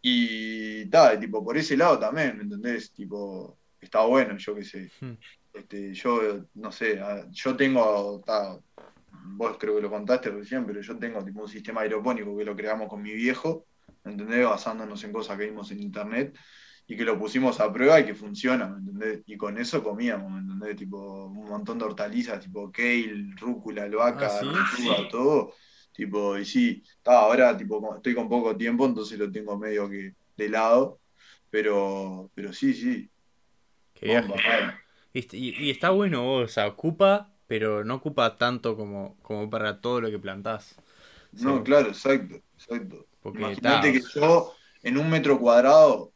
Y 0.00 0.86
tal, 0.86 1.18
tipo, 1.18 1.44
por 1.44 1.56
ese 1.56 1.76
lado 1.76 1.98
también, 1.98 2.36
¿me 2.36 2.44
entendés? 2.44 2.92
Tipo, 2.92 3.58
está 3.80 4.02
bueno, 4.02 4.36
yo 4.38 4.54
qué 4.54 4.64
sé. 4.64 4.90
Hmm. 5.00 5.14
Este, 5.52 5.92
yo, 5.94 6.46
no 6.54 6.70
sé, 6.70 7.00
yo 7.30 7.56
tengo, 7.56 8.22
ta, 8.24 8.58
vos 9.10 9.56
creo 9.58 9.76
que 9.76 9.82
lo 9.82 9.90
contaste 9.90 10.30
recién, 10.30 10.66
pero 10.66 10.80
yo 10.80 10.96
tengo 10.98 11.24
tipo 11.24 11.42
un 11.42 11.48
sistema 11.48 11.80
aeropónico 11.80 12.36
que 12.36 12.44
lo 12.44 12.54
creamos 12.54 12.88
con 12.88 13.02
mi 13.02 13.12
viejo, 13.12 13.66
¿me 14.04 14.12
entendés? 14.12 14.44
Basándonos 14.44 15.02
en 15.04 15.12
cosas 15.12 15.36
que 15.36 15.46
vimos 15.46 15.70
en 15.70 15.80
internet 15.80 16.36
y 16.88 16.96
que 16.96 17.04
lo 17.04 17.18
pusimos 17.18 17.60
a 17.60 17.72
prueba 17.72 18.00
y 18.00 18.06
que 18.06 18.14
funciona, 18.16 18.68
¿me 18.68 18.78
entendés? 18.78 19.22
Y 19.26 19.36
con 19.36 19.58
eso 19.58 19.84
comíamos, 19.84 20.32
¿me 20.32 20.38
entendés? 20.40 20.76
Tipo, 20.76 21.26
un 21.26 21.48
montón 21.48 21.78
de 21.78 21.84
hortalizas, 21.84 22.40
tipo 22.40 22.72
kale, 22.72 23.30
rúcula, 23.38 23.84
albahaca, 23.84 24.26
Ah, 24.26 24.40
¿sí? 24.40 24.46
lechuga, 24.46 25.08
todo. 25.10 25.52
Tipo, 25.92 26.38
y 26.38 26.44
sí, 26.46 26.82
ta, 27.02 27.20
ahora 27.20 27.56
tipo, 27.56 27.94
estoy 27.96 28.14
con 28.14 28.28
poco 28.28 28.56
tiempo, 28.56 28.86
entonces 28.86 29.18
lo 29.18 29.30
tengo 29.30 29.58
medio 29.58 29.88
que 29.90 30.14
de 30.36 30.48
lado, 30.48 31.00
pero, 31.50 32.30
pero 32.34 32.52
sí, 32.52 32.72
sí. 32.74 33.10
Qué 33.94 34.08
bomba. 34.20 34.36
Y, 35.12 35.70
está 35.70 35.90
bueno, 35.90 36.32
o 36.34 36.48
sea, 36.48 36.68
ocupa, 36.68 37.32
pero 37.46 37.84
no 37.84 37.96
ocupa 37.96 38.36
tanto 38.36 38.76
como, 38.76 39.16
como 39.22 39.50
para 39.50 39.80
todo 39.80 40.00
lo 40.00 40.10
que 40.10 40.18
plantás. 40.18 40.76
No, 41.32 41.58
Sí. 41.58 41.64
claro, 41.64 41.88
exacto, 41.88 42.36
exacto. 42.56 43.06
Porque 43.22 43.38
Imagínate 43.38 43.92
que 43.92 44.00
yo 44.14 44.54
en 44.82 44.98
un 44.98 45.10
metro 45.10 45.38
cuadrado 45.38 46.14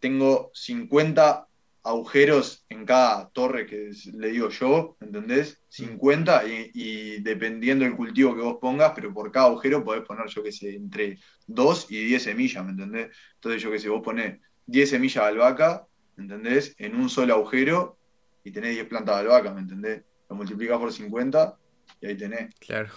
tengo 0.00 0.50
50 0.54 1.46
agujeros 1.82 2.64
en 2.68 2.84
cada 2.84 3.30
torre 3.30 3.66
que 3.66 3.90
le 4.12 4.28
digo 4.28 4.50
yo, 4.50 4.96
¿entendés? 5.00 5.62
50 5.68 6.46
y, 6.46 6.70
y 6.74 7.20
dependiendo 7.22 7.84
del 7.84 7.96
cultivo 7.96 8.34
que 8.34 8.42
vos 8.42 8.58
pongas, 8.60 8.92
pero 8.94 9.14
por 9.14 9.32
cada 9.32 9.46
agujero 9.46 9.84
podés 9.84 10.04
poner, 10.04 10.26
yo 10.28 10.42
qué 10.42 10.52
sé, 10.52 10.74
entre 10.74 11.18
2 11.46 11.86
y 11.90 12.04
10 12.04 12.22
semillas, 12.22 12.64
¿me 12.64 12.72
entendés? 12.72 13.16
Entonces 13.36 13.62
yo 13.62 13.70
qué 13.70 13.78
sé, 13.78 13.88
vos 13.88 14.02
ponés 14.02 14.40
10 14.66 14.90
semillas 14.90 15.24
de 15.24 15.30
albahaca, 15.30 15.86
¿me 16.16 16.24
entendés? 16.24 16.74
En 16.78 16.96
un 16.96 17.08
solo 17.08 17.34
agujero 17.34 17.96
y 18.44 18.50
tenés 18.50 18.74
10 18.74 18.86
plantas 18.88 19.16
de 19.16 19.20
albahaca, 19.22 19.54
¿me 19.54 19.60
entendés? 19.60 20.02
Lo 20.28 20.36
multiplicás 20.36 20.78
por 20.78 20.92
50 20.92 21.56
y 22.00 22.06
ahí 22.06 22.16
tenés. 22.16 22.54
claro. 22.56 22.90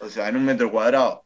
O 0.00 0.08
sea, 0.08 0.28
en 0.28 0.36
un 0.36 0.44
metro 0.46 0.70
cuadrado. 0.70 1.24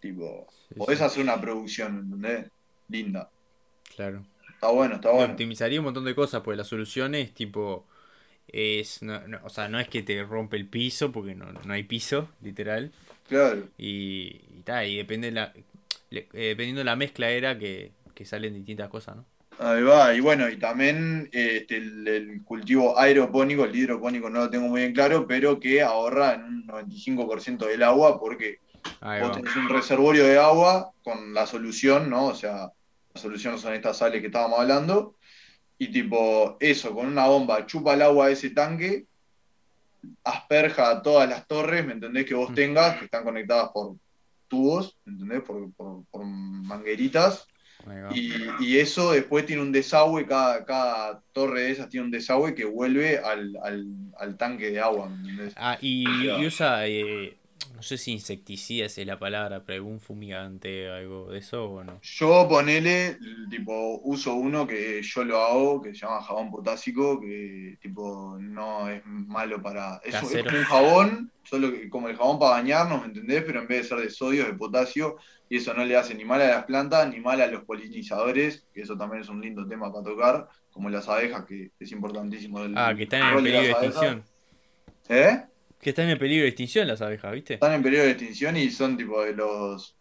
Tipo, 0.00 0.46
podés 0.76 1.00
hacer 1.00 1.22
una 1.22 1.40
producción, 1.40 1.98
¿entendés? 1.98 2.50
Linda. 2.92 3.30
claro. 3.96 4.24
Está 4.54 4.68
bueno, 4.70 4.94
está 4.96 5.10
bueno. 5.10 5.34
optimizaría 5.34 5.80
un 5.80 5.84
montón 5.86 6.04
de 6.04 6.14
cosas, 6.14 6.42
porque 6.42 6.56
la 6.58 6.64
solución 6.64 7.14
es 7.14 7.34
tipo. 7.34 7.86
Es, 8.48 9.02
no, 9.02 9.26
no- 9.28 9.40
o 9.44 9.50
sea, 9.50 9.68
no 9.68 9.80
es 9.80 9.88
que 9.88 10.02
te 10.02 10.22
rompe 10.24 10.56
el 10.56 10.68
piso, 10.68 11.12
porque 11.12 11.34
no, 11.34 11.52
no 11.52 11.72
hay 11.74 11.84
piso, 11.84 12.30
literal. 12.42 12.92
Claro. 13.28 13.68
Y, 13.78 14.42
y, 14.58 14.62
ta, 14.64 14.84
y 14.86 14.96
depende 14.96 15.28
de 15.28 15.32
la, 15.34 15.54
le- 16.10 16.28
eh, 16.34 16.48
dependiendo 16.50 16.80
de 16.80 16.84
la 16.86 16.96
mezcla 16.96 17.30
era 17.30 17.58
que, 17.58 17.92
que 18.14 18.24
salen 18.26 18.54
distintas 18.54 18.88
cosas, 18.90 19.16
¿no? 19.16 19.26
Ahí 19.58 19.82
va. 19.82 20.14
Y 20.14 20.20
bueno, 20.20 20.48
y 20.48 20.58
también 20.58 21.28
este, 21.32 21.76
el, 21.76 22.08
el 22.08 22.44
cultivo 22.44 22.98
aeropónico, 22.98 23.64
el 23.64 23.76
hidropónico 23.76 24.28
no 24.30 24.40
lo 24.40 24.50
tengo 24.50 24.68
muy 24.68 24.80
bien 24.80 24.92
claro, 24.94 25.26
pero 25.26 25.60
que 25.60 25.82
ahorra 25.82 26.34
en 26.34 26.42
un 26.44 26.66
95% 26.66 27.66
del 27.66 27.82
agua 27.82 28.18
porque 28.18 28.60
Ahí 29.00 29.20
vos 29.20 29.30
va. 29.30 29.32
tenés 29.32 29.54
un 29.56 29.68
reservorio 29.68 30.24
de 30.24 30.38
agua 30.38 30.92
con 31.02 31.34
la 31.34 31.46
solución, 31.46 32.10
¿no? 32.10 32.26
O 32.28 32.34
sea, 32.34 32.72
la 33.14 33.20
solución 33.20 33.58
son 33.58 33.74
estas 33.74 33.98
sales 33.98 34.20
que 34.20 34.26
estábamos 34.28 34.58
hablando. 34.60 35.16
Y 35.78 35.88
tipo, 35.88 36.56
eso, 36.60 36.94
con 36.94 37.06
una 37.06 37.26
bomba, 37.26 37.66
chupa 37.66 37.94
el 37.94 38.02
agua 38.02 38.26
de 38.28 38.34
ese 38.34 38.50
tanque, 38.50 39.06
asperja 40.24 40.90
a 40.90 41.02
todas 41.02 41.28
las 41.28 41.46
torres, 41.46 41.84
¿me 41.84 41.92
entendés? 41.92 42.26
Que 42.26 42.34
vos 42.34 42.50
Mm. 42.50 42.54
tengas, 42.54 42.98
que 42.98 43.04
están 43.06 43.24
conectadas 43.24 43.70
por 43.72 43.96
tubos, 44.48 44.98
¿me 45.04 45.12
entendés? 45.14 45.42
Por, 45.42 45.72
por- 45.74 46.04
por 46.10 46.24
mangueritas. 46.24 47.46
Y, 48.14 48.44
y 48.60 48.78
eso 48.78 49.10
después 49.12 49.44
tiene 49.44 49.60
un 49.62 49.72
desagüe, 49.72 50.26
cada, 50.26 50.64
cada 50.64 51.20
torre 51.32 51.62
de 51.62 51.70
esas 51.72 51.88
tiene 51.88 52.06
un 52.06 52.12
desagüe 52.12 52.54
que 52.54 52.64
vuelve 52.64 53.18
al, 53.18 53.56
al- 53.62 53.86
al 54.18 54.36
tanque 54.36 54.70
de 54.70 54.80
agua, 54.80 55.08
¿me 55.08 55.16
entendés? 55.16 55.54
Ah, 55.56 55.78
y, 55.80 56.26
y 56.28 56.46
usa, 56.46 56.86
eh, 56.86 57.36
no 57.74 57.82
sé 57.82 57.98
si 57.98 58.12
insecticidas 58.12 58.96
es 58.98 59.06
la 59.06 59.18
palabra, 59.18 59.64
pero 59.64 59.76
algún 59.76 60.00
fumigante, 60.00 60.88
algo 60.88 61.30
de 61.30 61.38
eso 61.38 61.64
o 61.64 61.84
no. 61.84 61.98
Yo 62.02 62.46
ponele, 62.48 63.18
tipo, 63.50 64.00
uso 64.04 64.34
uno 64.34 64.66
que 64.66 65.02
yo 65.02 65.24
lo 65.24 65.38
hago, 65.40 65.82
que 65.82 65.90
se 65.94 66.00
llama 66.00 66.22
jabón 66.22 66.50
potásico, 66.50 67.20
que 67.20 67.76
tipo 67.80 68.36
no 68.40 68.88
es 68.88 69.02
malo 69.04 69.60
para. 69.62 70.00
Es, 70.04 70.14
un- 70.22 70.30
es 70.38 70.66
jabón, 70.66 71.30
solo 71.44 71.72
que 71.72 71.88
como 71.88 72.08
el 72.08 72.16
jabón 72.16 72.38
para 72.38 72.52
bañarnos, 72.52 73.00
¿me 73.00 73.06
entendés? 73.06 73.42
Pero 73.44 73.60
en 73.60 73.68
vez 73.68 73.82
de 73.82 73.88
ser 73.88 73.98
de 73.98 74.10
sodio, 74.10 74.42
es 74.42 74.48
de 74.48 74.54
potasio, 74.54 75.16
y 75.48 75.56
eso 75.58 75.74
no 75.74 75.84
le 75.84 75.96
hace 75.96 76.14
ni 76.14 76.24
mal 76.24 76.40
a 76.40 76.48
las 76.48 76.64
plantas, 76.64 77.08
ni 77.08 77.20
mal 77.20 77.40
a 77.40 77.46
los 77.46 77.64
polinizadores, 77.64 78.66
que 78.72 78.82
eso 78.82 78.96
también 78.96 79.22
es 79.22 79.28
un 79.28 79.40
lindo 79.40 79.66
tema 79.66 79.92
para 79.92 80.04
tocar, 80.04 80.48
como 80.70 80.88
las 80.90 81.08
abejas, 81.08 81.44
que 81.46 81.70
es 81.78 81.92
importantísimo. 81.92 82.62
El, 82.62 82.76
Ah, 82.76 82.94
que 82.96 83.04
están 83.04 83.22
en 83.22 83.44
de 83.44 83.50
peligro 83.50 83.62
de 83.62 83.86
extinción. 83.86 84.24
¿Eh? 85.08 85.42
Que 85.82 85.90
están 85.90 86.08
en 86.08 86.16
peligro 86.16 86.44
de 86.44 86.50
extinción 86.50 86.86
las 86.86 87.02
abejas, 87.02 87.32
¿viste? 87.32 87.54
Están 87.54 87.72
en 87.72 87.82
periodo 87.82 88.04
de 88.04 88.12
extinción 88.12 88.56
y 88.56 88.70
son 88.70 88.96
tipo 88.96 89.20
de 89.24 89.34
los 89.34 89.96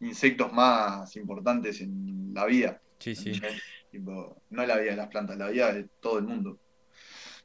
insectos 0.00 0.50
más 0.54 1.14
importantes 1.16 1.82
en 1.82 2.32
la 2.32 2.46
vida. 2.46 2.80
Sí, 2.98 3.14
sí. 3.14 3.38
Tipo, 3.90 4.40
no 4.48 4.64
la 4.64 4.78
vida 4.78 4.92
de 4.92 4.96
las 4.96 5.08
plantas, 5.08 5.36
la 5.36 5.50
vida 5.50 5.74
de 5.74 5.84
todo 6.00 6.18
el 6.18 6.24
mundo. 6.24 6.58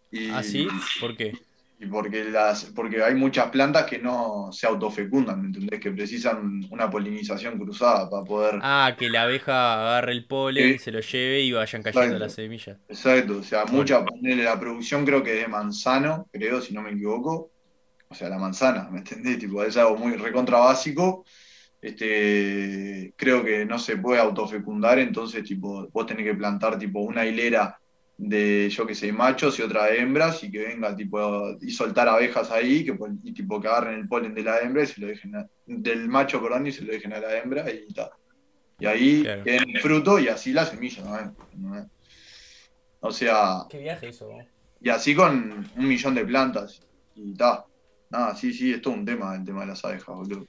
Y, 0.09 0.29
¿Ah, 0.29 0.41
sí? 0.43 0.65
¿Por 1.01 1.17
qué? 1.17 1.33
Y 1.81 1.87
porque 1.87 2.23
las, 2.25 2.65
porque 2.65 3.03
hay 3.03 3.15
muchas 3.15 3.49
plantas 3.49 3.85
que 3.85 3.97
no 3.97 4.49
se 4.51 4.67
autofecundan, 4.67 5.41
¿me 5.41 5.47
entendés? 5.47 5.79
Que 5.79 5.91
precisan 5.91 6.61
una 6.69 6.89
polinización 6.89 7.57
cruzada 7.57 8.07
para 8.07 8.23
poder. 8.23 8.59
Ah, 8.61 8.95
que 8.97 9.09
la 9.09 9.23
abeja 9.23 9.73
agarre 9.73 10.11
el 10.11 10.25
polen, 10.25 10.77
se 10.77 10.91
lo 10.91 10.99
lleve 10.99 11.41
y 11.41 11.51
vayan 11.51 11.81
cayendo 11.81 12.17
Exacto. 12.17 12.23
las 12.23 12.33
semillas. 12.33 12.77
Exacto, 12.87 13.39
o 13.39 13.43
sea, 13.43 13.65
mucha, 13.65 14.05
la 14.21 14.59
producción 14.59 15.05
creo 15.05 15.23
que 15.23 15.33
de 15.33 15.47
manzano, 15.47 16.29
creo, 16.31 16.61
si 16.61 16.73
no 16.73 16.83
me 16.83 16.91
equivoco. 16.91 17.49
O 18.07 18.13
sea, 18.13 18.29
la 18.29 18.37
manzana, 18.37 18.89
¿me 18.91 18.99
entendés? 18.99 19.39
Tipo, 19.39 19.63
es 19.63 19.75
algo 19.77 19.95
muy 19.95 20.15
recontra 20.17 20.59
básico 20.59 21.23
este, 21.81 23.13
creo 23.17 23.43
que 23.43 23.65
no 23.65 23.79
se 23.79 23.97
puede 23.97 24.19
autofecundar, 24.19 24.99
entonces 24.99 25.43
tipo, 25.43 25.87
vos 25.91 26.05
tenés 26.05 26.25
que 26.25 26.35
plantar 26.35 26.77
tipo 26.77 26.99
una 26.99 27.25
hilera 27.25 27.80
de, 28.23 28.69
yo 28.69 28.85
que 28.85 28.93
sé, 28.93 29.11
machos 29.11 29.57
y 29.57 29.63
otra 29.63 29.87
de 29.87 29.99
hembras 29.99 30.43
y 30.43 30.51
que 30.51 30.59
venga 30.59 30.95
tipo 30.95 31.57
y 31.59 31.71
soltar 31.71 32.07
abejas 32.07 32.51
ahí 32.51 32.85
que, 32.85 32.95
y 33.23 33.33
tipo 33.33 33.59
que 33.59 33.67
agarren 33.67 33.99
el 33.99 34.07
polen 34.07 34.35
de 34.35 34.43
la 34.43 34.59
hembra 34.59 34.83
y 34.83 34.87
se 34.87 35.01
lo 35.01 35.07
dejen 35.07 35.33
del 35.65 36.07
macho 36.07 36.39
perdón 36.39 36.67
y 36.67 36.71
se 36.71 36.83
lo 36.83 36.93
dejen 36.93 37.13
a 37.13 37.19
la 37.19 37.35
hembra 37.39 37.65
y 37.71 37.91
tal. 37.91 38.11
Y 38.77 38.85
ahí 38.85 39.23
claro. 39.23 39.43
el 39.45 39.79
fruto 39.79 40.19
y 40.19 40.27
así 40.27 40.53
la 40.53 40.67
semilla, 40.67 41.03
¿no? 41.57 41.89
O 42.99 43.11
sea. 43.11 43.65
¿Qué 43.69 43.79
viaje 43.79 44.09
hizo? 44.09 44.29
Y 44.79 44.89
así 44.89 45.15
con 45.15 45.67
un 45.75 45.87
millón 45.87 46.13
de 46.13 46.23
plantas. 46.23 46.81
Y 47.15 47.33
ta. 47.33 47.65
Nada, 48.11 48.35
sí, 48.35 48.53
sí, 48.53 48.73
es 48.73 48.81
todo 48.81 48.93
un 48.93 49.05
tema 49.05 49.35
el 49.35 49.45
tema 49.45 49.61
de 49.61 49.67
las 49.67 49.83
abejas, 49.83 50.15
boludo. 50.15 50.45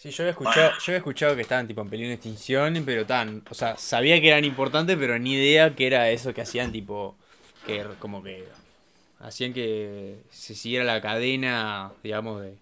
Sí, 0.00 0.10
yo 0.12 0.22
había 0.22 0.30
escuchado, 0.30 0.70
yo 0.78 0.84
había 0.86 0.96
escuchado 0.96 1.36
que 1.36 1.42
estaban 1.42 1.66
tipo 1.66 1.82
en 1.82 1.90
peligro 1.90 2.08
de 2.08 2.14
extinción, 2.14 2.82
pero 2.86 3.04
tan, 3.04 3.42
o 3.50 3.54
sea, 3.54 3.76
sabía 3.76 4.18
que 4.18 4.28
eran 4.28 4.46
importantes, 4.46 4.96
pero 4.98 5.18
ni 5.18 5.34
idea 5.34 5.74
que 5.74 5.86
era 5.86 6.08
eso 6.08 6.32
que 6.32 6.40
hacían 6.40 6.72
tipo, 6.72 7.14
que 7.66 7.84
como 7.98 8.22
que 8.22 8.46
hacían 9.18 9.52
que 9.52 10.16
se 10.30 10.54
siguiera 10.54 10.86
la 10.86 11.02
cadena, 11.02 11.92
digamos, 12.02 12.40
de, 12.40 12.54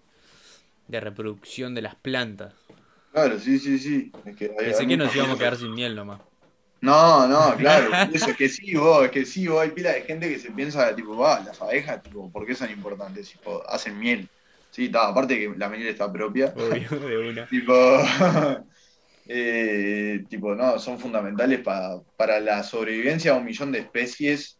de 0.89 0.99
reproducción 0.99 1.73
de 1.75 1.81
las 1.81 1.95
plantas. 1.95 2.51
Claro, 3.13 3.39
sí, 3.39 3.57
sí, 3.57 3.79
sí. 3.79 4.11
Es 4.25 4.35
que 4.35 4.49
Pensé 4.49 4.85
que 4.85 4.97
nos 4.97 5.15
íbamos 5.15 5.37
a 5.37 5.39
quedar 5.39 5.55
sin 5.55 5.73
miel 5.73 5.95
nomás. 5.95 6.19
No, 6.81 7.25
no, 7.25 7.55
claro, 7.55 7.89
eso 8.13 8.31
es 8.31 8.35
que 8.35 8.49
sí, 8.49 8.75
vos, 8.75 9.05
es 9.05 9.11
que 9.11 9.25
sí, 9.25 9.47
vos, 9.47 9.61
hay 9.61 9.69
pila 9.69 9.93
de 9.93 10.01
gente 10.01 10.27
que 10.27 10.39
se 10.39 10.51
piensa, 10.51 10.93
tipo, 10.93 11.15
va, 11.15 11.39
las 11.39 11.61
abejas, 11.61 12.03
tipo, 12.03 12.29
¿por 12.29 12.45
qué 12.45 12.53
son 12.53 12.69
importantes? 12.69 13.29
Tipo, 13.31 13.63
hacen 13.69 13.97
miel. 13.97 14.27
Sí, 14.71 14.85
está, 14.85 15.07
aparte 15.07 15.37
que 15.37 15.53
la 15.57 15.69
miel 15.69 15.87
está 15.87 16.11
propia. 16.11 16.53
Obvio, 16.55 16.99
de 16.99 17.17
una. 17.29 17.45
tipo, 17.49 17.73
eh, 19.27 20.23
tipo, 20.29 20.55
no, 20.55 20.79
son 20.79 20.99
fundamentales 20.99 21.59
para, 21.59 21.99
para 22.15 22.39
la 22.39 22.63
sobrevivencia 22.63 23.33
de 23.33 23.39
un 23.39 23.45
millón 23.45 23.71
de 23.71 23.79
especies 23.79 24.59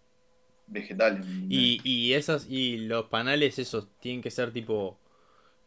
vegetales. 0.67 1.25
Y, 1.49 1.79
y 1.83 2.13
esas, 2.13 2.47
y 2.49 2.77
los 2.77 3.05
panales 3.05 3.59
esos 3.59 3.89
tienen 3.99 4.21
que 4.21 4.31
ser 4.31 4.51
tipo 4.51 4.99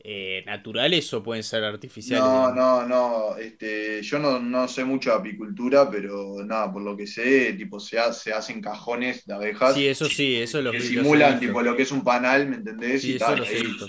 eh, 0.05 0.43
naturales 0.47 1.13
o 1.15 1.23
pueden 1.23 1.45
ser 1.45 1.63
artificiales? 1.63 2.25
No, 2.25 2.53
no, 2.53 2.87
no. 2.87 3.37
Este, 3.37 4.03
yo 4.03 4.19
no, 4.19 4.41
no, 4.41 4.67
sé 4.67 4.85
mucho 4.85 5.11
de 5.11 5.17
apicultura, 5.17 5.89
pero 5.89 6.45
nada, 6.45 6.73
por 6.73 6.83
lo 6.83 6.97
que 6.97 7.07
sé, 7.07 7.53
tipo 7.53 7.79
se, 7.79 7.99
se 8.13 8.33
hacen 8.33 8.61
cajones 8.61 9.25
de 9.27 9.35
abejas. 9.35 9.75
Sí, 9.75 9.87
eso 9.87 10.07
sí, 10.07 10.37
eso 10.37 10.59
es 10.59 10.65
lo 10.65 10.73
que 10.73 10.81
simulan 10.81 11.39
tipo 11.39 11.63
lo 11.63 11.77
que 11.77 11.83
es 11.83 11.93
un 11.93 12.03
panal, 12.03 12.49
¿me 12.49 12.57
entendés? 12.57 13.03
Sí, 13.03 13.13
y, 13.13 13.17
eso 13.17 13.27
tal, 13.27 13.39
lo 13.39 13.45
ahí, 13.45 13.63
visto. 13.63 13.87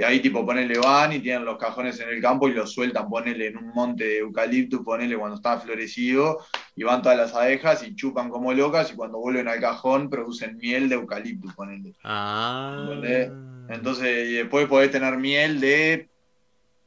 Y 0.00 0.02
ahí 0.02 0.20
tipo 0.20 0.46
ponele 0.46 0.78
van 0.78 1.12
y 1.12 1.18
tienen 1.18 1.44
los 1.44 1.58
cajones 1.58 2.00
en 2.00 2.08
el 2.08 2.22
campo 2.22 2.48
y 2.48 2.54
los 2.54 2.72
sueltan, 2.72 3.10
ponele 3.10 3.48
en 3.48 3.58
un 3.58 3.68
monte 3.74 4.04
de 4.04 4.18
eucalipto, 4.20 4.82
ponele 4.82 5.14
cuando 5.14 5.36
está 5.36 5.60
florecido, 5.60 6.38
y 6.74 6.84
van 6.84 7.02
todas 7.02 7.18
las 7.18 7.34
abejas 7.34 7.86
y 7.86 7.94
chupan 7.94 8.30
como 8.30 8.54
locas 8.54 8.90
y 8.90 8.96
cuando 8.96 9.18
vuelven 9.18 9.46
al 9.46 9.60
cajón 9.60 10.08
producen 10.08 10.56
miel 10.56 10.88
de 10.88 10.94
eucalipto, 10.94 11.48
ponele. 11.54 11.92
Ah. 12.02 12.86
¿Entendés? 12.88 13.30
Entonces, 13.68 14.30
y 14.30 14.32
después 14.36 14.66
podés 14.68 14.90
tener 14.90 15.18
miel 15.18 15.60
de 15.60 16.08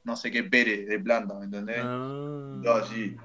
no 0.03 0.15
sé 0.15 0.31
qué 0.31 0.43
pere 0.43 0.83
de 0.85 0.97
planta, 0.97 1.35
¿me 1.35 1.45
entendés? 1.45 1.81
Ah. 1.83 2.57
No, 2.63 2.83
sí. 2.87 3.15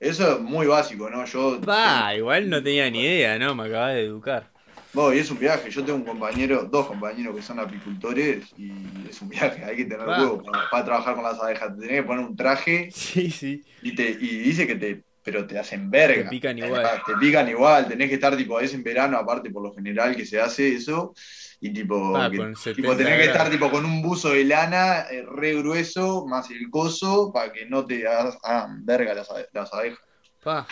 Eso 0.00 0.32
es 0.32 0.40
muy 0.40 0.66
básico, 0.66 1.08
¿no? 1.08 1.24
Yo. 1.24 1.60
Va, 1.60 2.12
igual 2.16 2.50
no 2.50 2.60
tenía 2.60 2.90
ni 2.90 3.04
idea, 3.04 3.38
¿no? 3.38 3.54
Me 3.54 3.66
acabas 3.66 3.94
de 3.94 4.06
educar. 4.06 4.55
No, 4.96 5.12
y 5.12 5.18
es 5.18 5.30
un 5.30 5.38
viaje. 5.38 5.70
Yo 5.70 5.84
tengo 5.84 5.98
un 5.98 6.04
compañero, 6.04 6.64
dos 6.64 6.86
compañeros 6.86 7.36
que 7.36 7.42
son 7.42 7.60
apicultores 7.60 8.46
y 8.56 8.72
es 9.08 9.20
un 9.20 9.28
viaje. 9.28 9.62
Hay 9.62 9.76
que 9.76 9.84
tener 9.84 10.06
huevo 10.08 10.42
para, 10.42 10.70
para 10.70 10.84
trabajar 10.86 11.14
con 11.14 11.22
las 11.24 11.38
abejas. 11.38 11.74
Te 11.76 11.80
tenés 11.86 12.00
que 12.00 12.06
poner 12.06 12.24
un 12.24 12.34
traje 12.34 12.88
Sí, 12.90 13.30
sí. 13.30 13.62
y, 13.82 13.94
te, 13.94 14.08
y 14.10 14.38
dice 14.38 14.66
que 14.66 14.74
te. 14.76 15.04
Pero 15.22 15.44
te 15.46 15.58
hacen 15.58 15.90
verga. 15.90 16.22
Te 16.24 16.30
pican 16.30 16.56
igual. 16.56 17.02
Te 17.04 17.14
pican 17.16 17.48
igual. 17.48 17.88
Tenés 17.88 18.08
que 18.08 18.14
estar, 18.14 18.36
tipo, 18.36 18.58
es 18.60 18.72
en 18.74 18.82
verano, 18.84 19.18
aparte 19.18 19.50
por 19.50 19.62
lo 19.62 19.74
general 19.74 20.14
que 20.16 20.24
se 20.24 20.40
hace 20.40 20.74
eso. 20.76 21.12
Y 21.60 21.72
tipo, 21.72 22.16
Ah, 22.16 22.30
que- 22.30 22.36
tipo 22.38 22.54
70 22.56 22.96
tenés 22.96 23.18
que 23.18 23.24
estar 23.26 23.50
tipo 23.50 23.68
con 23.70 23.84
un 23.84 24.00
buzo 24.02 24.30
de 24.30 24.44
lana 24.44 25.00
eh, 25.10 25.24
re 25.28 25.54
grueso, 25.56 26.26
más 26.26 26.48
el 26.50 26.70
coso, 26.70 27.32
para 27.34 27.52
que 27.52 27.66
no 27.66 27.84
te 27.84 28.06
hagas 28.06 28.38
hagan 28.44 28.84
verga 28.86 29.14
las, 29.14 29.28
las 29.52 29.74
abejas. 29.74 29.98
Pa, 30.42 30.64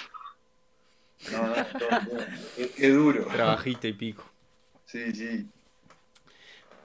No, 1.26 1.48
no, 1.48 1.54
todo, 1.78 1.98
todo. 2.00 2.26
Es, 2.56 2.70
es 2.78 2.94
duro. 2.94 3.26
trabajito 3.30 3.86
y 3.88 3.92
pico. 3.92 4.24
Sí, 4.86 5.12
sí. 5.14 5.50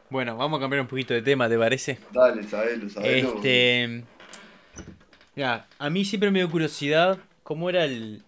Bueno, 0.09 0.35
vamos 0.37 0.57
a 0.57 0.61
cambiar 0.61 0.81
un 0.81 0.87
poquito 0.87 1.13
de 1.13 1.21
tema, 1.21 1.47
¿te 1.49 1.57
parece? 1.57 1.99
Dale, 2.11 2.43
sabelo, 2.43 2.89
sabelo. 2.89 3.35
Este. 3.37 4.03
Mira, 5.35 5.67
a 5.77 5.89
mí 5.89 6.05
siempre 6.05 6.31
me 6.31 6.39
dio 6.39 6.49
curiosidad 6.49 7.19
cómo 7.43 7.69
era 7.69 7.85
el. 7.85 8.23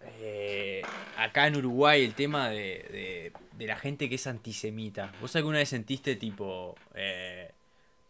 eh, 0.00 0.82
acá 1.16 1.46
en 1.46 1.56
Uruguay 1.56 2.04
el 2.04 2.14
tema 2.14 2.50
de, 2.50 2.56
de, 2.58 3.32
de 3.52 3.66
la 3.66 3.76
gente 3.76 4.08
que 4.08 4.16
es 4.16 4.26
antisemita. 4.26 5.12
¿Vos 5.20 5.36
alguna 5.36 5.58
vez 5.58 5.70
sentiste 5.70 6.16
tipo. 6.16 6.76
eh, 6.94 7.52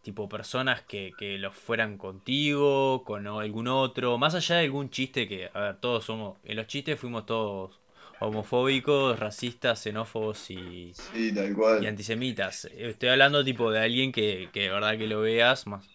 tipo 0.07 0.29
personas 0.29 0.81
que, 0.83 1.11
que 1.17 1.37
los 1.37 1.55
fueran 1.55 1.97
contigo, 1.97 3.03
con 3.05 3.27
algún 3.27 3.67
otro? 3.67 4.17
Más 4.17 4.35
allá 4.35 4.55
de 4.57 4.65
algún 4.65 4.89
chiste 4.89 5.27
que. 5.27 5.49
A 5.53 5.59
ver, 5.61 5.77
todos 5.81 6.05
somos. 6.05 6.37
En 6.45 6.55
los 6.57 6.67
chistes 6.67 6.99
fuimos 6.99 7.25
todos 7.25 7.79
homofóbicos, 8.19 9.19
racistas, 9.19 9.81
xenófobos 9.83 10.49
y 10.51 10.93
Sí, 10.93 11.33
tal 11.33 11.53
cual. 11.55 11.83
y 11.83 11.87
antisemitas. 11.87 12.65
Estoy 12.65 13.09
hablando 13.09 13.43
tipo 13.43 13.71
de 13.71 13.79
alguien 13.79 14.11
que, 14.11 14.49
que 14.53 14.61
de 14.63 14.69
verdad 14.69 14.97
que 14.97 15.07
lo 15.07 15.21
veas 15.21 15.67
más. 15.67 15.85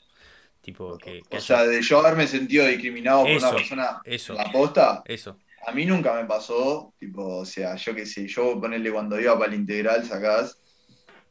Tipo 0.61 0.99
que, 0.99 1.23
que 1.29 1.37
O 1.37 1.37
haya- 1.39 1.41
sea, 1.41 1.65
de 1.65 1.83
yo 1.83 1.99
haberme 2.01 2.27
sentido 2.27 2.67
discriminado 2.67 3.23
por 3.25 3.31
una 3.33 3.51
persona 3.53 4.01
eso. 4.05 4.35
la 4.35 4.53
posta, 4.53 5.03
Eso. 5.07 5.37
a 5.67 5.73
mí 5.73 5.85
nunca 5.87 6.15
me 6.15 6.25
pasó. 6.27 6.95
Tipo, 6.99 7.39
o 7.39 7.45
sea, 7.45 7.77
yo 7.77 7.95
qué 7.95 8.07
sé, 8.07 8.29
yo 8.29 8.61
ponerle 8.61 8.93
cuando 8.93 9.19
iba 9.21 9.39
para 9.39 9.53
el 9.53 9.59
integral, 9.61 10.05
sacás, 10.05 10.61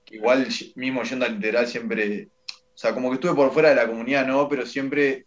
que 0.05 0.15
igual 0.17 0.47
mismo 0.75 1.03
yendo 1.03 1.25
al 1.25 1.35
integral 1.35 1.67
siempre, 1.67 2.29
o 2.73 2.77
sea, 2.77 2.93
como 2.93 3.09
que 3.09 3.15
estuve 3.15 3.35
por 3.35 3.51
fuera 3.51 3.69
de 3.69 3.75
la 3.75 3.87
comunidad, 3.87 4.25
no, 4.25 4.47
pero 4.49 4.65
siempre 4.65 5.25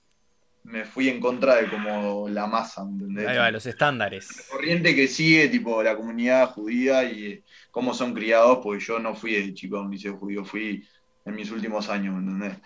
me 0.64 0.86
fui 0.86 1.08
en 1.08 1.20
contra 1.20 1.56
de 1.56 1.68
como 1.68 2.28
la 2.28 2.46
masa, 2.46 2.84
¿me 2.84 2.92
entendés? 2.92 3.28
Ahí 3.28 3.36
va, 3.36 3.50
los 3.50 3.66
estándares. 3.66 4.46
corriente 4.50 4.94
que 4.94 5.06
sigue, 5.06 5.48
tipo, 5.48 5.82
la 5.82 5.94
comunidad 5.94 6.50
judía 6.50 7.04
y 7.04 7.26
eh, 7.26 7.42
cómo 7.70 7.92
son 7.92 8.14
criados, 8.14 8.60
porque 8.62 8.82
yo 8.82 8.98
no 8.98 9.14
fui 9.14 9.34
de 9.34 9.52
chico 9.52 9.76
a 9.76 9.82
un 9.82 9.90
liceo 9.90 10.16
judío, 10.16 10.44
fui 10.44 10.82
en 11.26 11.34
mis 11.34 11.50
últimos 11.50 11.88
años, 11.90 12.14
¿me 12.14 12.20
entendés? 12.20 12.58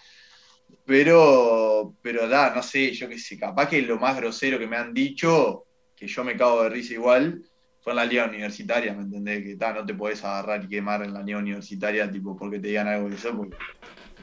Pero, 0.86 1.94
pero 2.00 2.28
da, 2.28 2.54
no 2.54 2.62
sé, 2.62 2.92
yo 2.92 3.08
qué 3.08 3.18
sé, 3.18 3.36
capaz 3.36 3.68
que 3.68 3.82
lo 3.82 3.98
más 3.98 4.16
grosero 4.16 4.58
que 4.58 4.66
me 4.66 4.76
han 4.76 4.94
dicho, 4.94 5.64
que 5.96 6.06
yo 6.06 6.22
me 6.22 6.36
cago 6.36 6.62
de 6.62 6.70
risa 6.70 6.94
igual, 6.94 7.42
fue 7.80 7.92
en 7.92 7.96
la 7.96 8.04
liga 8.04 8.26
universitaria, 8.26 8.94
¿me 8.94 9.02
entendés? 9.02 9.42
Que 9.42 9.56
ta, 9.56 9.72
no 9.72 9.84
te 9.84 9.94
podés 9.94 10.22
agarrar 10.24 10.64
y 10.64 10.68
quemar 10.68 11.02
en 11.02 11.14
la 11.14 11.22
liga 11.22 11.38
universitaria, 11.38 12.10
tipo, 12.10 12.36
porque 12.36 12.60
te 12.60 12.68
digan 12.68 12.86
algo 12.86 13.08
de 13.08 13.16
eso, 13.16 13.36
porque, 13.36 13.56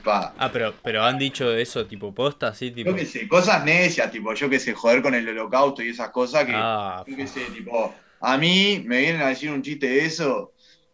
pa, 0.06 0.20
Ah, 0.38 0.52
pero, 0.52 0.74
pero 0.84 1.04
han 1.04 1.18
dicho 1.18 1.52
eso 1.54 1.86
tipo 1.88 2.14
posta, 2.14 2.48
así 2.50 2.72
tipo. 2.72 2.92
yo 2.92 2.96
qué 2.96 3.06
sé, 3.06 3.28
cosas 3.28 3.64
necias, 3.66 4.12
tipo, 4.12 4.34
yo 4.34 4.50
qué 4.50 4.60
sé, 4.60 4.74
joder 4.74 5.02
con 5.02 5.16
el 5.16 5.28
holocausto 5.30 5.82
y 5.84 5.90
esas 5.90 6.10
cosas 6.12 6.46
que... 6.46 6.54
Ah, 6.54 7.04
yo 7.08 7.16
qué 7.18 7.28
sé, 7.28 7.42
tipo, 7.52 7.96
a 8.20 8.38
mí 8.38 8.84
me 8.86 9.00
vienen 9.00 9.22
a 9.22 9.28
decir 9.30 9.52
un 9.52 9.62
chiste 9.62 9.88
de 9.88 10.06
eso, 10.06 10.54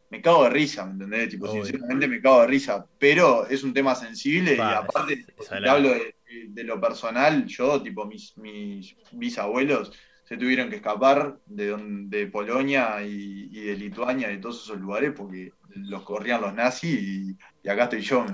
me 0.10 0.22
cago 0.22 0.44
de 0.44 0.50
risa, 0.52 0.86
¿me 0.86 0.92
entendés? 0.94 1.30
Tipo, 1.30 1.48
Obvio. 1.48 1.64
sinceramente 1.66 2.08
me 2.08 2.22
cago 2.22 2.42
de 2.42 2.48
risa, 2.48 2.86
pero 2.98 3.48
es 3.48 3.64
un 3.64 3.74
tema 3.74 3.96
sensible 3.96 4.58
Pa, 4.58 4.70
y 4.70 4.74
aparte, 4.74 5.14
es- 5.14 5.50
te 5.62 5.70
hablo 5.70 5.90
de, 5.90 6.16
de 6.50 6.64
lo 6.64 6.80
personal, 6.82 7.46
yo, 7.48 7.82
tipo, 7.82 8.06
mis, 8.06 8.38
mis 8.38 8.96
bisabuelos 9.12 9.92
se 10.24 10.38
tuvieron 10.38 10.70
que 10.70 10.78
escapar 10.78 11.40
de, 11.46 11.76
de 12.08 12.28
Polonia 12.28 13.02
y, 13.04 13.50
y 13.52 13.62
de 13.66 13.76
Lituania, 13.76 14.28
de 14.30 14.38
todos 14.38 14.64
esos 14.64 14.80
lugares, 14.80 15.12
porque 15.16 15.54
los 15.76 16.04
corrían 16.04 16.42
los 16.42 16.54
nazis 16.54 17.00
y, 17.02 17.38
y 17.64 17.70
acá 17.70 17.84
estoy 17.84 18.02
yo. 18.02 18.26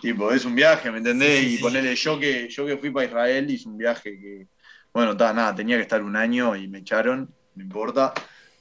Tipo, 0.00 0.32
es 0.32 0.44
un 0.44 0.54
viaje, 0.54 0.90
¿me 0.92 0.98
entendés? 0.98 1.38
Sí, 1.40 1.48
sí, 1.48 1.54
y 1.56 1.58
ponerle 1.58 1.94
yo 1.96 2.20
que, 2.20 2.48
yo 2.48 2.64
que 2.66 2.76
fui 2.76 2.90
para 2.90 3.06
Israel, 3.06 3.50
hice 3.50 3.68
un 3.68 3.76
viaje 3.76 4.18
que, 4.18 4.46
bueno, 4.92 5.16
ta, 5.16 5.32
nada, 5.32 5.54
tenía 5.54 5.76
que 5.76 5.82
estar 5.82 6.02
un 6.02 6.14
año 6.14 6.54
y 6.54 6.68
me 6.68 6.78
echaron, 6.78 7.34
no 7.54 7.62
importa. 7.62 8.12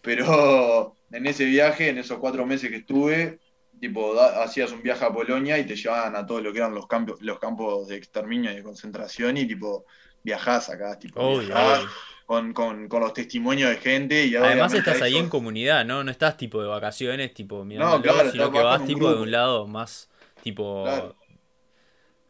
Pero 0.01 0.95
en 1.11 1.27
ese 1.27 1.45
viaje, 1.45 1.89
en 1.89 1.99
esos 1.99 2.17
cuatro 2.17 2.45
meses 2.45 2.71
que 2.71 2.77
estuve, 2.77 3.39
tipo, 3.79 4.15
da- 4.15 4.41
hacías 4.43 4.71
un 4.71 4.81
viaje 4.81 5.05
a 5.05 5.13
Polonia 5.13 5.59
y 5.59 5.65
te 5.65 5.75
llevaban 5.75 6.15
a 6.15 6.25
todo 6.25 6.41
lo 6.41 6.51
que 6.51 6.57
eran 6.57 6.73
los 6.73 6.87
campos, 6.87 7.21
los 7.21 7.37
campos 7.37 7.87
de 7.87 7.97
exterminio 7.97 8.51
y 8.51 8.55
de 8.55 8.63
concentración 8.63 9.37
y 9.37 9.45
tipo, 9.47 9.85
viajás 10.23 10.69
acá, 10.69 10.97
tipo, 10.97 11.21
Obvio, 11.21 11.47
viajás 11.49 11.79
obvio. 11.81 11.89
Con, 12.27 12.53
con, 12.53 12.87
con 12.87 13.01
los 13.01 13.13
testimonios 13.13 13.71
de 13.71 13.77
gente 13.77 14.25
y 14.27 14.35
Además 14.35 14.73
estás 14.75 15.01
ahí 15.01 15.17
en 15.17 15.29
comunidad, 15.29 15.85
¿no? 15.85 16.03
No 16.03 16.11
estás 16.11 16.37
tipo 16.37 16.61
de 16.61 16.67
vacaciones, 16.67 17.33
tipo 17.33 17.65
mirando 17.65 17.97
No, 17.97 18.01
claro, 18.03 18.31
sino 18.31 18.51
que 18.51 18.59
vas 18.61 18.85
tipo 18.85 19.09
de 19.09 19.21
un 19.23 19.31
lado 19.31 19.67
más 19.67 20.09
tipo 20.43 20.83
Claro. 20.83 21.15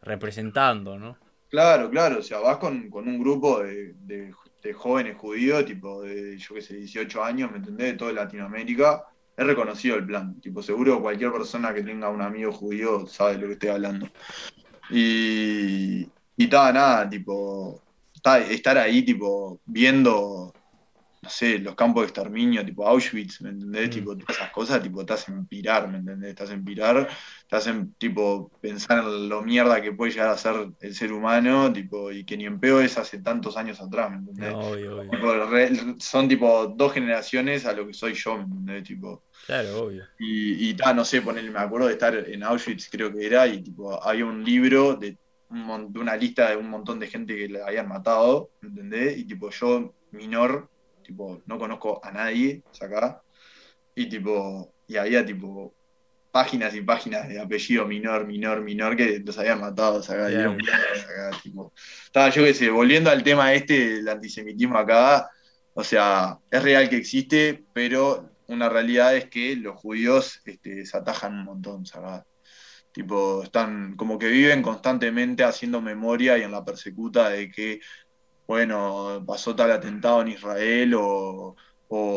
representando, 0.02 0.98
¿no? 0.98 1.16
Claro, 1.48 1.88
claro, 1.90 2.18
o 2.18 2.22
sea, 2.22 2.40
vas 2.40 2.58
con, 2.58 2.90
con 2.90 3.08
un 3.08 3.18
grupo 3.18 3.60
de, 3.62 3.94
de- 3.94 4.34
de 4.62 4.72
jóvenes 4.74 5.16
judíos, 5.16 5.64
tipo 5.64 6.02
de, 6.02 6.36
yo 6.36 6.54
qué 6.54 6.60
sé, 6.62 6.74
18 6.76 7.22
años, 7.24 7.50
¿me 7.50 7.58
entendés? 7.58 7.92
De 7.92 7.98
toda 7.98 8.12
Latinoamérica. 8.12 9.04
Es 9.36 9.46
reconocido 9.46 9.96
el 9.96 10.04
plan, 10.06 10.40
tipo, 10.40 10.62
seguro 10.62 11.00
cualquier 11.00 11.32
persona 11.32 11.72
que 11.72 11.82
tenga 11.84 12.10
un 12.10 12.20
amigo 12.20 12.52
judío 12.52 13.06
sabe 13.06 13.34
de 13.34 13.38
lo 13.38 13.46
que 13.46 13.52
estoy 13.54 13.68
hablando. 13.70 14.10
Y, 14.90 16.02
y 16.36 16.44
estaba 16.44 16.72
nada, 16.72 17.10
tipo, 17.10 17.82
estar 18.50 18.78
ahí, 18.78 19.02
tipo, 19.02 19.60
viendo 19.64 20.52
no 21.20 21.28
sé, 21.28 21.58
los 21.58 21.74
campos 21.74 22.02
de 22.02 22.06
exterminio, 22.06 22.64
tipo 22.64 22.86
Auschwitz, 22.86 23.40
¿me 23.40 23.50
entendés? 23.50 23.88
Mm. 23.88 23.90
Tipo, 23.90 24.16
todas 24.16 24.36
esas 24.36 24.50
cosas, 24.50 24.82
tipo, 24.82 25.04
te 25.04 25.14
hacen 25.14 25.46
pirar, 25.46 25.88
¿me 25.88 25.98
entendés? 25.98 26.34
Te 26.34 26.44
hacen 26.44 26.64
pirar, 26.64 27.08
te 27.48 27.56
hacen, 27.56 27.94
tipo, 27.94 28.50
pensar 28.60 29.00
en 29.00 29.28
lo 29.28 29.42
mierda 29.42 29.82
que 29.82 29.92
puede 29.92 30.12
llegar 30.12 30.28
a 30.28 30.38
ser 30.38 30.70
el 30.80 30.94
ser 30.94 31.12
humano, 31.12 31.72
tipo, 31.72 32.12
y 32.12 32.24
que 32.24 32.36
ni 32.36 32.46
en 32.46 32.60
peor 32.60 32.84
es 32.84 32.98
hace 32.98 33.18
tantos 33.18 33.56
años 33.56 33.80
atrás, 33.80 34.10
¿me 34.10 34.18
entendés? 34.18 34.54
obvio, 34.54 35.00
obvio. 35.00 35.96
son, 35.98 36.28
tipo, 36.28 36.72
dos 36.76 36.92
generaciones 36.92 37.66
a 37.66 37.72
lo 37.72 37.86
que 37.86 37.94
soy 37.94 38.14
yo, 38.14 38.36
¿me 38.36 38.44
entendés? 38.44 38.84
Tipo, 38.84 39.24
claro, 39.46 39.82
obvio. 39.82 40.04
Y, 40.20 40.70
y 40.70 40.76
no 40.94 41.04
sé, 41.04 41.20
ponerle, 41.20 41.50
me 41.50 41.58
acuerdo 41.58 41.88
de 41.88 41.94
estar 41.94 42.14
en 42.14 42.44
Auschwitz, 42.44 42.88
creo 42.90 43.12
que 43.12 43.26
era, 43.26 43.46
y, 43.48 43.60
tipo, 43.60 44.00
había 44.02 44.24
un 44.24 44.44
libro 44.44 44.94
de, 44.94 45.18
de 45.50 45.98
una 45.98 46.16
lista 46.16 46.50
de 46.50 46.56
un 46.56 46.68
montón 46.68 47.00
de 47.00 47.06
gente 47.06 47.36
que 47.36 47.48
le 47.48 47.62
habían 47.62 47.88
matado, 47.88 48.50
¿me 48.60 48.68
entendés? 48.68 49.18
Y, 49.18 49.24
tipo, 49.24 49.50
yo, 49.50 49.94
menor, 50.10 50.68
tipo, 51.02 51.42
no 51.46 51.58
conozco 51.58 52.00
a 52.04 52.12
nadie 52.12 52.62
acá, 52.80 53.22
y 53.94 54.08
tipo, 54.08 54.72
y 54.86 54.96
había 54.96 55.24
tipo 55.24 55.74
páginas 56.30 56.74
y 56.74 56.82
páginas 56.82 57.28
de 57.28 57.40
apellido 57.40 57.86
minor, 57.86 58.26
minor, 58.26 58.60
minor 58.60 58.94
que 58.94 59.18
los 59.18 59.38
habían 59.38 59.60
matado, 59.60 60.00
acá, 60.00 61.30
tipo. 61.42 61.72
Estaba 62.04 62.28
yo 62.30 62.44
que 62.44 62.54
sé, 62.54 62.70
volviendo 62.70 63.10
al 63.10 63.22
tema 63.22 63.52
este 63.54 63.96
del 63.96 64.08
antisemitismo 64.08 64.78
acá, 64.78 65.30
o 65.74 65.82
sea, 65.82 66.38
es 66.50 66.62
real 66.62 66.88
que 66.88 66.96
existe, 66.96 67.64
pero 67.72 68.30
una 68.46 68.68
realidad 68.68 69.16
es 69.16 69.26
que 69.26 69.56
los 69.56 69.76
judíos 69.76 70.40
este, 70.44 70.84
se 70.84 70.96
atajan 70.96 71.32
un 71.34 71.44
montón, 71.44 71.86
¿sabes? 71.86 72.22
Tipo, 72.98 73.44
están 73.44 73.94
como 73.94 74.18
que 74.18 74.26
viven 74.26 74.60
constantemente 74.60 75.44
haciendo 75.44 75.80
memoria 75.80 76.36
y 76.36 76.42
en 76.42 76.50
la 76.50 76.64
persecuta 76.64 77.28
de 77.28 77.48
que 77.48 77.78
bueno, 78.48 79.22
pasó 79.24 79.54
tal 79.54 79.70
atentado 79.70 80.22
en 80.22 80.28
Israel 80.28 80.94
o, 80.96 81.54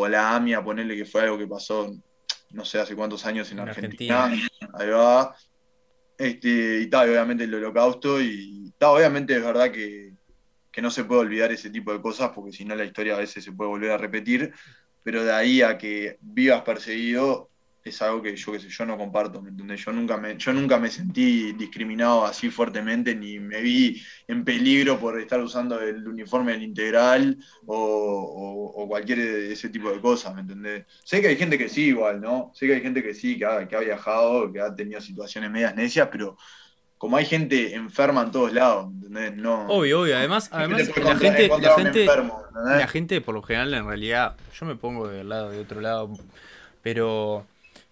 la 0.10 0.34
AMIA, 0.36 0.64
ponerle 0.64 0.96
que 0.96 1.06
fue 1.06 1.22
algo 1.22 1.38
que 1.38 1.46
pasó, 1.46 1.94
no 2.52 2.66
sé, 2.66 2.80
hace 2.80 2.96
cuántos 2.96 3.26
años 3.28 3.52
en, 3.52 3.60
Argentina. 3.60 4.32
Ahí 4.74 4.90
va. 4.90 5.36
Este, 6.18 6.80
y 6.80 6.90
tal, 6.90 7.10
obviamente 7.10 7.44
el 7.44 7.54
holocausto, 7.54 8.22
y 8.22 8.74
tal, 8.78 8.96
obviamente 8.96 9.36
es 9.36 9.44
verdad 9.44 9.72
que, 9.72 10.14
que 10.72 10.82
no 10.82 10.90
se 10.90 11.04
puede 11.04 11.22
olvidar 11.22 11.52
ese 11.52 11.70
tipo 11.70 11.92
de 11.92 12.02
cosas, 12.02 12.32
porque 12.34 12.54
si 12.54 12.64
no 12.64 12.76
la 12.76 12.86
historia 12.86 13.16
a 13.16 13.20
veces 13.20 13.44
se 13.44 13.52
puede 13.52 13.70
volver 13.70 13.92
a 13.92 13.98
repetir, 13.98 14.54
pero 15.04 15.24
de 15.26 15.34
ahí 15.34 15.62
a 15.62 15.78
que 15.78 16.18
vivas 16.22 16.62
perseguido, 16.62 17.51
es 17.84 18.02
algo 18.02 18.22
que 18.22 18.36
yo 18.36 18.52
qué 18.52 18.60
sé, 18.60 18.70
yo 18.70 18.86
no 18.86 18.98
comparto, 18.98 19.42
¿me 19.42 19.50
entendés? 19.50 19.84
Yo 19.84 19.92
nunca 19.92 20.18
me, 20.18 20.38
yo 20.38 20.54
nunca 20.54 20.78
me 20.78 20.90
sentí 20.90 21.54
discriminado 21.54 22.26
así 22.26 22.50
fuertemente, 22.50 23.16
ni 23.16 23.40
me 23.40 23.62
vi 23.62 24.02
en 24.28 24.46
peligro 24.46 25.00
por 25.00 25.20
estar 25.20 25.42
usando 25.42 25.82
el 25.82 26.08
uniforme 26.08 26.52
del 26.52 26.64
integral 26.64 27.38
o, 27.66 28.86
cualquier 28.88 29.20
de 29.20 29.54
ese 29.54 29.70
tipo 29.70 29.90
de 29.90 30.02
cosas, 30.02 30.36
¿me 30.36 30.42
entendés? 30.42 30.86
Sé 31.04 31.22
que 31.22 31.30
hay 31.30 31.38
gente 31.38 31.58
que 31.58 31.70
sí 31.70 31.86
igual, 31.86 32.20
¿no? 32.20 32.52
Sé 32.54 32.68
que 32.68 32.74
hay 32.76 32.82
gente 32.82 33.02
que 33.02 33.14
sí, 33.14 33.38
que 33.38 33.46
ha, 33.46 33.68
que 33.68 33.76
ha 33.76 33.80
viajado, 33.80 34.52
que 34.52 34.60
ha 34.60 34.76
tenido 34.76 35.00
situaciones 35.00 35.50
medias 35.50 35.76
necias, 35.76 36.10
pero 36.12 36.38
como 36.98 37.18
hay 37.18 37.26
gente 37.26 37.74
enferma 37.74 38.22
en 38.22 38.32
todos 38.32 38.54
lados, 38.54 38.92
¿entendés? 38.94 39.36
No. 39.36 39.66
Obvio, 39.68 40.02
obvio. 40.02 40.18
Además, 40.18 40.50
además 40.52 40.88
la 40.88 41.16
gente, 41.16 41.48
la 41.48 41.76
gente, 41.76 42.06
la 42.54 42.88
gente 42.88 43.22
por 43.22 43.34
lo 43.34 43.42
general 43.42 43.74
en 43.74 43.88
realidad, 43.88 44.36
yo 44.54 44.66
me 44.68 44.76
pongo 44.76 45.08
del 45.08 45.30
lado 45.30 45.50
de 45.50 45.60
otro 45.60 45.82
lado, 45.82 46.12
pero 46.84 47.48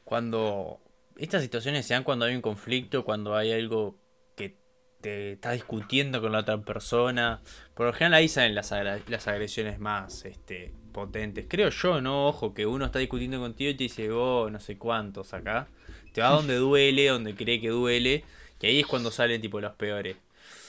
cuando 0.10 0.82
estas 1.18 1.44
situaciones 1.44 1.86
se 1.86 1.94
dan 1.94 2.04
cuando 2.04 2.26
hay 2.26 2.34
un 2.34 2.42
conflicto, 2.42 3.06
cuando 3.06 3.36
hay 3.36 3.52
algo 3.52 3.96
que 4.36 4.58
te 5.02 5.34
está 5.34 5.52
discutiendo 5.52 6.20
con 6.20 6.32
la 6.32 6.40
otra 6.40 6.60
persona. 6.64 7.42
Por 7.76 7.86
lo 7.86 7.94
general 7.94 8.16
ahí 8.16 8.28
salen 8.28 8.56
las, 8.56 8.74
las 9.08 9.28
agresiones 9.28 9.78
más 9.78 10.26
este, 10.26 10.74
potentes. 10.92 11.46
Creo 11.48 11.70
yo, 11.70 12.02
¿no? 12.02 12.26
Ojo, 12.26 12.56
que 12.56 12.66
uno 12.66 12.86
está 12.86 12.98
discutiendo 12.98 13.40
contigo 13.40 13.70
y 13.70 13.76
te 13.76 13.84
dice, 13.84 14.10
oh, 14.10 14.50
no 14.50 14.60
sé 14.60 14.80
cuántos 14.80 15.36
acá. 15.36 15.68
Te 16.12 16.22
va 16.22 16.30
donde 16.30 16.56
duele, 16.56 17.10
donde 17.10 17.36
cree 17.36 17.62
que 17.62 17.70
duele. 17.70 18.24
Y 18.60 18.66
ahí 18.66 18.80
es 18.80 18.88
cuando 18.88 19.12
salen 19.12 19.42
tipo 19.42 19.62
los 19.62 19.74
peores. 19.74 20.18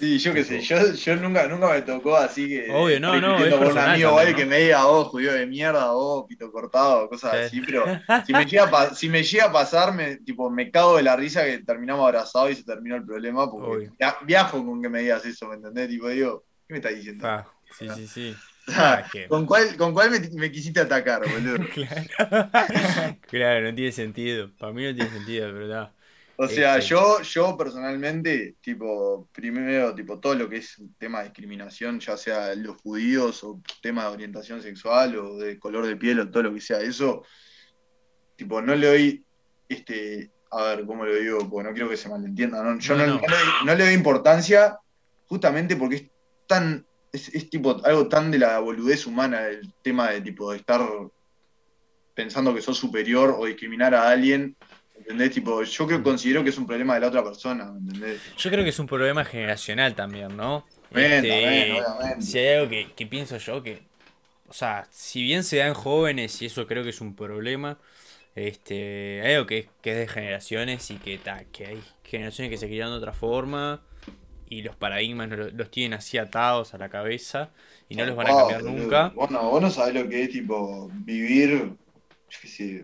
Sí, 0.00 0.18
yo 0.18 0.32
qué 0.32 0.44
sé, 0.44 0.62
yo, 0.62 0.94
yo 0.94 1.16
nunca, 1.16 1.46
nunca 1.46 1.68
me 1.68 1.82
tocó 1.82 2.16
así 2.16 2.48
que. 2.48 2.70
Obvio, 2.72 2.98
no, 2.98 3.20
no. 3.20 3.44
Es 3.44 3.52
por 3.52 3.66
un 3.66 3.76
amigo 3.76 4.16
también, 4.16 4.34
que 4.34 4.46
me 4.46 4.60
diga, 4.60 4.86
oh, 4.86 5.04
judío 5.04 5.30
de 5.34 5.46
mierda, 5.46 5.92
oh, 5.92 6.26
pito 6.26 6.50
cortado, 6.50 7.06
cosas 7.06 7.34
así, 7.34 7.60
pero 7.60 7.84
si 8.26 8.32
me, 8.32 8.46
llega 8.46 8.64
a, 8.64 8.94
si 8.94 9.10
me 9.10 9.22
llega 9.22 9.44
a 9.44 9.52
pasar, 9.52 9.92
me, 9.92 10.16
tipo, 10.16 10.48
me 10.48 10.70
cago 10.70 10.96
de 10.96 11.02
la 11.02 11.16
risa 11.16 11.44
que 11.44 11.58
terminamos 11.58 12.06
abrazados 12.06 12.52
y 12.52 12.54
se 12.54 12.64
terminó 12.64 12.96
el 12.96 13.04
problema, 13.04 13.50
porque 13.50 13.90
viajo 14.22 14.64
con 14.64 14.80
que 14.80 14.88
me 14.88 15.00
digas 15.02 15.22
eso, 15.26 15.48
¿me 15.48 15.56
entendés? 15.56 15.90
Tipo, 15.90 16.08
digo, 16.08 16.44
¿qué 16.66 16.72
me 16.72 16.78
estás 16.78 16.94
diciendo? 16.94 17.28
Ah, 17.28 17.46
sí, 17.78 17.86
sí, 17.94 18.06
sí. 18.06 18.36
Ah, 18.68 19.04
¿Con 19.28 19.44
cuál, 19.44 19.76
con 19.76 19.92
cuál 19.92 20.10
me, 20.10 20.20
me, 20.32 20.50
quisiste 20.50 20.80
atacar, 20.80 21.20
boludo? 21.28 21.58
claro. 21.74 22.50
claro, 23.28 23.60
no 23.68 23.74
tiene 23.74 23.92
sentido. 23.92 24.50
Para 24.58 24.72
mí 24.72 24.82
no 24.82 24.94
tiene 24.94 25.10
sentido, 25.10 25.52
verdad. 25.52 25.92
O 26.42 26.48
sea, 26.48 26.78
yo, 26.78 27.20
yo 27.20 27.54
personalmente, 27.54 28.54
tipo, 28.62 29.28
primero, 29.30 29.94
tipo, 29.94 30.18
todo 30.18 30.34
lo 30.34 30.48
que 30.48 30.56
es 30.56 30.82
tema 30.96 31.18
de 31.18 31.24
discriminación, 31.24 32.00
ya 32.00 32.16
sea 32.16 32.54
los 32.54 32.80
judíos 32.80 33.44
o 33.44 33.60
tema 33.82 34.04
de 34.04 34.14
orientación 34.14 34.62
sexual 34.62 35.16
o 35.16 35.36
de 35.36 35.58
color 35.58 35.86
de 35.86 35.96
piel 35.96 36.18
o 36.18 36.30
todo 36.30 36.44
lo 36.44 36.54
que 36.54 36.62
sea 36.62 36.80
eso, 36.80 37.24
tipo, 38.36 38.62
no 38.62 38.74
le 38.74 38.86
doy, 38.86 39.24
este, 39.68 40.30
a 40.50 40.62
ver, 40.62 40.86
¿cómo 40.86 41.04
lo 41.04 41.14
digo? 41.14 41.46
Porque 41.46 41.68
no 41.68 41.74
quiero 41.74 41.90
que 41.90 41.98
se 41.98 42.08
malentienda, 42.08 42.62
¿no? 42.62 42.78
Yo 42.78 42.96
no, 42.96 43.76
le, 43.76 43.84
doy 43.84 43.92
importancia 43.92 44.78
justamente 45.26 45.76
porque 45.76 45.96
es 45.96 46.04
tan, 46.46 46.86
es, 47.12 47.28
es, 47.34 47.50
tipo 47.50 47.84
algo 47.84 48.08
tan 48.08 48.30
de 48.30 48.38
la 48.38 48.60
boludez 48.60 49.06
humana 49.06 49.46
el 49.46 49.74
tema 49.82 50.10
de 50.10 50.22
tipo 50.22 50.52
de 50.52 50.56
estar 50.56 50.80
pensando 52.14 52.54
que 52.54 52.62
sos 52.62 52.78
superior 52.78 53.36
o 53.38 53.44
discriminar 53.44 53.94
a 53.94 54.08
alguien 54.08 54.56
¿Entendés? 55.00 55.32
Tipo, 55.32 55.62
yo 55.62 55.86
creo, 55.86 56.02
considero 56.02 56.44
que 56.44 56.50
es 56.50 56.58
un 56.58 56.66
problema 56.66 56.94
de 56.94 57.00
la 57.00 57.08
otra 57.08 57.24
persona, 57.24 57.72
¿entendés? 57.76 58.20
Yo 58.36 58.50
creo 58.50 58.64
que 58.64 58.70
es 58.70 58.78
un 58.78 58.86
problema 58.86 59.24
generacional 59.24 59.94
también, 59.94 60.36
¿no? 60.36 60.66
Este, 60.90 61.72
obviamente. 61.72 62.22
Si 62.22 62.38
hay 62.38 62.56
algo 62.56 62.70
que, 62.70 63.06
pienso 63.06 63.36
yo 63.38 63.62
que. 63.62 63.82
O 64.48 64.52
sea, 64.52 64.86
si 64.90 65.22
bien 65.22 65.44
se 65.44 65.58
dan 65.58 65.74
jóvenes, 65.74 66.42
y 66.42 66.46
eso 66.46 66.66
creo 66.66 66.82
que 66.82 66.90
es 66.90 67.00
un 67.00 67.14
problema, 67.14 67.78
este, 68.34 69.22
hay 69.24 69.34
algo 69.34 69.46
que, 69.46 69.68
que 69.80 69.92
es 69.92 69.98
de 69.98 70.08
generaciones 70.08 70.90
y 70.90 70.96
que, 70.96 71.18
ta, 71.18 71.44
que 71.52 71.66
hay 71.66 71.82
generaciones 72.04 72.50
que 72.50 72.58
se 72.58 72.66
crian 72.66 72.90
de 72.90 72.96
otra 72.96 73.12
forma 73.12 73.80
y 74.50 74.62
los 74.62 74.74
paradigmas 74.74 75.28
los, 75.30 75.70
tienen 75.70 75.96
así 75.96 76.18
atados 76.18 76.74
a 76.74 76.78
la 76.78 76.88
cabeza 76.88 77.50
y 77.88 77.94
no 77.94 78.04
los 78.04 78.16
van 78.16 78.26
a 78.26 78.36
cambiar 78.36 78.64
nunca. 78.64 79.12
Bueno, 79.14 79.48
vos 79.48 79.62
no 79.62 79.70
sabés 79.70 79.94
lo 79.94 80.08
que 80.08 80.24
es 80.24 80.30
tipo 80.30 80.90
vivir 80.92 81.72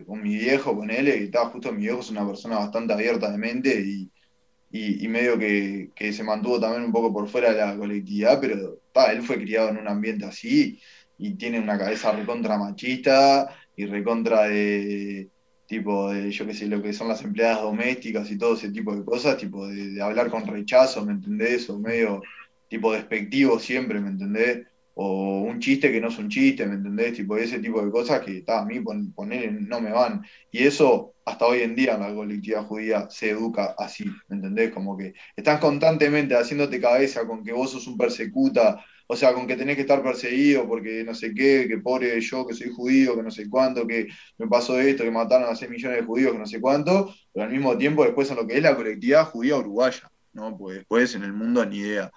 con 0.05 0.21
mi 0.21 0.35
viejo, 0.35 0.75
con 0.75 0.89
él, 0.91 1.05
que 1.05 1.23
estaba 1.25 1.49
justo 1.49 1.71
mi 1.71 1.83
viejo, 1.83 1.99
es 1.99 2.09
una 2.09 2.27
persona 2.27 2.59
bastante 2.59 2.93
abierta 2.93 3.31
de 3.31 3.37
mente 3.37 3.79
y, 3.79 5.07
medio 5.07 5.37
que, 5.37 5.91
se 6.13 6.23
mantuvo 6.23 6.59
también 6.59 6.83
un 6.83 6.91
poco 6.91 7.13
por 7.13 7.27
fuera 7.27 7.51
de 7.53 7.57
la 7.57 7.77
colectividad, 7.77 8.39
pero 8.39 8.79
él 9.11 9.21
fue 9.21 9.37
criado 9.37 9.69
en 9.69 9.77
un 9.77 9.87
ambiente 9.87 10.25
así 10.25 10.79
y 11.17 11.35
tiene 11.35 11.59
una 11.59 11.77
cabeza 11.77 12.11
recontra 12.11 12.57
machista 12.57 13.47
y 13.75 13.85
recontra 13.85 14.43
de 14.43 15.29
tipo 15.67 16.11
de, 16.11 16.31
yo 16.31 16.45
qué 16.45 16.53
sé, 16.53 16.67
lo 16.67 16.81
que 16.81 16.93
son 16.93 17.09
las 17.09 17.23
empleadas 17.23 17.61
domésticas 17.61 18.29
y 18.31 18.37
todo 18.37 18.55
ese 18.55 18.71
tipo 18.71 18.95
de 18.95 19.03
cosas, 19.03 19.37
tipo 19.37 19.67
de, 19.67 19.89
de 19.89 20.01
hablar 20.01 20.29
con 20.29 20.47
rechazo, 20.47 21.05
¿me 21.05 21.11
entendés? 21.13 21.69
O 21.69 21.77
medio 21.79 22.21
tipo 22.69 22.93
despectivo 22.93 23.59
siempre, 23.59 23.99
¿me 23.99 24.09
entendés? 24.09 24.65
O 24.99 25.41
un 25.41 25.59
chiste 25.59 25.91
que 25.91 26.01
no 26.01 26.07
es 26.07 26.17
un 26.17 26.27
chiste, 26.27 26.65
¿me 26.65 26.73
entendés? 26.73 27.13
Tipo, 27.13 27.37
ese 27.37 27.59
tipo 27.59 27.85
de 27.85 27.91
cosas 27.91 28.21
que 28.21 28.43
a 28.47 28.65
mí 28.65 28.79
poner 28.79 29.53
no 29.61 29.79
me 29.79 29.91
van. 29.91 30.25
Y 30.51 30.63
eso 30.63 31.13
hasta 31.23 31.45
hoy 31.45 31.61
en 31.61 31.75
día 31.75 31.99
la 31.99 32.11
colectividad 32.15 32.65
judía 32.65 33.07
se 33.07 33.29
educa 33.29 33.75
así, 33.77 34.05
¿me 34.27 34.37
entendés? 34.37 34.71
Como 34.71 34.97
que 34.97 35.13
estás 35.35 35.59
constantemente 35.59 36.35
haciéndote 36.35 36.81
cabeza 36.81 37.27
con 37.27 37.43
que 37.43 37.53
vos 37.53 37.71
sos 37.71 37.85
un 37.85 37.95
persecuta, 37.95 38.83
o 39.05 39.15
sea, 39.15 39.33
con 39.35 39.45
que 39.45 39.55
tenés 39.55 39.75
que 39.75 39.83
estar 39.83 40.01
perseguido 40.01 40.67
porque 40.67 41.03
no 41.03 41.13
sé 41.13 41.31
qué, 41.35 41.67
que 41.67 41.77
pobre 41.77 42.19
yo 42.19 42.47
que 42.47 42.55
soy 42.55 42.71
judío, 42.71 43.15
que 43.15 43.21
no 43.21 43.29
sé 43.29 43.47
cuánto, 43.47 43.85
que 43.85 44.07
me 44.39 44.47
pasó 44.47 44.79
esto, 44.79 45.03
que 45.03 45.11
mataron 45.11 45.47
a 45.47 45.55
6 45.55 45.69
millones 45.69 45.99
de 45.99 46.05
judíos, 46.07 46.31
que 46.31 46.39
no 46.39 46.47
sé 46.47 46.59
cuánto, 46.59 47.13
pero 47.31 47.45
al 47.45 47.51
mismo 47.51 47.77
tiempo 47.77 48.03
después 48.03 48.31
en 48.31 48.37
lo 48.37 48.47
que 48.47 48.57
es 48.57 48.63
la 48.63 48.75
colectividad 48.75 49.25
judía 49.25 49.57
uruguaya, 49.57 50.09
¿no? 50.33 50.57
Pues 50.57 50.77
después 50.77 51.13
en 51.13 51.21
el 51.21 51.33
mundo 51.33 51.63
ni 51.67 51.77
idea 51.77 52.11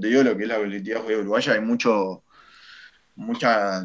te 0.00 0.06
digo 0.08 0.22
lo 0.22 0.36
que 0.36 0.44
es 0.44 0.48
la 0.48 0.56
colectividad 0.56 1.02
judía 1.02 1.18
uruguaya, 1.18 1.52
hay 1.54 1.60
mucho, 1.60 2.22
mucha, 3.14 3.84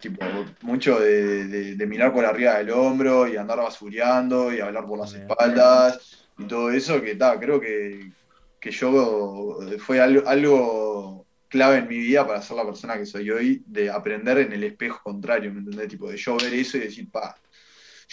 tipo, 0.00 0.24
mucho 0.62 1.00
de, 1.00 1.76
mirar 1.86 2.12
por 2.12 2.24
arriba 2.24 2.58
del 2.58 2.70
hombro 2.70 3.26
y 3.28 3.36
andar 3.36 3.58
basureando 3.58 4.52
y 4.52 4.60
hablar 4.60 4.86
por 4.86 4.98
las 4.98 5.14
espaldas 5.14 6.28
y 6.38 6.44
todo 6.44 6.70
eso, 6.70 7.00
que 7.00 7.12
está, 7.12 7.38
creo 7.38 7.60
que, 7.60 8.12
yo 8.60 9.58
fue 9.78 10.00
algo, 10.00 10.28
algo 10.28 11.26
clave 11.48 11.78
en 11.78 11.88
mi 11.88 11.98
vida 11.98 12.26
para 12.26 12.40
ser 12.40 12.56
la 12.56 12.64
persona 12.64 12.96
que 12.96 13.06
soy 13.06 13.30
hoy, 13.30 13.62
de 13.66 13.90
aprender 13.90 14.38
en 14.38 14.52
el 14.52 14.64
espejo 14.64 15.00
contrario, 15.02 15.52
¿me 15.52 15.60
entendés? 15.60 15.88
Tipo, 15.88 16.08
de 16.10 16.16
yo 16.16 16.36
ver 16.36 16.54
eso 16.54 16.78
y 16.78 16.80
decir, 16.80 17.10
pa, 17.10 17.36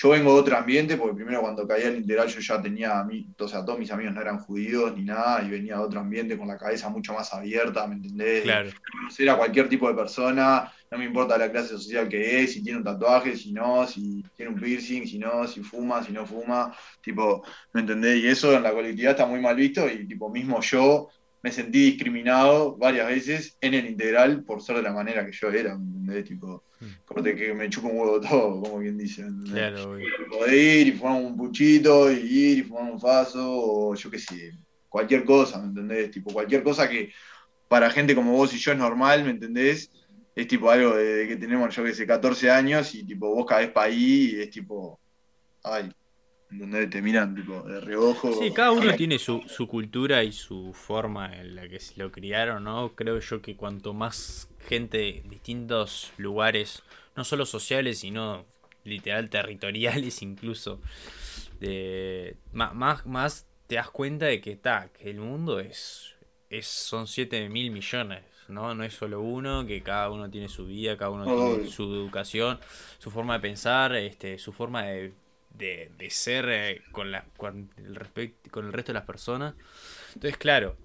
yo 0.01 0.09
vengo 0.11 0.33
de 0.33 0.39
otro 0.39 0.55
ambiente, 0.55 0.95
porque 0.95 1.13
primero 1.13 1.41
cuando 1.41 1.67
caí 1.67 1.83
al 1.83 1.97
integral 1.97 2.29
yo 2.29 2.39
ya 2.39 2.61
tenía, 2.61 2.99
a 2.99 3.03
mí, 3.03 3.27
o 3.37 3.47
sea, 3.49 3.65
todos 3.65 3.77
mis 3.77 3.91
amigos 3.91 4.13
no 4.13 4.21
eran 4.21 4.39
judíos 4.39 4.95
ni 4.95 5.03
nada, 5.03 5.43
y 5.43 5.49
venía 5.49 5.75
de 5.75 5.81
otro 5.81 5.99
ambiente 5.99 6.37
con 6.37 6.47
la 6.47 6.57
cabeza 6.57 6.87
mucho 6.87 7.13
más 7.13 7.33
abierta, 7.33 7.85
¿me 7.85 7.95
entendés? 7.95 8.43
Claro. 8.43 8.69
Conocer 8.93 9.29
a 9.29 9.35
cualquier 9.35 9.67
tipo 9.67 9.89
de 9.89 9.95
persona, 9.95 10.71
no 10.89 10.97
me 10.97 11.03
importa 11.03 11.37
la 11.37 11.51
clase 11.51 11.67
social 11.67 12.07
que 12.07 12.41
es, 12.41 12.53
si 12.53 12.63
tiene 12.63 12.77
un 12.77 12.85
tatuaje, 12.85 13.35
si 13.35 13.51
no, 13.51 13.85
si 13.85 14.23
tiene 14.37 14.53
un 14.53 14.57
piercing, 14.57 15.05
si 15.05 15.19
no, 15.19 15.45
si 15.45 15.63
fuma, 15.63 16.01
si 16.01 16.13
no 16.13 16.25
fuma, 16.25 16.73
tipo, 17.01 17.43
¿me 17.73 17.81
entendés? 17.81 18.23
Y 18.23 18.27
eso 18.29 18.55
en 18.55 18.63
la 18.63 18.71
colectividad 18.71 19.11
está 19.11 19.25
muy 19.25 19.41
mal 19.41 19.57
visto, 19.57 19.85
y 19.89 20.07
tipo, 20.07 20.29
mismo 20.29 20.61
yo 20.61 21.09
me 21.43 21.51
sentí 21.51 21.91
discriminado 21.91 22.77
varias 22.77 23.07
veces 23.07 23.57
en 23.59 23.73
el 23.73 23.85
integral 23.85 24.45
por 24.45 24.61
ser 24.61 24.77
de 24.77 24.83
la 24.83 24.93
manera 24.93 25.25
que 25.25 25.33
yo 25.33 25.49
era, 25.49 25.77
¿me 25.77 25.83
entendés? 25.83 26.23
Tipo. 26.23 26.63
Corte 27.05 27.35
que 27.35 27.53
me 27.53 27.69
chupo 27.69 27.87
un 27.87 27.97
huevo 27.97 28.21
todo, 28.21 28.61
como 28.61 28.79
quien 28.79 28.97
dice. 28.97 29.21
¿entendés? 29.21 29.53
Claro, 29.53 29.87
güey. 29.89 30.05
Poder 30.29 30.53
ir 30.53 30.87
y 30.87 30.91
fumar 30.93 31.21
un 31.21 31.37
puchito, 31.37 32.11
y 32.11 32.15
ir 32.15 32.57
y 32.59 32.63
fumar 32.63 32.91
un 32.91 32.99
faso, 32.99 33.43
o 33.45 33.95
yo 33.95 34.09
qué 34.09 34.19
sé, 34.19 34.53
cualquier 34.87 35.23
cosa, 35.23 35.59
¿me 35.59 35.67
entendés? 35.67 36.11
Tipo, 36.11 36.31
cualquier 36.31 36.63
cosa 36.63 36.89
que 36.89 37.11
para 37.67 37.89
gente 37.91 38.15
como 38.15 38.33
vos 38.33 38.53
y 38.53 38.57
yo 38.57 38.71
es 38.71 38.77
normal, 38.77 39.23
¿me 39.23 39.31
entendés? 39.31 39.91
Es 40.35 40.47
tipo 40.47 40.69
algo 40.69 40.95
de, 40.95 41.15
de 41.15 41.27
que 41.27 41.35
tenemos, 41.35 41.75
yo 41.75 41.83
qué 41.83 41.93
sé, 41.93 42.07
14 42.07 42.49
años 42.49 42.95
y 42.95 43.03
tipo 43.03 43.33
vos 43.33 43.45
caes 43.45 43.69
para 43.71 43.87
ahí 43.87 44.35
y 44.35 44.41
es 44.41 44.49
tipo, 44.49 44.99
ay, 45.63 45.91
¿entendés? 46.51 46.89
Te 46.89 47.01
miran 47.01 47.35
tipo 47.35 47.61
de 47.61 47.79
reojo. 47.79 48.33
Sí, 48.41 48.51
cada 48.51 48.71
uno 48.71 48.95
tiene 48.95 49.19
su, 49.19 49.41
su 49.47 49.67
cultura 49.67 50.23
y 50.23 50.31
su 50.31 50.73
forma 50.73 51.35
en 51.35 51.55
la 51.55 51.67
que 51.67 51.79
se 51.79 51.93
lo 51.97 52.11
criaron, 52.11 52.63
¿no? 52.63 52.95
Creo 52.95 53.19
yo 53.19 53.41
que 53.41 53.55
cuanto 53.55 53.93
más 53.93 54.49
gente 54.69 54.97
de 54.99 55.23
distintos 55.29 56.13
lugares, 56.17 56.83
no 57.15 57.23
solo 57.25 57.45
sociales, 57.45 57.99
sino 57.99 58.45
literal 58.85 59.29
territoriales 59.29 60.21
incluso, 60.23 60.79
de, 61.59 62.37
más, 62.53 63.05
más 63.05 63.47
te 63.67 63.75
das 63.75 63.89
cuenta 63.89 64.25
de 64.27 64.41
que, 64.41 64.51
está 64.51 64.89
que 64.93 65.09
el 65.09 65.19
mundo 65.19 65.59
es, 65.59 66.15
es 66.49 66.67
son 66.67 67.07
7 67.07 67.49
mil 67.49 67.71
millones, 67.71 68.23
¿no? 68.47 68.73
No 68.73 68.83
es 68.83 68.93
solo 68.95 69.21
uno, 69.21 69.65
que 69.67 69.81
cada 69.83 70.09
uno 70.09 70.29
tiene 70.29 70.49
su 70.49 70.65
vida, 70.65 70.97
cada 70.97 71.11
uno 71.11 71.25
tiene 71.25 71.69
su 71.69 71.83
educación, 71.93 72.59
su 72.97 73.11
forma 73.11 73.33
de 73.35 73.39
pensar, 73.41 73.95
este, 73.95 74.39
su 74.39 74.53
forma 74.53 74.83
de, 74.83 75.13
de, 75.51 75.91
de 75.97 76.09
ser 76.09 76.49
eh, 76.49 76.81
con, 76.91 77.11
la, 77.11 77.25
con, 77.37 77.69
el 77.77 77.95
respect- 77.95 78.49
con 78.49 78.65
el 78.65 78.73
resto 78.73 78.91
de 78.91 78.99
las 78.99 79.05
personas. 79.05 79.53
Entonces, 80.15 80.37
claro, 80.37 80.77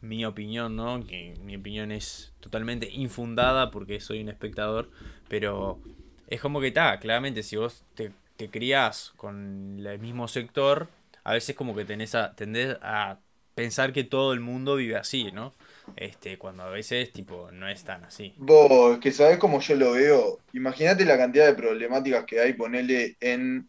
mi 0.00 0.24
opinión, 0.24 0.76
¿no? 0.76 1.04
Que 1.06 1.34
mi 1.42 1.56
opinión 1.56 1.92
es 1.92 2.32
totalmente 2.40 2.88
infundada 2.90 3.70
porque 3.70 4.00
soy 4.00 4.20
un 4.20 4.28
espectador, 4.28 4.90
pero 5.28 5.80
es 6.28 6.40
como 6.40 6.60
que 6.60 6.68
está, 6.68 6.98
claramente 7.00 7.42
si 7.42 7.56
vos 7.56 7.84
te, 7.94 8.12
te 8.36 8.48
criás 8.48 9.12
con 9.16 9.84
el 9.84 9.98
mismo 9.98 10.28
sector, 10.28 10.88
a 11.24 11.32
veces 11.32 11.56
como 11.56 11.74
que 11.74 11.84
tenés 11.84 12.14
a, 12.14 12.34
tendés 12.34 12.76
a 12.82 13.18
pensar 13.54 13.92
que 13.92 14.04
todo 14.04 14.32
el 14.32 14.40
mundo 14.40 14.76
vive 14.76 14.96
así, 14.96 15.32
¿no? 15.32 15.52
Este, 15.96 16.38
cuando 16.38 16.62
a 16.62 16.70
veces 16.70 17.12
tipo 17.12 17.50
no 17.50 17.68
es 17.68 17.82
tan 17.82 18.04
así. 18.04 18.32
Vos, 18.36 18.98
que 18.98 19.10
sabés 19.10 19.38
cómo 19.38 19.60
yo 19.60 19.74
lo 19.74 19.92
veo. 19.92 20.38
Imagínate 20.52 21.04
la 21.04 21.18
cantidad 21.18 21.46
de 21.46 21.54
problemáticas 21.54 22.24
que 22.24 22.40
hay, 22.40 22.52
ponele 22.52 23.16
en 23.20 23.68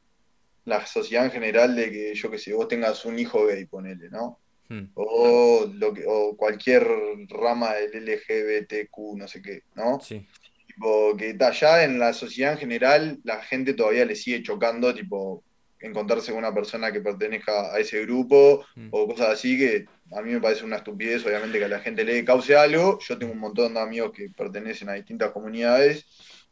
la 0.66 0.86
sociedad 0.86 1.26
en 1.26 1.32
general 1.32 1.76
de 1.76 1.90
que, 1.92 2.14
yo 2.14 2.30
que 2.30 2.38
sé, 2.38 2.54
vos 2.54 2.68
tengas 2.68 3.04
un 3.06 3.18
hijo 3.18 3.48
gay, 3.48 3.66
ponele, 3.66 4.10
¿no? 4.10 4.38
Hmm, 4.70 4.86
O, 4.94 5.66
lo 5.74 5.94
que, 5.94 6.04
o 6.08 6.36
cualquier 6.38 6.88
rama 7.30 7.74
del 7.74 8.08
LGBTQ, 8.08 9.18
no 9.18 9.28
sé 9.28 9.42
qué, 9.42 9.62
¿no? 9.76 10.00
Sí, 10.00 10.28
Tipo, 10.68 11.18
que 11.18 11.34
ta, 11.34 11.52
ya 11.52 11.84
en 11.84 11.98
la 12.00 12.14
sociedad 12.14 12.54
en 12.54 12.60
general 12.60 13.20
la 13.24 13.42
gente 13.42 13.74
todavía 13.74 14.06
le 14.06 14.16
sigue 14.16 14.44
chocando, 14.44 14.94
tipo, 14.94 15.44
encontrarse 15.80 16.32
con 16.32 16.40
una 16.40 16.54
persona 16.54 16.92
que 16.92 17.02
pertenezca 17.02 17.74
a 17.74 17.80
ese 17.80 18.02
grupo 18.06 18.64
Mm. 18.76 18.90
o 18.92 19.08
cosas 19.08 19.30
así 19.30 19.58
que 19.58 19.86
a 20.12 20.22
mí 20.22 20.32
me 20.34 20.42
parece 20.42 20.66
una 20.66 20.78
estupidez, 20.78 21.26
obviamente 21.26 21.58
que 21.60 21.66
a 21.66 21.70
la 21.70 21.80
gente 21.80 22.04
le 22.04 22.24
cause 22.26 22.56
algo. 22.56 23.00
Yo 23.00 23.18
tengo 23.18 23.34
un 23.34 23.40
montón 23.40 23.74
de 23.74 23.80
amigos 23.80 24.12
que 24.12 24.28
pertenecen 24.36 24.90
a 24.90 24.94
distintas 24.94 25.32
comunidades, 25.32 26.06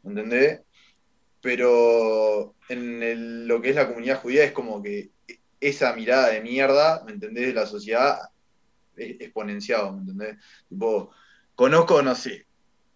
¿entendés? 0.04 0.60
Pero 1.40 2.56
en 2.68 3.02
el- 3.02 3.46
lo 3.46 3.60
que 3.62 3.70
es 3.70 3.76
la 3.76 3.86
comunidad 3.88 4.20
judía 4.20 4.44
es 4.44 4.52
como 4.52 4.82
que 4.82 5.10
esa 5.60 5.92
mirada 5.94 6.30
de 6.30 6.40
mierda, 6.40 7.02
¿me 7.04 7.12
entendés? 7.12 7.48
De 7.48 7.54
la 7.54 7.66
sociedad 7.66 8.18
es 8.96 9.20
exponenciado, 9.20 9.92
¿me 9.92 10.00
entendés? 10.00 10.36
Tipo, 10.68 11.10
conozco, 11.54 12.02
no 12.02 12.14
sé, 12.14 12.46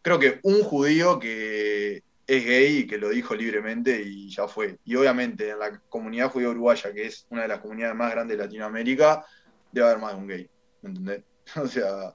creo 0.03 0.19
que 0.19 0.41
un 0.43 0.63
judío 0.63 1.19
que 1.19 2.03
es 2.27 2.45
gay 2.45 2.79
y 2.79 2.87
que 2.87 2.99
lo 2.99 3.09
dijo 3.09 3.35
libremente 3.35 4.03
y 4.03 4.31
ya 4.31 4.49
fue. 4.49 4.79
Y 4.85 4.97
obviamente 4.97 5.51
en 5.51 5.59
la 5.59 5.81
comunidad 5.89 6.31
judía 6.31 6.49
uruguaya, 6.49 6.93
que 6.93 7.07
es 7.07 7.27
una 7.31 7.43
de 7.43 7.49
las 7.49 7.61
comunidades 7.61 7.97
más 7.97 8.11
grandes 8.11 8.37
de 8.37 8.45
Latinoamérica, 8.45 9.25
debe 9.71 9.87
haber 9.87 10.01
más 10.01 10.15
de 10.15 10.19
un 10.19 10.29
gay, 10.29 10.51
¿me 10.83 10.91
entendés? 10.91 11.25
O 11.57 11.67
sea, 11.67 12.15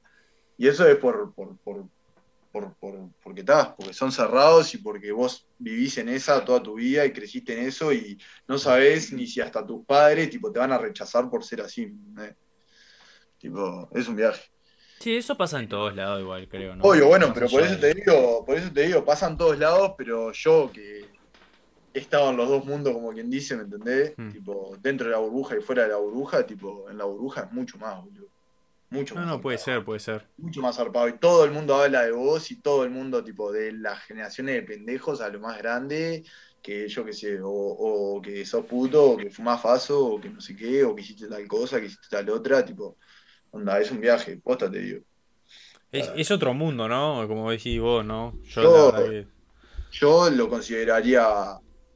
y 0.58 0.68
eso 0.68 0.88
es 0.88 0.96
por, 0.98 1.34
por, 1.34 1.58
por, 1.58 1.86
por, 2.60 2.76
por- 2.78 3.10
porque 3.24 3.42
estás, 3.42 3.70
porque 3.78 3.94
son 3.94 4.12
cerrados 4.12 4.74
y 4.74 4.80
porque 4.80 5.12
vos 5.12 5.48
vivís 5.58 5.98
en 5.98 6.10
esa 6.10 6.44
toda 6.44 6.62
tu 6.62 6.76
vida 6.76 7.06
y 7.06 7.14
creciste 7.14 7.54
en 7.54 7.68
eso 7.68 7.94
y 7.94 8.18
no 8.48 8.58
sabés 8.58 9.14
ni 9.14 9.28
si 9.28 9.42
hasta 9.42 9.66
tus 9.66 9.86
padres 9.86 10.30
tipo, 10.30 10.52
te 10.52 10.60
van 10.60 10.72
a 10.72 10.78
rechazar 10.78 11.30
por 11.30 11.44
ser 11.44 11.62
así. 11.62 11.92
Tipo, 13.38 13.90
es 13.94 14.08
un 14.08 14.16
viaje. 14.16 14.42
Sí, 15.00 15.16
eso 15.16 15.38
pasa 15.38 15.60
en 15.60 15.70
todos 15.70 15.96
lados 15.96 16.22
igual, 16.22 16.48
creo, 16.50 16.76
¿no? 16.76 16.84
Obvio, 16.86 17.08
bueno, 17.08 17.32
pero 17.34 17.48
por 17.48 17.62
eso 17.62 17.80
te 17.80 17.94
digo, 17.94 18.44
por 18.46 18.58
eso 18.58 18.72
te 18.74 18.88
digo, 18.88 19.06
pasan 19.06 19.38
todos 19.38 19.60
lados, 19.60 19.92
pero 19.96 20.32
yo 20.32 20.72
que 20.74 21.12
he 21.94 22.00
estado 22.00 22.32
en 22.32 22.38
los 22.38 22.50
dos 22.50 22.66
mundos, 22.66 22.94
como 22.94 23.12
quien 23.12 23.30
dice, 23.30 23.56
¿me 23.56 23.64
entendés? 23.64 24.16
Hmm. 24.18 24.32
Tipo, 24.32 24.76
dentro 24.80 25.06
de 25.06 25.12
la 25.14 25.20
burbuja 25.20 25.56
y 25.56 25.62
fuera 25.62 25.84
de 25.84 25.90
la 25.90 25.98
burbuja, 25.98 26.46
tipo, 26.46 26.90
en 26.90 26.98
la 26.98 27.06
burbuja 27.06 27.42
es 27.42 27.52
mucho 27.52 27.78
más, 27.78 28.04
boludo. 28.04 28.27
Mucho 28.90 29.16
No, 29.16 29.22
más. 29.22 29.30
no, 29.30 29.42
puede 29.42 29.58
ser, 29.58 29.84
puede 29.84 30.00
ser. 30.00 30.28
Mucho 30.38 30.62
más 30.62 30.76
zarpado. 30.78 31.08
Y 31.10 31.18
todo 31.20 31.46
el 31.46 31.52
mundo 31.52 31.76
habla 31.76 32.04
de 32.04 32.12
vos 32.12 32.52
y 32.52 32.62
todo 32.62 32.84
el 32.84 32.92
mundo, 32.92 33.24
tipo, 33.24 33.52
de 33.52 33.72
las 33.74 34.04
generaciones 34.04 34.56
de 34.56 34.62
pendejos 34.64 35.20
a 35.22 35.30
lo 35.30 35.40
más 35.40 35.58
grande, 35.58 36.24
que 36.62 36.88
yo 36.88 37.04
qué 37.06 37.14
sé, 37.14 37.40
o, 37.42 37.50
o 37.50 38.22
que 38.22 38.46
sos 38.46 38.66
puto, 38.66 39.12
o 39.12 39.18
que 39.18 39.30
fumás 39.32 39.62
faso, 39.62 40.06
o 40.06 40.22
que 40.22 40.30
no 40.30 40.40
sé 40.42 40.56
qué, 40.56 40.84
o 40.84 40.96
que 40.96 41.02
hiciste 41.02 41.28
tal 41.28 41.48
cosa, 41.48 41.80
que 41.80 41.88
hiciste 41.88 42.08
tal 42.10 42.30
otra, 42.30 42.64
tipo, 42.66 42.98
onda, 43.52 43.80
es 43.80 43.92
un 43.92 44.00
viaje, 44.02 44.38
posta 44.44 44.70
te 44.72 44.80
digo. 44.80 45.02
Es, 45.92 46.12
es 46.16 46.32
otro 46.32 46.54
mundo, 46.54 46.88
¿no? 46.88 47.26
Como 47.28 47.50
decís 47.52 47.80
vos, 47.80 48.06
¿no? 48.06 48.34
Yo, 48.44 48.62
Yo- 48.64 48.92
la 48.92 49.00
verdad 49.00 49.12
que- 49.12 49.28
yo 49.92 50.30
lo 50.30 50.50
consideraría 50.50 51.26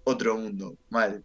otro 0.04 0.38
mundo, 0.38 0.78
mal. 0.90 1.24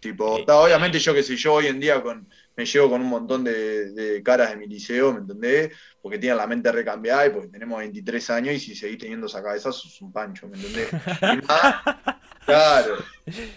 Tipo, 0.00 0.38
Eh. 0.38 0.44
obviamente 0.48 0.98
yo 0.98 1.14
que 1.14 1.22
sé, 1.22 1.36
yo 1.36 1.54
hoy 1.54 1.66
en 1.68 1.80
día 1.80 2.02
con, 2.02 2.28
me 2.56 2.64
llevo 2.64 2.90
con 2.90 3.00
un 3.00 3.08
montón 3.08 3.44
de, 3.44 3.90
de 3.92 4.22
caras 4.22 4.50
de 4.50 4.56
mi 4.56 4.66
liceo, 4.66 5.12
¿me 5.12 5.20
entendés? 5.20 5.72
Porque 6.00 6.18
tienen 6.18 6.38
la 6.38 6.46
mente 6.46 6.70
recambiada 6.70 7.26
y 7.26 7.30
porque 7.30 7.48
tenemos 7.48 7.78
23 7.78 8.30
años 8.30 8.54
y 8.54 8.60
si 8.60 8.74
seguís 8.74 8.98
teniendo 8.98 9.26
esa 9.26 9.42
cabeza 9.42 9.72
sos 9.72 10.00
un 10.00 10.12
pancho, 10.12 10.48
¿me 10.48 10.56
entendés? 10.56 10.88
Y 10.92 11.46
más, 11.46 11.82
claro. 12.44 12.96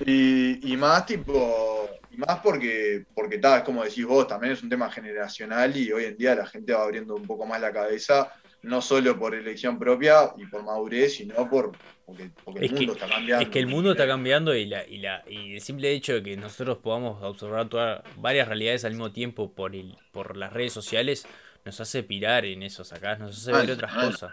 Y, 0.06 0.74
y 0.74 0.78
más 0.78 1.06
tipo, 1.06 1.90
y 2.10 2.18
más 2.18 2.40
porque, 2.40 3.06
porque 3.14 3.38
ta, 3.38 3.58
es 3.58 3.64
como 3.64 3.84
decís 3.84 4.06
vos, 4.06 4.28
también 4.28 4.54
es 4.54 4.64
un 4.64 4.70
tema 4.70 4.90
generacional 4.90 5.76
y 5.76 5.92
hoy 5.92 6.06
en 6.06 6.18
día 6.18 6.36
la 6.36 6.48
gente 6.48 6.74
va 6.74 6.84
abriendo 6.84 7.16
un 7.16 7.28
poco 7.28 7.46
más 7.46 7.62
la 7.62 7.72
cabeza, 7.72 8.32
no 8.68 8.82
solo 8.82 9.18
por 9.18 9.34
elección 9.36 9.80
propia 9.80 10.32
y 10.38 10.46
por 10.46 10.64
madurez, 10.64 11.16
sino 11.16 11.50
por 11.50 11.72
porque, 12.06 12.30
porque 12.44 12.66
el 12.66 12.70
que- 12.70 12.76
mundo 12.76 12.94
está 12.94 13.08
cambiando. 13.08 13.44
Es 13.44 13.50
que 13.50 13.60
el 13.60 13.68
mundo 13.68 13.92
está 13.92 14.08
cambiando 14.08 14.56
y, 14.56 14.66
la, 14.66 14.86
y, 14.88 14.98
la, 15.00 15.24
y 15.28 15.56
el 15.56 15.62
simple 15.62 15.92
hecho 15.92 16.14
de 16.14 16.24
que 16.24 16.38
nosotros 16.38 16.78
podamos 16.78 17.22
observar 17.24 17.68
todas, 17.70 18.02
varias 18.18 18.48
realidades 18.48 18.86
al 18.86 18.92
mismo 18.92 19.12
tiempo 19.12 19.52
por, 19.54 19.76
el, 19.76 19.96
por 20.12 20.38
las 20.38 20.54
redes 20.54 20.74
sociales 20.74 21.28
nos 21.66 21.80
hace 21.82 22.04
pirar 22.04 22.46
en 22.46 22.64
eso, 22.64 22.84
acá 22.96 23.18
nos 23.18 23.38
hace 23.38 23.52
ver 23.52 23.72
otras 23.72 23.94
mal. 23.94 24.08
cosas. 24.08 24.32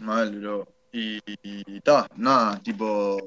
Mal, 0.00 0.30
bro. 0.40 0.68
Y, 0.92 1.20
ta, 1.80 2.06
nada, 2.16 2.60
tipo. 2.62 3.18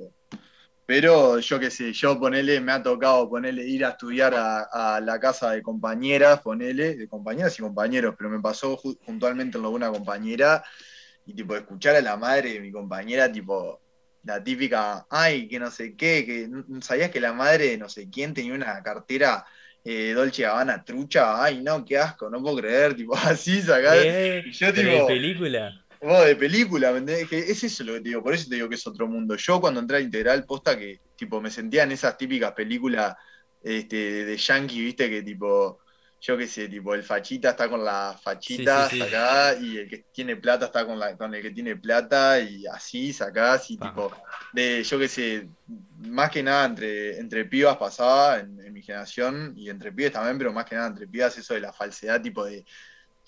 Pero 0.88 1.40
yo 1.40 1.60
qué 1.60 1.70
sé, 1.70 1.92
yo 1.92 2.18
ponele, 2.18 2.62
me 2.62 2.72
ha 2.72 2.82
tocado 2.82 3.30
ponerle 3.30 3.68
ir 3.68 3.84
a 3.84 3.90
estudiar 3.90 4.34
a, 4.34 4.96
a 4.96 5.02
la 5.02 5.20
casa 5.20 5.52
de 5.52 5.62
compañeras, 5.62 6.40
ponele, 6.40 6.96
de 6.96 7.10
compañeras 7.10 7.60
y 7.60 7.62
compañeros, 7.62 8.16
pero 8.18 8.30
me 8.30 8.40
pasó 8.40 8.80
puntualmente 9.06 9.58
en 9.58 9.64
lo 9.64 9.70
de 9.70 9.76
una 9.76 9.92
compañera, 9.92 10.64
y 11.26 11.34
tipo, 11.34 11.58
escuchar 11.58 11.98
a 11.98 12.02
la 12.02 12.16
madre 12.16 12.54
de 12.54 12.62
mi 12.62 12.72
compañera, 12.72 13.30
tipo, 13.30 13.82
la 14.24 14.42
típica, 14.42 15.06
ay, 15.10 15.50
que 15.50 15.60
no 15.60 15.70
sé 15.70 15.94
qué, 15.98 16.26
que 16.26 16.50
sabías 16.82 17.12
que 17.12 17.20
la 17.20 17.34
madre 17.34 17.72
de 17.72 17.78
no 17.78 17.90
sé 17.90 18.10
quién 18.10 18.34
tenía 18.34 18.54
una 18.54 18.82
cartera 18.82 19.46
eh, 19.84 20.14
Dolce 20.14 20.44
Gabbana 20.44 20.86
trucha, 20.86 21.44
ay, 21.44 21.62
no, 21.62 21.84
qué 21.84 21.98
asco, 21.98 22.30
no 22.30 22.42
puedo 22.42 22.58
creer, 22.58 22.96
tipo, 22.96 23.14
así 23.18 23.62
sacar. 23.62 23.98
¿Eh? 23.98 24.44
y 24.46 24.52
yo, 24.54 24.68
¿Pero 24.74 24.90
tipo, 24.90 25.08
de 25.08 25.14
película? 25.14 25.86
Vos, 26.02 26.26
de 26.26 26.36
película, 26.36 26.92
¿me 26.92 27.00
entendés? 27.00 27.28
Que 27.28 27.40
es 27.40 27.64
eso 27.64 27.84
lo 27.84 27.94
que 27.94 28.02
te 28.02 28.10
digo, 28.10 28.24
por 28.24 28.34
eso 28.34 28.50
te 28.50 28.56
digo 28.56 28.70
que 28.70 28.76
es 28.76 28.88
otro 28.88 29.08
mundo. 29.08 29.36
Yo 29.36 29.60
cuando 29.60 29.80
entré 29.80 29.98
a 29.98 30.02
Integral, 30.02 30.46
posta 30.46 30.78
que 30.78 31.02
tipo 31.16 31.42
me 31.42 31.50
sentía 31.50 31.84
en 31.84 31.92
esas 31.92 32.18
típicas 32.18 32.54
películas 32.54 33.16
este, 33.62 34.26
de 34.26 34.38
Yankee, 34.38 34.82
viste, 34.82 35.10
que 35.10 35.24
tipo 35.24 35.80
yo 36.20 36.38
qué 36.38 36.48
sé, 36.48 36.68
tipo, 36.68 36.94
el 36.94 37.04
fachita 37.04 37.52
está 37.52 37.70
con 37.70 37.84
las 37.84 38.22
fachitas 38.22 38.90
Sí, 38.90 38.98
sí, 38.98 39.02
sí. 39.02 39.08
acá 39.08 39.56
y 39.60 39.78
el 39.78 39.90
que 39.90 40.06
tiene 40.12 40.36
plata 40.36 40.66
está 40.66 40.86
con, 40.86 40.98
la, 41.00 41.16
con 41.16 41.34
el 41.36 41.42
que 41.42 41.52
tiene 41.52 41.76
plata 41.76 42.40
y 42.40 42.66
así 42.66 43.14
sacás 43.14 43.70
y 43.70 43.78
tipo, 43.78 44.12
de, 44.54 44.84
yo 44.84 44.98
qué 44.98 45.08
sé, 45.08 45.50
más 46.00 46.32
que 46.32 46.42
nada 46.42 46.66
entre, 46.66 47.20
entre 47.20 47.46
pibas 47.46 47.78
pasaba 47.78 48.40
en, 48.40 48.60
en 48.60 48.74
mi 48.74 48.82
generación 48.82 49.54
y 49.56 49.70
entre 49.70 49.92
pibes 49.92 50.14
también, 50.14 50.38
pero 50.40 50.52
más 50.52 50.66
que 50.66 50.76
nada 50.76 50.88
entre 50.88 51.08
pibas 51.08 51.38
eso 51.38 51.54
de 51.54 51.62
la 51.62 51.72
falsedad, 51.72 52.22
tipo 52.22 52.44
de, 52.44 52.66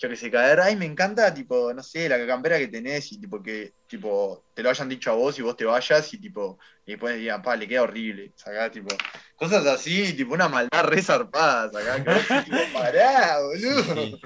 yo 0.00 0.08
qué 0.08 0.16
sé, 0.16 0.30
caer, 0.30 0.60
ay, 0.60 0.76
me 0.76 0.86
encanta, 0.86 1.32
tipo, 1.34 1.74
no 1.74 1.82
sé, 1.82 2.08
la 2.08 2.26
campera 2.26 2.58
que 2.58 2.68
tenés 2.68 3.12
y 3.12 3.20
tipo 3.20 3.42
que, 3.42 3.74
tipo, 3.86 4.46
te 4.54 4.62
lo 4.62 4.70
hayan 4.70 4.88
dicho 4.88 5.10
a 5.10 5.14
vos 5.14 5.38
y 5.38 5.42
vos 5.42 5.54
te 5.58 5.66
vayas 5.66 6.14
y 6.14 6.18
tipo, 6.18 6.58
y 6.86 6.92
después 6.92 7.18
digan, 7.18 7.42
pa, 7.42 7.54
le 7.54 7.68
queda 7.68 7.82
horrible, 7.82 8.32
sacás, 8.34 8.72
tipo, 8.72 8.88
cosas 9.36 9.66
así, 9.66 10.14
tipo 10.14 10.32
una 10.32 10.48
maldad 10.48 10.84
re 10.84 11.02
zarpada, 11.02 11.70
sacás, 11.70 12.26
que 12.28 12.50
tipo, 12.50 12.72
pará, 12.72 13.40
boludo. 13.40 13.94
Sí. 13.94 14.20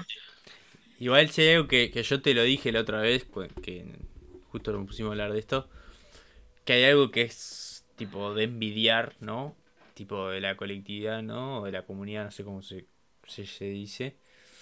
Igual 0.99 1.29
algo 1.37 1.67
que, 1.67 1.91
que 1.91 2.03
yo 2.03 2.21
te 2.21 2.33
lo 2.33 2.43
dije 2.43 2.71
la 2.71 2.79
otra 2.79 3.01
vez, 3.01 3.25
pues, 3.25 3.51
que 3.61 3.85
justo 4.47 4.71
nos 4.71 4.87
pusimos 4.87 5.09
a 5.09 5.11
hablar 5.11 5.33
de 5.33 5.39
esto, 5.39 5.69
que 6.63 6.71
hay 6.71 6.85
algo 6.85 7.11
que 7.11 7.23
es 7.23 7.83
tipo 7.97 8.33
de 8.33 8.45
envidiar, 8.45 9.17
¿no? 9.19 9.57
Tipo 9.93 10.29
de 10.29 10.39
la 10.39 10.55
colectividad, 10.55 11.21
¿no? 11.21 11.59
O 11.59 11.65
de 11.65 11.73
la 11.73 11.81
comunidad, 11.81 12.23
no 12.23 12.31
sé 12.31 12.45
cómo 12.45 12.61
se, 12.61 12.85
se, 13.27 13.45
se 13.45 13.65
dice. 13.65 14.15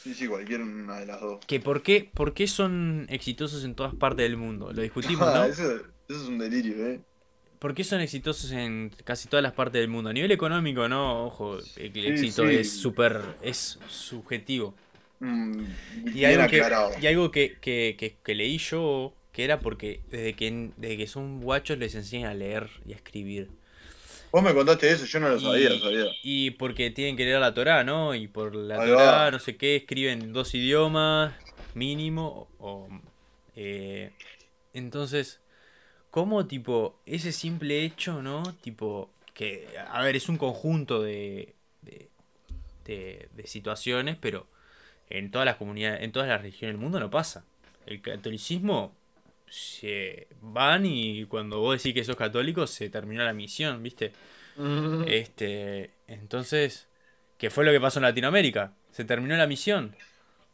Sí, 0.04 0.14
sí, 0.14 0.28
cualquier 0.28 0.62
una 0.62 1.00
de 1.00 1.06
las 1.08 1.20
dos. 1.22 1.40
Que 1.48 1.60
por 1.60 1.84
qué, 1.84 2.10
por 2.14 2.34
qué 2.34 2.48
son 2.48 3.06
exitosos 3.10 3.64
en 3.66 3.76
todas 3.76 3.94
partes 3.96 4.24
del 4.24 4.38
mundo. 4.38 4.72
Lo 4.74 4.82
discutimos, 4.82 5.28
¿no? 5.34 5.46
eso, 5.46 5.76
eso 5.76 5.84
es 6.08 6.28
un 6.28 6.38
delirio, 6.38 6.86
¿eh? 6.88 7.04
¿Por 7.60 7.74
qué 7.74 7.84
son 7.84 8.02
exitosos 8.02 8.52
en 8.52 8.92
casi 9.06 9.28
todas 9.30 9.42
las 9.44 9.54
partes 9.54 9.80
del 9.80 9.90
mundo? 9.90 10.10
A 10.10 10.14
nivel 10.14 10.32
económico, 10.32 10.88
no, 10.90 11.26
ojo, 11.26 11.58
el 11.78 12.06
éxito 12.06 12.44
sí. 12.44 12.56
es 12.60 12.70
súper, 12.70 13.22
es 13.42 13.80
subjetivo. 13.88 14.76
Mm, 15.20 15.64
Y 16.14 16.26
bien 16.26 16.26
algo, 16.26 16.48
que, 16.48 16.58
aclarado. 16.58 16.92
y 17.02 17.08
algo 17.08 17.32
que, 17.32 17.58
que- 17.60 17.96
que- 17.98 18.18
que 18.24 18.36
leí 18.36 18.58
yo, 18.58 19.14
que 19.32 19.44
era 19.44 19.60
porque 19.60 20.02
desde 20.10 20.36
que, 20.36 20.72
desde 20.78 20.98
que 20.98 21.08
son 21.08 21.42
guachos 21.42 21.78
les 21.78 21.96
enseñan 21.96 22.30
a 22.32 22.34
leer 22.36 22.70
y 22.86 22.94
a 22.94 22.96
escribir. 22.96 23.50
Vos 24.34 24.44
me 24.44 24.54
contaste 24.54 24.92
eso, 24.92 25.06
yo 25.06 25.20
no 25.20 25.30
lo 25.30 25.40
sabía, 25.40 25.70
y, 25.72 25.80
sabía. 25.80 26.06
y 26.24 26.52
porque 26.52 26.90
tienen 26.90 27.16
que 27.16 27.24
leer 27.24 27.40
la 27.40 27.54
Torá, 27.54 27.84
¿no? 27.84 28.16
Y 28.16 28.28
por 28.28 28.56
la 28.56 28.80
Ahí 28.82 28.90
Torá, 28.90 29.26
va. 29.26 29.32
no 29.32 29.40
sé 29.40 29.58
qué, 29.58 29.76
escriben 29.76 30.34
dos 30.34 30.54
idiomas 30.56 31.36
mínimo. 31.76 32.48
O, 32.60 32.88
eh, 33.56 34.12
entonces, 34.74 35.40
¿cómo 36.12 36.48
tipo 36.48 37.00
ese 37.06 37.32
simple 37.32 37.84
hecho, 37.84 38.22
¿no? 38.24 38.44
Tipo, 38.62 39.12
que, 39.34 39.68
a 39.90 40.02
ver, 40.04 40.16
es 40.16 40.30
un 40.30 40.38
conjunto 40.38 41.02
de, 41.04 41.56
de, 41.84 42.10
de- 42.86 43.30
de 43.34 43.48
situaciones, 43.48 44.18
pero 44.20 44.48
en 45.10 45.32
todas 45.32 45.46
las 45.46 45.58
comunidades, 45.58 46.02
en 46.04 46.12
todas 46.12 46.28
las 46.30 46.42
regiones 46.42 46.76
del 46.76 46.82
mundo 46.82 47.00
no 47.00 47.10
pasa. 47.10 47.46
El 47.86 48.02
catolicismo 48.02 48.96
se 49.54 50.28
van 50.42 50.86
y 50.86 51.26
cuando 51.26 51.60
vos 51.60 51.78
decís 51.78 51.94
que 51.94 52.04
sos 52.04 52.16
católico 52.16 52.66
se 52.68 52.90
terminó 52.90 53.24
la 53.24 53.34
misión, 53.34 53.84
¿viste? 53.84 54.14
Mm, 54.58 55.04
Este, 55.06 55.92
entonces, 56.08 56.88
¿qué 57.38 57.50
fue 57.50 57.66
lo 57.66 57.72
que 57.72 57.82
pasó 57.82 58.00
en 58.00 58.04
Latinoamérica? 58.04 58.74
Se 58.92 59.06
terminó 59.06 59.36
la 59.38 59.48
misión. 59.48 59.96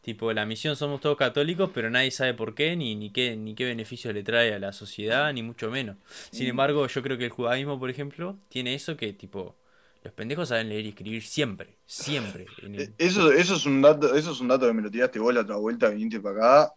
Tipo, 0.02 0.32
la 0.32 0.46
misión 0.46 0.76
somos 0.76 1.00
todos 1.00 1.16
católicos, 1.18 1.70
pero 1.74 1.90
nadie 1.90 2.10
sabe 2.10 2.34
por 2.34 2.54
qué, 2.54 2.76
ni, 2.76 2.96
ni 2.96 3.10
qué, 3.12 3.36
ni 3.36 3.54
qué 3.54 3.66
beneficio 3.66 4.12
le 4.12 4.22
trae 4.22 4.54
a 4.54 4.58
la 4.58 4.72
sociedad, 4.72 5.32
ni 5.34 5.42
mucho 5.42 5.70
menos. 5.70 5.98
Sin 6.30 6.46
Mm. 6.46 6.48
embargo, 6.48 6.86
yo 6.86 7.02
creo 7.02 7.18
que 7.18 7.26
el 7.26 7.30
judaísmo, 7.30 7.78
por 7.78 7.90
ejemplo, 7.90 8.38
tiene 8.48 8.74
eso 8.74 8.96
que, 8.96 9.12
tipo, 9.12 9.56
los 10.02 10.14
pendejos 10.14 10.48
saben 10.50 10.70
leer 10.70 10.86
y 10.86 10.90
escribir 10.90 11.22
siempre, 11.24 11.76
siempre. 11.86 12.48
El- 12.58 12.76
Eh, 12.76 12.94
Eso, 12.98 13.32
eso 13.32 13.54
es 13.56 13.66
un 13.66 13.82
dato, 13.82 14.14
eso 14.14 14.32
es 14.32 14.40
un 14.40 14.48
dato 14.48 14.66
que 14.66 14.72
me 14.72 14.82
lo 14.82 14.90
tiraste 14.90 15.18
vos 15.18 15.34
la 15.34 15.40
otra 15.42 15.56
vuelta, 15.56 15.88
viniste 15.90 16.20
para 16.20 16.62
acá, 16.64 16.74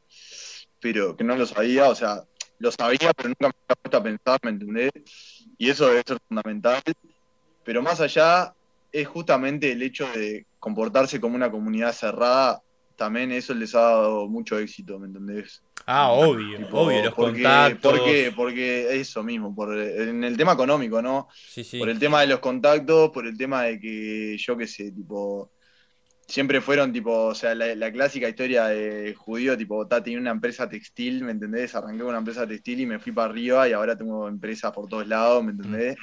pero 0.84 1.16
que 1.16 1.24
no 1.24 1.38
lo 1.38 1.46
sabía, 1.46 1.88
o 1.88 1.96
sea, 1.96 2.24
lo 2.60 2.70
sabía, 2.70 3.14
pero 3.16 3.30
nunca 3.30 3.48
me 3.48 3.48
había 3.48 3.76
puesto 3.82 3.98
a 3.98 4.04
pensar, 4.04 4.40
¿me 4.44 4.50
entendés? 4.52 4.92
Y 5.58 5.70
eso 5.70 5.88
debe 5.88 6.04
ser 6.06 6.18
fundamental. 6.28 6.82
Pero 7.64 7.82
más 7.82 8.02
allá, 8.02 8.54
es 8.92 9.08
justamente 9.08 9.72
el 9.72 9.82
hecho 9.82 10.06
de 10.14 10.46
comportarse 10.60 11.22
como 11.22 11.38
una 11.38 11.50
comunidad 11.50 11.94
cerrada, 11.94 12.62
también 12.98 13.32
eso 13.32 13.54
les 13.54 13.74
ha 13.76 13.80
dado 13.80 14.28
mucho 14.28 14.60
éxito, 14.60 15.00
¿me 15.00 15.08
entendés? 15.08 15.64
Ah, 15.86 16.12
obvio, 16.12 16.58
Tipo, 16.58 16.82
obvio, 16.82 17.06
los 17.06 17.14
porque, 17.14 17.44
contactos. 17.44 18.00
Porque, 18.00 18.34
porque 18.36 19.00
eso 19.00 19.24
mismo, 19.24 19.56
por, 19.56 19.78
en 19.78 20.22
el 20.26 20.36
tema 20.36 20.52
económico, 20.52 21.02
¿no? 21.02 21.30
Sí, 21.34 21.64
sí. 21.64 21.80
Por 21.80 21.88
el 21.90 21.98
tema 21.98 22.20
de 22.22 22.28
los 22.28 22.40
contactos, 22.40 23.10
por 23.12 23.26
el 23.26 23.38
tema 23.38 23.64
de 23.64 23.80
que, 23.80 24.38
yo 24.38 24.58
qué 24.58 24.68
sé, 24.68 24.92
tipo, 24.92 25.52
siempre 26.28 26.62
fueron, 26.62 26.92
tipo, 26.92 27.26
o 27.28 27.36
sea, 27.36 27.54
la, 27.56 27.76
la 27.76 27.92
clásica 27.92 28.30
historia 28.30 28.66
de 28.66 29.14
judío, 29.16 29.58
tipo, 29.58 29.88
ta, 29.88 30.04
tenía 30.04 30.20
una 30.20 30.32
empresa 30.32 30.68
textil, 30.68 31.24
¿me 31.24 31.32
entendés? 31.32 31.76
Arranqué 31.76 32.00
con 32.00 32.10
una 32.10 32.20
empresa 32.20 32.48
textil 32.48 32.82
y 32.82 32.86
me 32.86 33.00
fui 33.00 33.12
para 33.12 33.30
arriba 33.30 33.68
y 33.68 33.74
ahora 33.74 33.98
tengo 33.98 34.28
empresas 34.28 34.72
por 34.72 34.88
todos 34.88 35.08
lados, 35.08 35.44
¿me 35.44 35.52
entendés? 35.52 35.96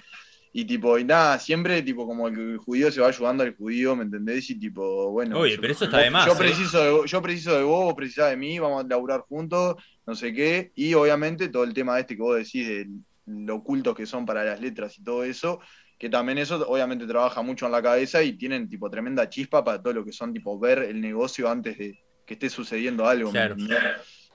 Y 0.53 0.65
tipo, 0.65 0.99
y 0.99 1.05
nada, 1.05 1.39
siempre 1.39 1.81
tipo 1.83 2.07
como 2.07 2.27
el, 2.27 2.59
judío 2.59 2.91
se 2.91 3.01
va 3.01 3.09
ayudando 3.09 3.45
al 3.45 3.55
judío, 3.55 3.95
¿me 3.95 4.03
entendés? 4.03 4.51
Y 4.51 4.59
tipo, 4.59 5.11
bueno. 5.13 5.39
Oye, 5.39 5.55
yo- 5.55 5.61
pero 5.61 5.73
eso 5.73 5.85
está 5.85 5.99
de 5.99 6.11
más, 6.11 6.27
Yo 6.27 6.33
¿eh? 6.33 6.37
preciso 6.37 7.03
de, 7.03 7.09
yo 7.09 7.23
preciso 7.23 7.57
de 7.57 7.63
vos, 7.63 7.85
vos 7.85 7.95
precisás 7.95 8.31
de 8.31 8.37
mí, 8.37 8.59
vamos 8.59 8.85
a 8.85 8.89
laburar 8.89 9.21
juntos, 9.21 9.77
no 10.07 10.15
sé 10.15 10.33
qué. 10.33 10.73
Y 10.75 10.95
obviamente 10.95 11.49
todo 11.49 11.63
el 11.63 11.73
tema 11.73 11.99
este 12.01 12.17
que 12.17 12.23
vos 12.23 12.37
decís 12.37 12.67
de 12.67 12.89
lo 13.27 13.57
ocultos 13.57 13.95
que 13.95 14.07
son 14.07 14.27
para 14.27 14.43
las 14.45 14.61
letras 14.61 14.99
y 14.99 15.05
todo 15.05 15.23
eso, 15.23 15.61
que 16.01 16.09
también 16.09 16.39
eso 16.39 16.67
obviamente 16.69 17.07
trabaja 17.07 17.43
mucho 17.43 17.67
en 17.67 17.73
la 17.73 17.83
cabeza 17.83 18.25
y 18.25 18.39
tienen 18.39 18.69
tipo 18.71 18.91
tremenda 18.91 19.29
chispa 19.29 19.63
para 19.63 19.83
todo 19.83 19.93
lo 19.93 20.05
que 20.05 20.13
son 20.13 20.33
tipo 20.35 20.59
ver 20.59 20.81
el 20.81 21.01
negocio 21.01 21.49
antes 21.49 21.79
de 21.79 22.01
que 22.27 22.35
esté 22.35 22.51
sucediendo 22.51 23.07
algo. 23.07 23.39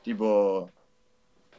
Tipo, 0.03 0.72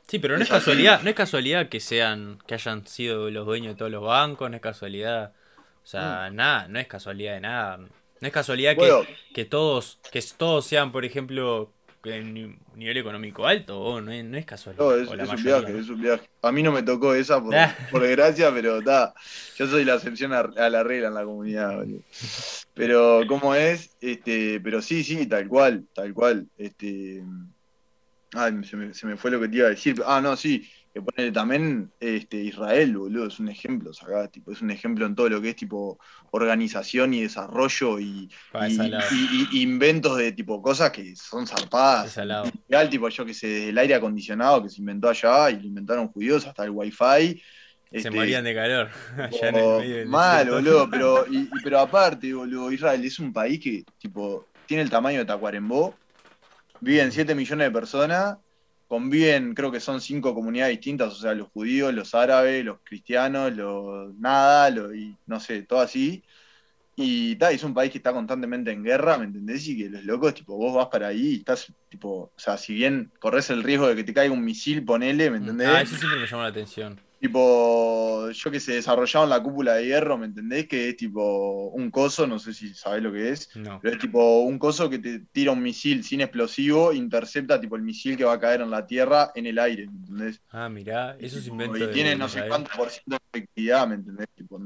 Sí, 0.09 0.21
pero 0.21 0.39
no 0.39 0.45
es 0.45 0.49
Es 0.49 0.53
así. 0.53 0.61
casualidad, 0.61 1.03
no 1.03 1.11
es 1.11 1.17
casualidad 1.17 1.69
que 1.69 1.81
sean, 1.81 2.39
que 2.47 2.55
hayan 2.55 2.87
sido 2.87 3.31
los 3.31 3.45
dueños 3.45 3.75
de 3.75 3.79
todos 3.79 3.91
los 3.91 4.05
bancos, 4.05 4.49
no 4.49 4.57
es 4.57 4.63
casualidad, 4.63 5.35
o 5.83 5.87
sea, 5.87 6.31
nada, 6.31 6.69
no 6.69 6.79
es 6.79 6.87
casualidad 6.87 7.35
de 7.35 7.41
nada. 7.41 7.79
No 7.79 8.29
es 8.29 8.33
casualidad 8.33 8.77
que, 8.77 9.09
que 9.35 9.45
todos, 9.45 10.01
que 10.13 10.23
todos 10.39 10.65
sean, 10.67 10.93
por 10.93 11.05
ejemplo, 11.05 11.76
en 12.09 12.35
ni- 12.35 12.57
nivel 12.75 12.97
económico 12.99 13.47
alto, 13.47 13.81
o 13.81 14.01
no 14.01 14.11
es, 14.13 14.25
no 14.25 14.37
es 14.37 14.45
casualidad. 14.47 14.85
No, 14.85 14.95
es, 14.95 15.03
es 15.03 15.29
un 15.31 15.43
viaje, 15.43 15.79
es 15.79 15.89
un 15.89 16.01
viaje. 16.01 16.29
A 16.43 16.53
mí 16.53 16.63
no 16.63 16.73
me 16.73 16.83
tocó 16.83 17.15
esa 17.15 17.43
por, 17.43 17.55
Ah. 17.55 17.75
por 17.91 18.03
desgracia, 18.03 18.53
pero 18.53 18.79
está. 18.79 19.15
Yo 19.57 19.67
soy 19.67 19.85
la 19.85 19.95
excepción 19.97 20.33
a, 20.33 20.41
a 20.41 20.71
la 20.71 20.83
regla 20.83 21.09
en 21.09 21.15
la 21.15 21.25
comunidad, 21.25 21.77
boludo. 21.77 22.01
Pero, 22.75 23.23
¿cómo 23.27 23.55
es? 23.55 23.91
Este, 24.01 24.61
pero 24.61 24.83
sí, 24.83 25.03
sí, 25.05 25.27
tal 25.27 25.49
cual, 25.49 25.85
tal 25.95 26.13
cual. 26.15 26.47
Este. 26.59 27.23
Ay, 28.35 28.53
se 28.65 28.77
me, 28.77 28.93
se 28.93 29.07
me 29.07 29.17
fue 29.17 29.31
lo 29.31 29.41
que 29.41 29.49
te 29.49 29.57
iba 29.57 29.67
a 29.67 29.71
decir. 29.71 30.03
Ah, 30.07 30.21
no, 30.21 30.37
sí. 30.37 30.69
Que 30.97 31.03
ponele 31.03 31.31
también 31.31 31.93
este, 32.01 32.39
Israel, 32.39 32.97
boludo, 32.97 33.27
es 33.27 33.39
un 33.39 33.51
ejemplo, 33.51 33.93
sacá, 33.93 34.29
tipo, 34.29 34.51
es 34.51 34.63
un 34.63 34.71
ejemplo 34.71 35.05
en 35.05 35.15
todo 35.15 35.29
lo 35.29 35.43
que 35.43 35.51
es 35.51 35.57
tipo 35.57 35.99
organización 36.31 37.13
y 37.13 37.21
desarrollo 37.21 38.01
y, 38.01 38.31
Pa, 38.51 38.67
y- 38.67 38.71
es 38.71 38.77
salado. 38.79 39.05
y- 39.13 39.59
y 39.59 39.63
inventos 39.63 40.17
de 40.17 40.33
tipo 40.33 40.63
cosas 40.63 40.93
que 40.93 41.15
son 41.15 41.47
zarpadas. 41.47 42.17
Real, 42.67 42.89
tipo, 42.89 43.11
yo 43.11 43.27
que 43.27 43.35
sé, 43.35 43.47
desde 43.47 43.69
el 43.69 43.77
aire 43.77 43.95
acondicionado 43.95 44.63
que 44.63 44.71
se 44.71 44.81
inventó 44.81 45.11
allá 45.11 45.51
y 45.51 45.61
lo 45.61 45.67
inventaron 45.67 46.09
judíos 46.09 46.47
hasta 46.47 46.65
el 46.65 46.71
wifi. 46.71 46.97
Se 46.97 47.43
este, 47.91 48.11
morían 48.13 48.45
de 48.45 48.55
calor. 48.55 48.89
allá 49.19 49.49
en 49.51 49.57
el 49.57 49.67
medio 49.77 49.97
del 49.99 50.09
mal, 50.09 50.49
boludo, 50.49 50.89
pero, 50.91 51.27
pero 51.63 51.79
aparte, 51.79 52.33
boludo, 52.33 52.73
Israel 52.73 53.05
es 53.05 53.19
un 53.19 53.35
país 53.35 53.61
que, 53.63 53.85
tipo, 53.99 54.47
tiene 54.65 54.83
el 54.83 54.89
tamaño 54.89 55.19
de 55.19 55.27
Tacuarembó, 55.27 55.95
viven 56.81 57.13
7 57.13 57.35
millones 57.35 57.67
de 57.67 57.71
personas, 57.71 58.39
conviven, 58.87 59.55
creo 59.55 59.73
que 59.73 59.81
son 59.81 60.01
cinco 60.01 60.35
comunidades 60.35 60.77
distintas, 60.77 61.13
o 61.15 61.17
sea, 61.17 61.35
los 61.35 61.49
judíos, 61.49 61.93
los 61.95 62.15
árabes, 62.15 62.65
los 62.65 62.79
cristianos, 62.85 63.55
los 63.57 64.15
nada, 64.17 64.71
lo- 64.71 64.95
y 64.95 65.19
no 65.27 65.41
sé, 65.41 65.63
todo 65.65 65.81
así. 65.81 66.25
Y 66.99 67.37
tal, 67.37 67.55
es 67.55 67.63
un 67.65 67.75
país 67.75 67.93
que 67.93 67.99
está 67.99 68.13
constantemente 68.13 68.71
en 68.73 68.83
guerra, 68.83 69.19
¿me 69.19 69.27
entendés? 69.27 69.67
Y 69.69 69.77
que 69.77 69.91
los 69.91 70.05
locos, 70.05 70.35
tipo, 70.35 70.57
vos 70.57 70.75
vas 70.75 70.87
para 70.89 71.09
ahí 71.09 71.35
y 71.35 71.37
estás, 71.37 71.73
tipo, 71.91 72.09
o 72.11 72.33
sea, 72.37 72.57
si 72.57 72.75
bien 72.75 73.13
corres 73.21 73.51
el 73.51 73.63
riesgo 73.63 73.89
de 73.89 73.97
que 73.97 74.05
te 74.05 74.15
caiga 74.15 74.33
un 74.33 74.45
misil, 74.45 74.85
ponele, 74.85 75.31
¿me 75.31 75.37
entendés? 75.39 75.69
Ah, 75.69 75.83
eso 75.83 75.97
siempre 75.97 76.19
me 76.21 76.27
llamó 76.27 76.43
la 76.43 76.49
atención. 76.49 77.01
Tipo, 77.19 78.31
yo 78.31 78.51
que 78.51 78.61
se 78.61 78.75
desarrollaron 78.75 79.31
la 79.31 79.43
cúpula 79.43 79.75
de 79.75 79.87
hierro, 79.87 80.19
¿me 80.19 80.27
entendés? 80.27 80.69
Que 80.69 80.91
es 80.91 80.97
tipo 80.97 81.69
un 81.69 81.91
coso, 81.91 82.27
no 82.27 82.39
sé 82.39 82.53
si 82.53 82.75
sabés 82.75 83.03
lo 83.03 83.11
que 83.11 83.31
es, 83.31 83.49
No. 83.57 83.81
pero 83.81 83.95
es 83.95 84.01
tipo 84.01 84.41
un 84.41 84.59
coso 84.59 84.91
que 84.91 84.99
te 84.99 85.21
tira 85.33 85.53
un 85.53 85.63
misil 85.63 86.05
sin 86.05 86.21
explosivo, 86.21 86.93
intercepta 86.93 87.59
tipo 87.61 87.75
el 87.77 87.83
misil 87.83 88.17
que 88.19 88.25
va 88.25 88.35
a 88.35 88.41
caer 88.41 88.61
en 88.61 88.71
la 88.71 88.87
tierra 88.87 89.31
en 89.35 89.47
el 89.47 89.59
aire, 89.59 89.87
¿me 89.87 89.97
entendés? 89.99 90.43
Ah, 90.51 90.69
mirá, 90.69 91.17
eso 91.19 91.39
es 91.39 91.47
invento 91.47 91.79
y 91.79 91.91
tiene 91.91 92.17
no 92.17 92.29
sé 92.29 92.47
cuánto 92.47 92.71
por 92.77 92.91
ciento 92.91 93.17
de 93.33 93.39
efectividad, 93.41 93.89
¿me 93.89 93.95
entendés? 93.95 94.27
Tipo, 94.35 94.61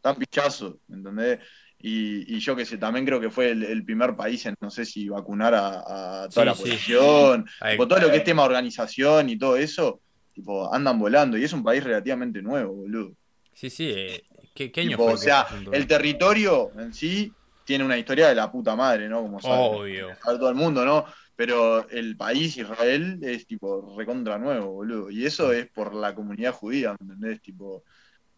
tan 0.00 0.16
pichazo, 0.16 0.78
¿me 0.86 0.96
entendés? 0.98 1.40
Y, 1.78 2.36
y 2.36 2.38
yo 2.40 2.56
que 2.56 2.64
sé, 2.64 2.78
también 2.78 3.04
creo 3.04 3.20
que 3.20 3.30
fue 3.30 3.50
el, 3.50 3.62
el 3.62 3.84
primer 3.84 4.16
país 4.16 4.46
en, 4.46 4.54
no 4.60 4.70
sé 4.70 4.84
si 4.84 5.08
vacunar 5.08 5.54
a, 5.54 6.22
a 6.24 6.28
toda 6.28 6.44
Sí, 6.44 6.46
la 6.46 6.54
sí. 6.54 6.62
población, 6.62 7.46
tipo, 7.70 7.88
todo 7.88 7.98
lo 8.00 8.10
que 8.10 8.16
es 8.18 8.24
tema 8.24 8.44
organización 8.44 9.28
y 9.28 9.38
todo 9.38 9.56
eso, 9.56 10.00
tipo, 10.36 10.72
andan 10.72 10.98
volando. 10.98 11.38
Y 11.38 11.44
es 11.44 11.52
un 11.54 11.64
país 11.64 11.82
relativamente 11.82 12.42
nuevo, 12.42 12.74
boludo. 12.74 13.12
Sí, 13.54 13.70
sí. 13.70 13.90
eh, 13.90 14.22
¿Qué, 14.54 14.70
qué 14.70 14.82
año 14.82 14.90
Tipo, 14.90 15.04
fue 15.04 15.14
o 15.14 15.16
sea, 15.16 15.46
se 15.48 15.76
el 15.76 15.86
territorio 15.86 16.70
en 16.78 16.92
sí 16.92 17.32
tiene 17.64 17.84
una 17.84 17.96
historia 17.98 18.28
de 18.28 18.34
la 18.34 18.52
puta 18.52 18.76
madre, 18.76 19.08
¿no? 19.08 19.22
Como 19.22 19.40
sabe, 19.40 19.56
Obvio. 19.56 20.08
sabe 20.22 20.38
todo 20.38 20.50
el 20.50 20.54
mundo, 20.54 20.84
¿no? 20.84 21.06
Pero 21.34 21.88
el 21.88 22.16
país 22.16 22.56
Israel 22.56 23.18
es 23.22 23.46
tipo 23.46 23.94
recontra 23.96 24.38
nuevo, 24.38 24.72
boludo. 24.72 25.10
Y 25.10 25.24
eso 25.24 25.52
es 25.52 25.66
por 25.68 25.94
la 25.94 26.14
comunidad 26.14 26.52
judía, 26.52 26.94
¿me 27.00 27.14
entendés? 27.14 27.40
Tipo, 27.40 27.82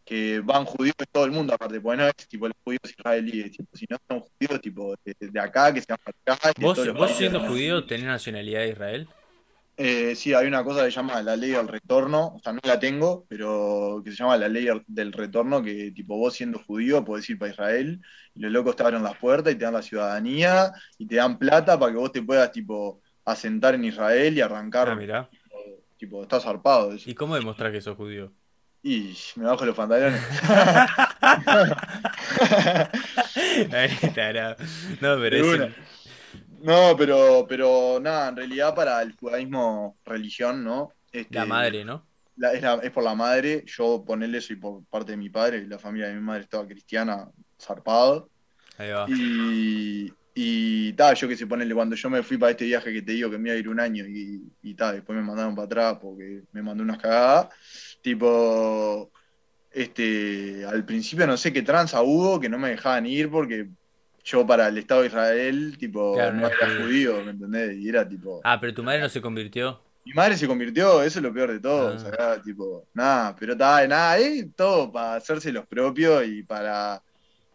que 0.05 0.41
van 0.41 0.65
judíos 0.65 0.95
de 0.99 1.07
todo 1.07 1.25
el 1.25 1.33
mundo, 1.33 1.53
aparte, 1.53 1.81
porque 1.81 1.99
no 1.99 2.07
es 2.09 2.15
tipo 2.29 2.47
los 2.47 2.57
judíos 2.65 2.81
israelíes, 2.97 3.51
tipo, 3.51 3.77
si 3.77 3.87
no 3.91 3.99
son 4.09 4.21
judíos 4.21 4.61
tipo 4.61 4.95
de, 5.05 5.17
de 5.19 5.41
acá, 5.41 5.75
que 5.75 5.81
se 5.81 5.87
van 5.91 5.99
para 6.03 6.37
acá. 6.37 6.53
¿Vos, 6.61 6.95
vos 6.95 7.11
siendo 7.17 7.41
judío 7.41 7.85
tenés 7.87 8.07
nacionalidad 8.07 8.61
de 8.61 8.69
Israel? 8.71 9.09
Eh, 9.81 10.17
sí, 10.17 10.35
hay 10.35 10.49
una 10.49 10.65
cosa 10.65 10.81
que 10.85 10.91
se 10.91 10.97
llama 10.97 11.23
la 11.23 11.37
ley 11.37 11.51
del 11.51 11.69
retorno, 11.69 12.35
o 12.35 12.41
sea, 12.43 12.53
no 12.53 12.59
la 12.65 12.81
tengo, 12.81 13.27
pero 13.29 14.03
que 14.05 14.11
se 14.11 14.17
llama 14.17 14.37
la 14.37 14.49
ley 14.49 14.67
del 14.89 15.13
retorno, 15.13 15.63
que 15.63 15.93
tipo 15.93 16.17
vos 16.17 16.35
siendo 16.35 16.59
judío 16.59 17.05
podés 17.05 17.31
ir 17.31 17.39
para 17.39 17.53
Israel 17.53 18.01
y 18.35 18.41
los 18.41 18.51
locos 18.51 18.75
te 18.75 18.83
abren 18.83 19.05
las 19.05 19.17
puertas 19.17 19.53
y 19.53 19.57
te 19.57 19.65
dan 19.65 19.75
la 19.75 19.83
ciudadanía 19.83 20.73
y 20.99 21.07
te 21.07 21.15
dan 21.15 21.39
plata 21.39 21.79
para 21.79 21.93
que 21.93 21.99
vos 21.99 22.11
te 22.11 22.23
puedas 22.23 22.51
tipo 22.51 23.01
asentar 23.25 23.77
en 23.77 23.85
Israel 23.85 24.37
y 24.37 24.41
arrancar, 24.41 24.89
Ah, 24.89 24.97
mirá. 24.97 25.29
tipo, 25.97 26.23
estás 26.25 26.43
zarpado 26.43 26.93
eso. 26.93 27.09
¿Y 27.09 27.15
cómo 27.15 27.37
demostrás 27.37 27.71
que 27.71 27.81
sos 27.81 27.97
judío? 27.97 28.33
Y 28.83 29.17
me 29.37 29.45
bajo 29.45 29.65
los 29.65 29.77
pantalones. 29.77 30.21
No, 35.01 35.17
pero 35.21 35.37
es 35.37 35.73
No, 36.63 36.97
pero, 36.97 37.47
pero 37.49 37.99
nada, 38.01 38.29
en 38.31 38.37
realidad 38.37 38.75
para 38.75 39.03
el 39.03 39.15
judaísmo 39.17 39.97
religión, 40.05 40.65
¿no? 40.65 40.93
Este, 41.13 41.39
la 41.39 41.45
madre, 41.45 41.85
¿no? 41.85 42.07
la- 42.37 42.53
es, 42.53 42.63
la- 42.63 42.81
es 42.83 42.91
por 42.91 43.05
la 43.05 43.15
madre, 43.15 43.65
yo 43.67 44.05
ponerle 44.05 44.41
soy 44.41 44.57
por 44.57 44.85
parte 44.87 45.13
de 45.13 45.17
mi 45.19 45.31
padre, 45.31 45.67
la 45.67 45.79
familia 45.79 46.09
de 46.09 46.15
mi 46.15 46.21
madre 46.21 46.43
estaba 46.43 46.67
cristiana, 46.67 47.29
zarpado. 47.61 48.31
Ahí 48.77 48.91
va. 48.91 49.07
Y, 49.09 50.13
y 50.35 50.93
ta, 50.95 51.15
yo 51.15 51.27
que 51.29 51.37
sé, 51.37 51.47
ponerle 51.47 51.75
cuando 51.75 51.97
yo 51.97 52.11
me 52.11 52.23
fui 52.23 52.39
para 52.39 52.51
este 52.53 52.65
viaje 52.67 52.93
que 52.93 53.03
te 53.03 53.13
digo 53.13 53.31
que 53.31 53.39
me 53.39 53.49
iba 53.51 53.57
a 53.57 53.59
ir 53.61 53.69
un 53.69 53.81
año 53.81 54.05
y, 54.07 54.43
y 54.63 54.75
ta, 54.75 54.93
después 54.93 55.17
me 55.19 55.25
mandaron 55.25 55.55
para 55.55 55.67
atrás 55.67 55.99
porque 56.01 56.43
me 56.53 56.63
mandó 56.63 56.83
unas 56.83 56.99
cagadas. 56.99 57.49
Tipo, 58.03 59.11
este, 59.71 60.65
al 60.65 60.85
principio 60.85 61.27
no 61.27 61.37
sé 61.37 61.53
qué 61.53 61.63
tranza 61.63 62.03
hubo, 62.03 62.41
que 62.41 62.49
no 62.49 62.59
me 62.59 62.71
dejaban 62.71 63.07
ir 63.07 63.31
porque 63.31 63.69
yo 64.31 64.47
para 64.47 64.69
el 64.69 64.77
Estado 64.79 65.01
de 65.03 65.07
Israel, 65.09 65.77
tipo, 65.79 66.15
Claro, 66.15 66.35
no 66.35 66.47
era 66.47 66.57
judío. 66.67 66.83
judío, 66.85 67.25
¿me 67.25 67.31
entendés? 67.31 67.77
Y 67.79 67.89
era 67.89 68.07
tipo. 68.07 68.41
Ah, 68.45 68.59
pero 68.61 68.75
tu 68.75 68.83
madre 68.83 69.01
no 69.01 69.09
se 69.09 69.21
convirtió. 69.23 69.81
Mi 70.05 70.13
madre 70.13 70.37
se 70.37 70.47
convirtió, 70.47 71.03
eso 71.03 71.19
es 71.19 71.23
lo 71.23 71.33
peor 71.33 71.53
de 71.53 71.61
todo. 71.61 71.89
Ah. 71.89 71.95
o 71.95 71.99
sea, 71.99 72.43
tipo, 72.43 72.87
nada, 72.95 73.35
pero 73.39 73.53
está, 73.53 73.87
nada, 73.87 74.19
es 74.19 74.47
todo 74.55 74.91
para 74.93 75.15
hacerse 75.17 75.51
los 75.53 75.67
propios 75.67 76.27
y 76.27 76.43
para, 76.43 77.03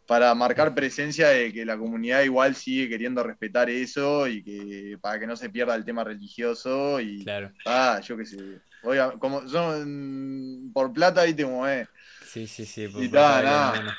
para 0.07 0.33
marcar 0.35 0.73
presencia 0.73 1.29
de 1.29 1.53
que 1.53 1.63
la 1.65 1.77
comunidad 1.77 2.21
igual 2.23 2.55
sigue 2.55 2.89
queriendo 2.89 3.21
respetar 3.23 3.69
eso 3.69 4.27
y 4.27 4.43
que 4.43 4.97
para 4.99 5.19
que 5.19 5.27
no 5.27 5.35
se 5.35 5.49
pierda 5.49 5.75
el 5.75 5.85
tema 5.85 6.03
religioso 6.03 6.99
y 6.99 7.23
Claro. 7.23 7.51
ah, 7.65 7.99
yo 8.03 8.17
qué 8.17 8.25
sé. 8.25 8.37
Oiga, 8.83 9.11
como 9.19 9.47
son 9.47 10.71
por 10.73 10.91
plata, 10.91 11.23
viste 11.23 11.43
cómo 11.43 11.67
es. 11.67 11.87
Sí, 12.27 12.47
sí, 12.47 12.65
sí. 12.65 12.87
por 12.87 13.01
Y 13.03 13.09
ta, 13.09 13.37
de 13.37 13.43
la 13.43 13.49
nada. 13.49 13.97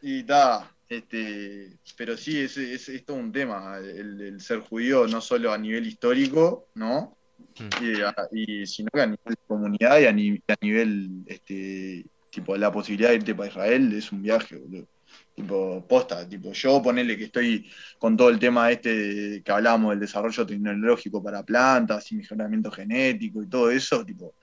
Y 0.00 0.20
está, 0.20 0.70
este, 0.92 1.78
pero 1.96 2.16
sí, 2.16 2.40
es, 2.40 2.56
es, 2.56 2.88
es 2.88 3.04
todo 3.04 3.16
un 3.16 3.32
tema, 3.32 3.78
el, 3.78 4.20
el 4.20 4.40
ser 4.40 4.60
judío, 4.60 5.06
no 5.06 5.20
solo 5.20 5.52
a 5.52 5.58
nivel 5.58 5.86
histórico, 5.86 6.68
¿no? 6.74 7.16
Mm. 7.58 7.84
Y, 7.84 8.00
a- 8.02 8.14
y 8.32 8.66
sino 8.66 8.88
que 8.92 9.00
a 9.02 9.06
nivel 9.06 9.18
de 9.26 9.36
comunidad 9.46 10.00
y 10.00 10.04
a, 10.06 10.12
ni- 10.12 10.40
a 10.48 10.54
nivel, 10.60 11.10
este, 11.26 12.04
tipo, 12.30 12.56
la 12.56 12.72
posibilidad 12.72 13.10
de 13.10 13.16
irte 13.16 13.34
para 13.34 13.48
Israel 13.50 13.92
es 13.92 14.12
un 14.12 14.22
viaje, 14.22 14.56
boludo. 14.56 14.86
Tipo, 15.34 15.86
posta, 15.86 16.26
tipo, 16.28 16.52
yo 16.52 16.82
ponerle 16.82 17.16
que 17.18 17.24
estoy 17.24 17.70
con 17.98 18.16
todo 18.16 18.30
el 18.30 18.38
tema 18.38 18.70
este 18.70 19.42
que 19.44 19.52
hablamos 19.52 19.90
del 19.90 20.00
desarrollo 20.00 20.46
tecnológico 20.46 21.22
para 21.22 21.42
plantas 21.42 22.10
y 22.12 22.16
mejoramiento 22.16 22.70
genético 22.70 23.42
y 23.42 23.48
todo 23.48 23.70
eso, 23.70 24.04
tipo, 24.04 24.34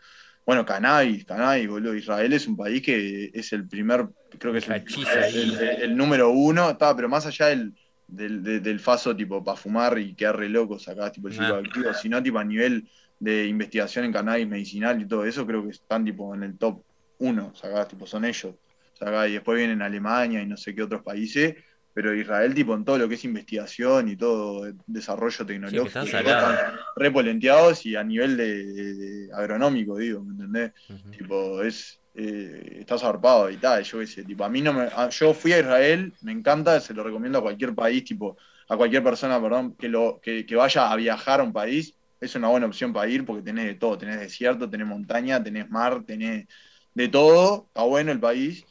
bueno, 0.50 0.66
cannabis, 0.66 1.26
cannabis, 1.26 1.68
boludo. 1.70 1.94
Israel 1.94 2.34
es 2.34 2.48
un 2.48 2.58
país 2.58 2.82
que 2.82 3.30
es 3.32 3.54
el 3.54 3.68
primer, 3.68 4.08
creo 4.40 4.52
que 4.52 4.58
es 4.58 4.68
el, 4.68 4.74
Cachiza 4.84 5.22
ahí. 5.22 5.36
el- 5.44 5.54
el- 5.60 5.82
el 5.84 5.96
número 5.96 6.32
uno, 6.32 6.72
está, 6.72 6.96
pero 6.96 7.08
más 7.08 7.24
allá 7.28 7.46
del, 7.50 7.72
del, 8.08 8.42
de- 8.42 8.60
del 8.60 8.80
faso, 8.80 9.16
tipo, 9.16 9.44
para 9.44 9.56
fumar 9.56 10.00
y 10.00 10.16
quedar 10.16 10.38
re 10.38 10.50
locos 10.50 10.88
acá, 10.88 11.12
tipo, 11.12 11.28
el 11.28 11.36
Ah. 11.36 11.38
psicoactivo, 11.38 11.94
sino, 11.94 12.24
tipo, 12.24 12.40
a 12.40 12.44
nivel 12.44 12.90
de 13.20 13.46
investigación 13.46 14.06
en 14.06 14.12
cannabis 14.12 14.48
medicinal 14.48 15.00
y 15.00 15.08
todo 15.08 15.24
eso, 15.24 15.46
creo 15.46 15.64
que 15.64 15.70
están, 15.70 16.04
tipo, 16.04 16.34
en 16.34 16.42
el 16.42 16.58
top 16.58 16.82
uno, 17.20 17.54
acá, 17.62 17.88
tipo, 17.88 18.08
son 18.08 18.26
ellos. 18.26 18.56
acá, 19.00 19.28
y 19.28 19.34
después 19.34 19.56
vienen 19.56 19.84
Alemania 19.84 20.42
y 20.42 20.48
no 20.48 20.58
sé 20.58 20.74
qué 20.74 20.82
otros 20.82 21.04
países, 21.04 21.54
pero 22.02 22.16
Israel, 22.16 22.54
tipo, 22.54 22.74
en 22.76 22.86
todo 22.86 22.98
lo 22.98 23.10
que 23.10 23.16
es 23.16 23.26
investigación 23.26 24.08
y 24.08 24.16
todo 24.16 24.66
eh, 24.66 24.74
desarrollo 24.88 25.46
tecnológico, 25.46 25.88
están 25.90 26.06
están 26.06 26.24
salados. 26.24 26.74
repolenteados 26.96 27.86
y 27.86 27.98
a 27.98 28.06
nivel 28.06 28.38
de, 28.38 29.28
agronómico, 29.34 29.98
digo, 29.98 30.24
¿me 30.24 30.32
entendés? 30.32 30.72
Tipo, 31.12 31.62
es. 31.62 32.00
eh, 32.14 32.78
está 32.80 32.98
zarpado 32.98 33.50
y 33.50 33.58
tal, 33.58 33.84
yo 33.84 34.00
qué 34.00 34.08
sé, 34.08 34.24
tipo, 34.24 34.46
a 34.46 34.50
mí 34.50 34.62
no 34.62 34.72
me. 34.72 34.84
a- 34.84 35.10
yo 35.10 35.34
fui 35.34 35.52
a 35.52 35.60
Israel, 35.60 36.14
me 36.22 36.32
encanta, 36.32 36.80
se 36.80 36.94
lo 36.94 37.04
recomiendo 37.04 37.40
a 37.40 37.42
cualquier 37.42 37.76
país, 37.76 38.06
tipo, 38.06 38.38
a 38.70 38.78
cualquier 38.78 39.04
persona, 39.04 39.42
perdón, 39.42 39.76
que, 39.76 39.90
lo, 39.90 40.22
que, 40.22 40.46
que 40.46 40.56
vaya 40.56 40.90
a 40.90 40.96
viajar 40.96 41.42
a 41.42 41.44
un 41.44 41.52
país, 41.52 41.94
es 42.22 42.34
una 42.34 42.48
buena 42.48 42.68
opción 42.68 42.94
para 42.94 43.10
ir 43.10 43.26
porque 43.26 43.44
tenés 43.44 43.66
de 43.66 43.76
todo, 43.76 43.98
tenés 43.98 44.22
desierto, 44.22 44.70
tenés 44.70 44.88
montaña, 44.88 45.44
tenés 45.44 45.70
mar, 45.70 46.02
tenés 46.06 46.48
de 46.94 47.08
todo, 47.10 47.66
está 47.68 47.84
bueno 47.84 48.14
el 48.14 48.22
país, 48.22 48.64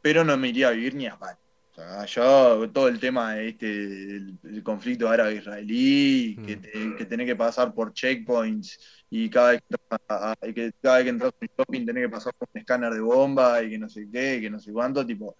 pero 0.00 0.22
no 0.22 0.36
me 0.36 0.50
iría 0.50 0.68
a 0.68 0.70
vivir 0.70 0.94
ni 0.94 1.06
a 1.08 1.18
palo. 1.18 1.38
O 1.76 2.06
sea, 2.06 2.54
todo 2.72 2.86
el 2.88 3.00
tema 3.00 3.34
de 3.34 3.48
este, 3.48 3.66
el, 3.66 4.38
el 4.44 4.62
conflicto 4.62 5.08
árabe-israelí, 5.08 6.36
que, 6.46 6.56
Mm. 6.56 6.60
te- 6.60 6.94
que 6.96 7.04
tenés 7.06 7.26
que 7.26 7.34
pasar 7.36 7.74
por 7.74 7.92
checkpoints 7.92 8.78
y 9.10 9.28
cada 9.28 9.52
vez 9.52 9.60
que 9.68 9.74
entras 9.74 10.00
a, 10.08 10.30
a- 10.32 10.52
que 10.52 10.70
cada 10.80 10.96
vez 10.96 11.04
que 11.04 11.10
entras 11.10 11.32
a 11.32 11.36
un 11.40 11.48
shopping 11.58 11.86
tenés 11.86 12.04
que 12.04 12.08
pasar 12.10 12.32
por 12.38 12.48
un 12.54 12.60
escáner 12.60 12.92
de 12.92 13.00
bomba 13.00 13.60
y 13.62 13.70
que 13.70 13.78
no 13.78 13.88
sé 13.88 14.06
qué, 14.12 14.40
que 14.40 14.50
no 14.50 14.60
sé 14.60 14.72
cuánto, 14.72 15.04
tipo, 15.04 15.36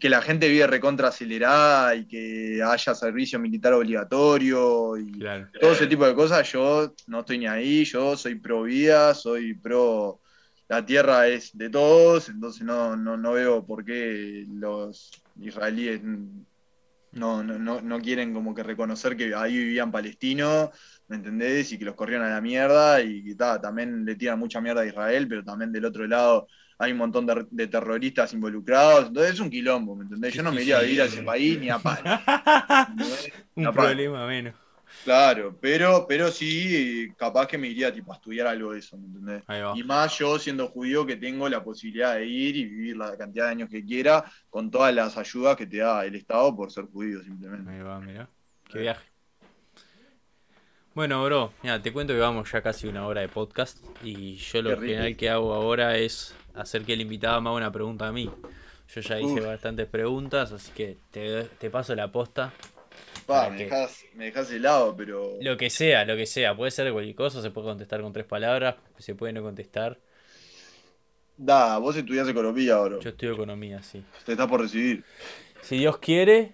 que 0.00 0.08
la 0.08 0.20
gente 0.22 0.48
vive 0.48 0.66
recontra 0.66 1.08
acelerada 1.08 1.94
y 1.94 2.06
que 2.08 2.60
haya 2.60 2.94
servicio 2.94 3.38
militar 3.38 3.74
obligatorio 3.74 4.96
y 4.98 5.12
Claro. 5.20 5.48
todo 5.60 5.72
ese 5.72 5.86
tipo 5.86 6.04
de 6.04 6.14
cosas, 6.16 6.50
yo 6.50 6.92
no 7.06 7.20
estoy 7.20 7.38
ni 7.38 7.46
ahí, 7.46 7.84
yo 7.84 8.16
soy 8.16 8.34
pro 8.34 8.64
vida, 8.64 9.14
soy 9.14 9.54
pro 9.54 10.20
la 10.68 10.84
tierra 10.84 11.28
es 11.28 11.56
de 11.56 11.68
todos, 11.70 12.28
entonces 12.30 12.62
no, 12.62 12.96
no, 12.96 13.16
no 13.16 13.32
veo 13.34 13.64
por 13.64 13.84
qué 13.84 14.44
los 14.48 15.12
israelíes 15.40 16.00
no, 17.14 17.42
no, 17.42 17.58
no, 17.58 17.80
no 17.80 18.00
quieren 18.00 18.34
como 18.34 18.54
que 18.54 18.62
reconocer 18.62 19.16
que 19.16 19.34
ahí 19.34 19.56
vivían 19.56 19.92
palestinos, 19.92 20.70
¿me 21.08 21.16
entendés? 21.16 21.72
Y 21.72 21.78
que 21.78 21.84
los 21.84 21.94
corrieron 21.94 22.26
a 22.26 22.30
la 22.30 22.40
mierda 22.40 23.00
y 23.00 23.22
que 23.22 23.34
ta, 23.34 23.60
también 23.60 24.04
le 24.04 24.16
tiran 24.16 24.38
mucha 24.38 24.60
mierda 24.60 24.82
a 24.82 24.86
Israel, 24.86 25.28
pero 25.28 25.44
también 25.44 25.72
del 25.72 25.84
otro 25.84 26.06
lado 26.06 26.46
hay 26.78 26.92
un 26.92 26.98
montón 26.98 27.24
de, 27.24 27.46
de 27.50 27.68
terroristas 27.68 28.32
involucrados, 28.32 29.08
entonces 29.08 29.34
es 29.34 29.40
un 29.40 29.50
quilombo, 29.50 29.94
¿me 29.94 30.04
entendés? 30.04 30.34
Yo 30.34 30.42
no 30.42 30.52
me 30.52 30.62
iría 30.62 30.78
a 30.78 30.82
vivir 30.82 31.02
a 31.02 31.04
ese 31.04 31.22
país 31.22 31.58
ni 31.58 31.70
a 31.70 31.78
palo. 31.78 32.02
¿entendés? 32.90 33.32
Un 33.54 33.72
problema 33.72 34.26
menos. 34.26 34.63
Claro, 35.02 35.56
pero, 35.60 36.06
pero 36.08 36.30
sí, 36.30 37.12
capaz 37.16 37.46
que 37.46 37.58
me 37.58 37.68
iría 37.68 37.92
tipo, 37.92 38.12
a 38.12 38.16
estudiar 38.16 38.46
algo 38.46 38.72
de 38.72 38.78
eso, 38.78 38.96
¿me 38.96 39.06
entendés? 39.06 39.42
Y 39.74 39.82
más 39.82 40.18
yo 40.18 40.38
siendo 40.38 40.68
judío 40.68 41.04
que 41.04 41.16
tengo 41.16 41.48
la 41.48 41.62
posibilidad 41.62 42.14
de 42.14 42.26
ir 42.26 42.56
y 42.56 42.64
vivir 42.64 42.96
la 42.96 43.16
cantidad 43.16 43.46
de 43.46 43.50
años 43.50 43.68
que 43.68 43.84
quiera 43.84 44.24
con 44.48 44.70
todas 44.70 44.94
las 44.94 45.18
ayudas 45.18 45.56
que 45.56 45.66
te 45.66 45.78
da 45.78 46.04
el 46.06 46.14
Estado 46.14 46.54
por 46.56 46.70
ser 46.70 46.86
judío 46.86 47.22
simplemente. 47.22 47.70
Ahí 47.70 47.80
va, 47.80 48.00
mira. 48.00 48.28
Qué 48.70 48.78
viaje. 48.78 49.04
Bueno, 50.94 51.24
bro, 51.24 51.52
mira, 51.62 51.82
te 51.82 51.92
cuento 51.92 52.12
que 52.12 52.20
vamos 52.20 52.50
ya 52.52 52.62
casi 52.62 52.86
una 52.86 53.06
hora 53.06 53.20
de 53.20 53.28
podcast 53.28 53.78
y 54.02 54.36
yo 54.36 54.62
lo 54.62 54.80
general 54.80 55.16
que 55.16 55.28
hago 55.28 55.52
ahora 55.52 55.98
es 55.98 56.34
hacer 56.54 56.84
que 56.84 56.92
el 56.92 57.00
invitado 57.00 57.40
me 57.40 57.48
haga 57.48 57.56
una 57.56 57.72
pregunta 57.72 58.06
a 58.06 58.12
mí. 58.12 58.30
Yo 58.94 59.00
ya 59.00 59.18
hice 59.18 59.40
Uf. 59.40 59.46
bastantes 59.46 59.88
preguntas, 59.88 60.52
así 60.52 60.70
que 60.72 60.98
te, 61.10 61.44
te 61.44 61.68
paso 61.68 61.94
la 61.96 62.12
posta. 62.12 62.52
Pa, 63.26 63.46
¿Para 63.46 63.50
me 63.50 63.56
qué? 63.56 63.64
dejás, 63.64 64.06
me 64.12 64.26
dejás 64.26 64.50
helado, 64.50 64.96
pero. 64.96 65.32
Lo 65.38 65.56
que 65.56 65.70
sea, 65.70 66.04
lo 66.04 66.16
que 66.16 66.26
sea. 66.26 66.56
Puede 66.56 66.70
ser 66.70 66.92
cualquier 66.92 67.14
cosa, 67.16 67.42
se 67.42 67.50
puede 67.50 67.68
contestar 67.68 68.00
con 68.00 68.12
tres 68.12 68.26
palabras, 68.26 68.76
se 68.98 69.14
puede 69.14 69.32
no 69.32 69.42
contestar. 69.42 70.00
Da, 71.36 71.78
vos 71.78 71.96
estudiás 71.96 72.28
economía, 72.28 72.78
bro. 72.78 73.00
Yo 73.00 73.10
estudio 73.10 73.34
economía, 73.34 73.82
sí. 73.82 74.04
Te 74.24 74.32
estás 74.32 74.48
por 74.48 74.60
recibir. 74.60 75.04
Si 75.60 75.76
Dios 75.78 75.98
quiere, 75.98 76.52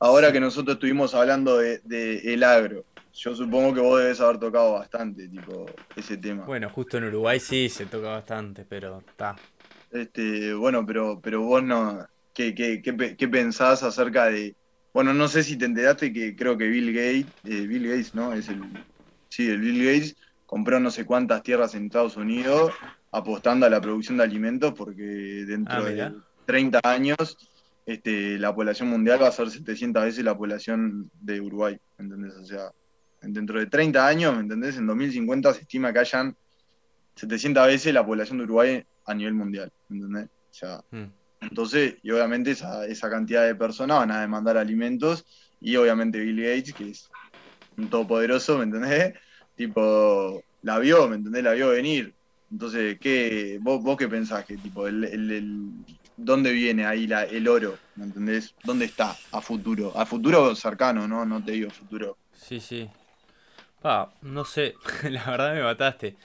Ahora 0.00 0.28
Sí. 0.28 0.32
que 0.32 0.40
nosotros 0.40 0.74
estuvimos 0.76 1.14
hablando 1.14 1.58
de, 1.58 1.80
de 1.84 2.32
el 2.34 2.42
agro, 2.44 2.86
yo 3.12 3.34
supongo 3.34 3.74
que 3.74 3.80
vos 3.80 4.00
debes 4.00 4.20
haber 4.20 4.38
tocado 4.38 4.74
bastante, 4.74 5.28
tipo, 5.28 5.66
ese 5.96 6.16
tema. 6.18 6.52
bueno, 6.52 6.68
justo 6.70 6.98
en 6.98 7.04
Uruguay 7.04 7.38
sí 7.40 7.68
se 7.68 7.86
toca 7.86 8.08
bastante, 8.08 8.64
pero 8.64 8.98
está. 9.06 9.44
Este, 9.90 10.52
bueno, 10.54 10.84
pero, 10.86 11.20
pero 11.20 11.42
vos 11.42 11.62
no, 11.62 12.06
¿qué, 12.34 12.54
qué, 12.54 12.82
qué, 12.82 13.16
qué 13.16 13.28
pensás 13.28 13.82
acerca 13.82 14.26
de, 14.26 14.54
bueno, 14.98 15.14
no 15.14 15.28
sé 15.28 15.44
si 15.44 15.56
te 15.56 15.64
enteraste 15.64 16.12
que 16.12 16.34
creo 16.34 16.58
que 16.58 16.66
Bill 16.66 16.92
Gates, 16.92 17.26
eh, 17.44 17.68
Bill 17.68 17.86
Gates, 17.86 18.16
¿no? 18.16 18.32
Es 18.32 18.48
el, 18.48 18.60
sí, 19.28 19.48
el 19.48 19.60
Bill 19.60 19.84
Gates 19.84 20.16
compró 20.44 20.80
no 20.80 20.90
sé 20.90 21.04
cuántas 21.04 21.44
tierras 21.44 21.76
en 21.76 21.84
Estados 21.86 22.16
Unidos 22.16 22.72
apostando 23.12 23.64
a 23.64 23.70
la 23.70 23.80
producción 23.80 24.16
de 24.16 24.24
alimentos 24.24 24.74
porque 24.74 25.04
dentro 25.46 25.76
Ah, 25.76 25.84
de 25.84 25.92
mirá. 25.92 26.14
30 26.46 26.80
años 26.82 27.36
este, 27.86 28.40
la 28.40 28.52
población 28.52 28.88
mundial 28.88 29.22
va 29.22 29.28
a 29.28 29.30
ser 29.30 29.48
700 29.50 30.02
veces 30.02 30.24
la 30.24 30.36
población 30.36 31.08
de 31.20 31.40
Uruguay, 31.42 31.78
¿entendés? 31.96 32.34
O 32.34 32.44
sea, 32.44 32.72
dentro 33.22 33.60
de 33.60 33.66
30 33.66 34.04
años, 34.04 34.34
¿me 34.34 34.40
entendés? 34.40 34.78
En 34.78 34.86
2050 34.88 35.54
se 35.54 35.60
estima 35.60 35.92
que 35.92 36.00
hayan 36.00 36.36
700 37.14 37.66
veces 37.68 37.94
la 37.94 38.04
población 38.04 38.38
de 38.38 38.44
Uruguay 38.44 38.84
a 39.06 39.14
nivel 39.14 39.34
mundial, 39.34 39.70
¿entendés? 39.88 40.24
O 40.26 40.54
sea, 40.54 40.80
Mm. 40.90 41.04
Entonces, 41.40 41.96
y 42.02 42.10
obviamente 42.10 42.50
esa, 42.52 42.86
esa 42.86 43.10
cantidad 43.10 43.44
de 43.44 43.54
personas 43.54 43.98
van 43.98 44.10
a 44.10 44.20
demandar 44.20 44.56
alimentos 44.56 45.24
y 45.60 45.76
obviamente 45.76 46.18
Bill 46.18 46.42
Gates, 46.42 46.74
que 46.74 46.90
es 46.90 47.10
un 47.76 47.88
todopoderoso, 47.88 48.58
¿me 48.58 48.64
entendés? 48.64 49.14
Tipo, 49.56 50.42
la 50.62 50.78
vio, 50.78 51.08
¿me 51.08 51.16
entendés? 51.16 51.42
La 51.42 51.52
vio 51.52 51.70
venir. 51.70 52.14
Entonces, 52.50 52.98
¿qué, 53.00 53.58
vos, 53.60 53.82
vos 53.82 53.96
qué 53.96 54.08
pensás? 54.08 54.44
Que, 54.44 54.56
tipo, 54.56 54.86
el, 54.86 55.72
¿Dónde 56.16 56.52
viene 56.52 56.86
ahí 56.86 57.06
la, 57.06 57.24
el 57.24 57.46
oro? 57.48 57.76
¿Me 57.96 58.04
entendés? 58.04 58.54
¿Dónde 58.64 58.84
está 58.84 59.16
a 59.32 59.40
futuro? 59.40 59.92
A 59.96 60.06
futuro 60.06 60.54
cercano, 60.54 61.06
¿no? 61.08 61.24
No 61.24 61.44
te 61.44 61.52
digo 61.52 61.70
futuro. 61.70 62.16
Sí, 62.32 62.60
sí. 62.60 62.88
Pa, 63.82 64.12
no 64.22 64.44
sé, 64.44 64.74
la 65.10 65.24
verdad 65.30 65.54
me 65.54 65.62
mataste. 65.62 66.16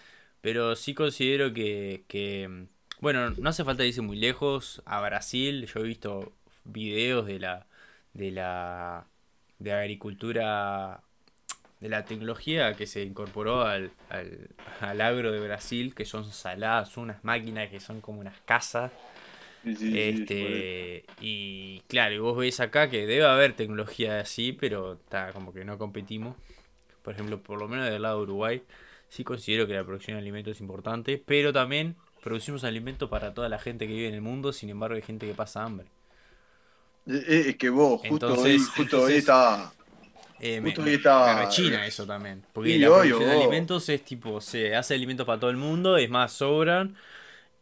Pero 0.41 0.75
sí 0.75 0.93
considero 0.93 1.53
que, 1.53 2.03
que, 2.07 2.67
bueno, 3.03 3.31
no 3.31 3.49
hace 3.49 3.63
falta 3.65 3.85
irse 3.85 4.01
muy 4.01 4.17
lejos. 4.17 4.81
A 4.85 5.01
Brasil, 5.01 5.65
yo 5.67 5.81
he 5.81 5.83
visto 5.83 6.33
videos 6.63 7.25
de 7.25 7.39
la, 7.39 7.67
de 8.13 8.31
la, 8.31 9.07
de 9.59 9.73
agricultura, 9.73 11.01
de 11.81 11.89
la 11.89 12.05
tecnología 12.05 12.75
que 12.75 12.87
se 12.87 13.03
incorporó 13.03 13.63
al, 13.63 13.91
al, 14.09 14.49
al 14.81 15.01
agro 15.01 15.31
de 15.31 15.39
Brasil, 15.41 15.95
que 15.95 16.05
son 16.05 16.25
saladas, 16.31 16.97
unas 16.97 17.23
máquinas 17.23 17.69
que 17.69 17.79
son 17.79 18.01
como 18.01 18.21
unas 18.21 18.39
casas. 18.41 18.91
Sí, 19.63 19.75
sí, 19.75 20.27
sí, 20.27 20.27
Este, 20.27 21.05
y 21.21 21.81
claro, 21.87 22.15
y 22.15 22.17
vos 22.19 22.37
ves 22.37 22.59
acá 22.59 22.89
que 22.89 23.05
debe 23.05 23.25
haber 23.25 23.53
tecnología 23.53 24.19
así, 24.19 24.53
pero 24.53 24.93
está 24.93 25.31
como 25.33 25.53
que 25.53 25.65
no 25.65 25.77
competimos. 25.77 26.35
Por 27.03 27.13
ejemplo, 27.13 27.41
por 27.41 27.59
lo 27.59 27.67
menos 27.67 27.89
del 27.89 28.01
lado 28.01 28.17
de 28.17 28.23
Uruguay, 28.23 28.63
sí 29.09 29.23
considero 29.23 29.67
que 29.67 29.73
la 29.73 29.83
producción 29.85 30.17
de 30.17 30.21
alimentos 30.21 30.57
es 30.57 30.61
importante, 30.61 31.17
pero 31.25 31.53
también 31.53 31.95
producimos 32.23 32.63
alimentos 32.63 33.09
para 33.09 33.33
toda 33.33 33.49
la 33.49 33.59
gente 33.59 33.87
que 33.87 33.93
vive 33.93 34.07
en 34.07 34.15
el 34.15 34.21
mundo, 34.21 34.53
sin 34.53 34.69
embargo 34.69 34.95
hay 34.95 35.01
gente 35.01 35.27
que 35.27 35.33
pasa 35.33 35.63
hambre. 35.63 35.87
Es, 37.05 37.15
es- 37.27 37.45
es 37.47 37.55
que 37.57 37.69
vos, 37.69 38.01
justo 38.07 38.27
hoy, 38.27 38.31
Entonces- 38.33 38.69
justo 38.69 38.81
hoy 38.81 39.01
entonces- 39.01 39.17
estaba. 39.19 39.73
Eh, 40.39 40.59
me, 40.59 40.71
Justo 40.71 40.81
me- 40.81 40.91
hoy 40.91 41.45
rechina 41.45 41.85
eso 41.85 42.05
también. 42.05 42.43
Porque 42.51 42.71
Sí, 42.73 42.79
la 42.79 42.89
obvio, 42.91 43.15
producción 43.17 43.29
de 43.29 43.35
alimentos 43.43 43.87
es 43.87 44.03
tipo, 44.03 44.41
se 44.41 44.75
hace 44.75 44.93
alimentos 44.93 45.25
para 45.25 45.39
todo 45.39 45.49
el 45.49 45.55
mundo, 45.57 45.95
es 45.95 46.09
más, 46.09 46.33
sobran, 46.33 46.95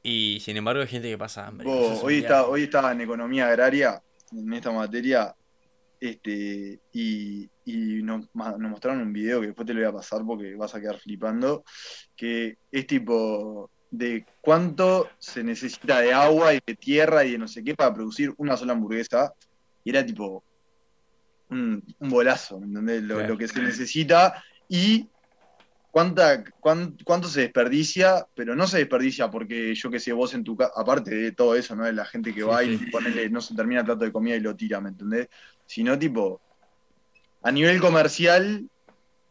y 0.01 0.39
sin 0.41 0.57
embargo 0.57 0.81
hay 0.81 0.87
gente 0.87 1.07
que 1.09 1.17
pasa 1.17 1.45
hambre. 1.45 1.67
Vos, 1.67 1.97
es 1.99 2.03
hoy, 2.03 2.17
está, 2.19 2.47
hoy 2.47 2.63
estaba 2.63 2.91
en 2.91 3.01
economía 3.01 3.47
agraria, 3.49 4.01
en 4.31 4.51
esta 4.53 4.71
materia, 4.71 5.35
este, 5.99 6.79
y, 6.91 7.47
y 7.65 8.01
nos 8.01 8.25
mostraron 8.33 9.01
un 9.01 9.13
video 9.13 9.41
que 9.41 9.47
después 9.47 9.67
te 9.67 9.73
lo 9.75 9.81
voy 9.81 9.89
a 9.89 9.93
pasar 9.93 10.21
porque 10.25 10.55
vas 10.55 10.73
a 10.73 10.81
quedar 10.81 10.97
flipando, 10.97 11.63
que 12.15 12.57
es 12.71 12.87
tipo 12.87 13.69
de 13.91 14.25
cuánto 14.39 15.09
se 15.19 15.43
necesita 15.43 15.99
de 15.99 16.13
agua 16.13 16.53
y 16.53 16.59
de 16.65 16.75
tierra 16.75 17.23
y 17.25 17.33
de 17.33 17.37
no 17.37 17.47
sé 17.47 17.63
qué 17.63 17.75
para 17.75 17.93
producir 17.93 18.33
una 18.37 18.57
sola 18.57 18.73
hamburguesa. 18.73 19.33
Y 19.83 19.89
era 19.91 20.05
tipo 20.05 20.43
un, 21.49 21.83
un 21.99 22.09
bolazo, 22.09 22.59
¿me 22.59 22.67
entendés? 22.67 23.03
Lo, 23.03 23.37
que 23.37 23.47
se 23.47 23.61
necesita 23.61 24.43
y 24.67 25.09
cuánta, 25.91 26.43
cuán- 26.59 26.95
cuánto 27.03 27.27
se 27.27 27.41
desperdicia, 27.41 28.25
pero 28.33 28.55
no 28.55 28.65
se 28.65 28.77
desperdicia 28.77 29.29
porque 29.29 29.75
yo 29.75 29.91
que 29.91 29.99
sé, 29.99 30.13
vos 30.13 30.33
en 30.33 30.43
tu 30.43 30.55
casa, 30.55 30.71
aparte 30.75 31.13
de 31.13 31.31
todo 31.33 31.55
eso, 31.55 31.75
¿no? 31.75 31.83
De 31.83 31.93
la 31.93 32.05
gente 32.05 32.33
que 32.33 32.41
Sí, 32.41 32.47
va 32.47 32.63
sí. 32.63 32.77
y 32.79 32.91
ponele, 32.91 33.29
no 33.29 33.41
se 33.41 33.55
termina 33.55 33.81
el 33.81 33.85
plato 33.85 34.05
de 34.05 34.11
comida 34.11 34.35
y 34.35 34.39
lo 34.39 34.55
tira, 34.55 34.79
¿me 34.79 34.89
entendés? 34.89 35.27
Sino 35.65 35.99
tipo, 35.99 36.41
a 37.41 37.51
nivel 37.51 37.81
comercial, 37.81 38.69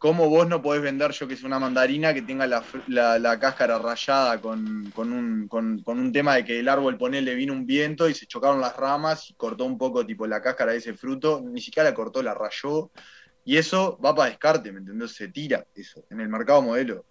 ¿cómo 0.01 0.29
vos 0.31 0.49
no 0.49 0.63
podés 0.63 0.83
vender, 0.83 1.13
yo 1.13 1.29
que 1.29 1.37
sé, 1.37 1.47
una 1.47 1.59
mandarina 1.59 2.15
que 2.15 2.23
tenga 2.23 2.47
la, 2.47 2.65
la- 2.89 3.19
la 3.19 3.39
cáscara 3.39 3.79
rayada 3.79 4.41
con, 4.41 4.91
con 4.93 5.13
un, 5.13 5.47
con- 5.47 5.83
con 5.83 5.99
un 6.01 6.11
tema 6.13 6.37
de 6.37 6.45
que 6.45 6.59
el 6.59 6.69
árbol, 6.69 6.97
ponele, 6.99 7.35
vino 7.35 7.53
un 7.53 7.67
viento 7.67 8.09
y 8.09 8.15
se 8.15 8.27
chocaron 8.27 8.61
las 8.61 8.77
ramas 8.77 9.29
y 9.31 9.35
cortó 9.35 9.65
un 9.67 9.79
poco 9.79 10.05
tipo 10.07 10.27
la 10.27 10.41
cáscara 10.43 10.73
de 10.73 10.79
ese 10.79 10.95
fruto, 10.95 11.43
ni 11.45 11.61
siquiera 11.61 11.91
la 11.91 11.95
cortó, 11.95 12.23
la 12.23 12.35
rayó, 12.35 12.91
y 13.45 13.57
eso 13.59 13.99
va 14.05 14.15
para 14.15 14.31
descarte, 14.31 14.73
¿me 14.73 14.81
entendés? 14.81 15.13
Se 15.15 15.29
tira 15.29 15.65
eso, 15.75 16.05
en 16.11 16.21
el 16.21 16.29
mercado 16.29 16.63
modelo 16.63 17.05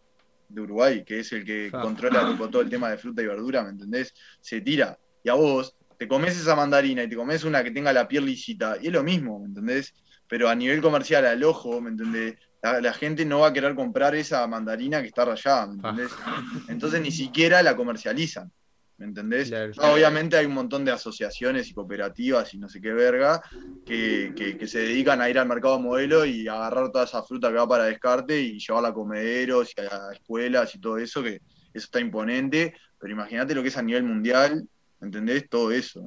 de 0.48 0.62
Uruguay, 0.62 1.04
que 1.06 1.20
es 1.20 1.32
el 1.32 1.46
que 1.46 1.70
Ah. 1.72 1.82
controla 1.82 2.26
tipo, 2.28 2.50
todo 2.50 2.62
el 2.64 2.70
tema 2.70 2.90
de 2.90 2.98
fruta 2.98 3.22
y 3.22 3.28
verdura, 3.28 3.64
¿me 3.64 3.70
entendés? 3.70 4.14
Se 4.42 4.62
tira. 4.62 4.98
Y 5.24 5.30
a 5.30 5.36
vos, 5.36 5.76
te 5.98 6.08
comes 6.08 6.38
esa 6.40 6.56
mandarina 6.56 7.04
y 7.04 7.10
te 7.10 7.16
comes 7.16 7.44
una 7.44 7.64
que 7.64 7.72
tenga 7.72 7.94
la 7.94 8.08
piel 8.08 8.26
lisita, 8.26 8.78
y 8.82 8.88
es 8.88 8.94
lo 8.94 9.04
mismo, 9.04 9.40
¿me 9.40 9.46
entendés? 9.48 9.94
Pero 10.28 10.50
a 10.50 10.56
nivel 10.56 10.82
comercial, 10.82 11.26
al 11.26 11.44
ojo, 11.44 11.82
¿me 11.82 11.90
entendés? 11.90 12.36
La, 12.62 12.82
la 12.82 12.94
gente 12.94 13.24
no 13.26 13.40
va 13.40 13.48
a 13.48 13.54
querer 13.54 13.74
comprar 13.76 14.16
esa 14.16 14.46
mandarina 14.48 15.02
que 15.02 15.08
está 15.08 15.26
rayada, 15.26 15.68
¿me 15.68 15.80
Ah. 15.84 15.90
entendés? 15.90 16.12
Entonces 16.70 17.02
ni 17.02 17.12
siquiera 17.12 17.64
la 17.64 17.76
comercializan, 17.76 18.52
¿me 18.98 19.06
entendés? 19.06 19.48
Claro. 19.50 19.72
Ya, 19.74 19.94
obviamente 19.94 20.36
hay 20.38 20.46
un 20.46 20.54
montón 20.54 20.84
de 20.84 20.92
asociaciones 20.92 21.70
y 21.70 21.74
cooperativas 21.74 22.54
y 22.54 22.58
no 22.58 22.68
sé 22.68 22.82
qué 22.82 22.92
verga 22.92 23.42
que, 23.86 24.34
que- 24.36 24.58
que 24.58 24.68
se 24.68 24.80
dedican 24.80 25.22
a 25.22 25.30
ir 25.30 25.40
al 25.40 25.48
mercado 25.48 25.80
modelo 25.80 26.26
y 26.26 26.48
agarrar 26.48 26.92
toda 26.92 27.06
esa 27.06 27.24
fruta 27.24 27.48
que 27.50 27.56
va 27.56 27.68
para 27.68 27.86
descarte 27.86 28.40
y 28.40 28.60
llevarla 28.60 28.90
a 28.90 28.94
comederos 28.94 29.72
y 29.78 29.82
a 29.82 30.12
escuelas 30.14 30.76
y 30.76 30.80
todo 30.80 30.98
eso, 30.98 31.24
que 31.24 31.36
eso 31.36 31.86
está 31.86 32.00
imponente, 32.00 32.74
pero 33.00 33.14
imagínate 33.14 33.56
lo 33.56 33.62
que 33.62 33.70
es 33.70 33.78
a 33.78 33.82
nivel 33.82 34.04
mundial, 34.04 34.68
¿entendés? 35.02 35.48
Todo 35.50 35.72
eso. 35.72 36.04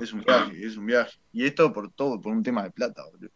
Es 0.00 0.12
un 0.12 0.20
viaje, 0.22 0.66
es 0.66 0.76
un 0.76 0.86
viaje. 0.86 1.18
Y 1.32 1.44
esto 1.44 1.70
por 1.72 1.92
todo, 1.92 2.20
por 2.20 2.32
un 2.32 2.42
tema 2.42 2.62
de 2.64 2.70
plata, 2.70 3.02
boludo. 3.04 3.30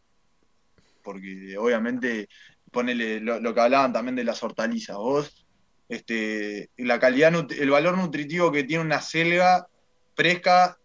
Porque 1.05 1.57
obviamente, 1.59 2.29
ponele 2.73 3.21
lo, 3.21 3.39
lo 3.39 3.55
que 3.55 3.61
hablaban 3.61 3.93
también 3.93 4.17
de 4.17 4.25
las 4.25 4.43
hortalizas, 4.43 4.97
vos, 4.97 5.47
este, 5.89 6.71
la 6.79 6.99
calidad, 6.99 7.33
el 7.53 7.71
valor 7.71 7.97
nutritivo 7.97 8.51
que 8.51 8.65
tiene 8.65 8.83
una 8.83 9.01
selga 9.01 9.69
fresca, 10.17 10.79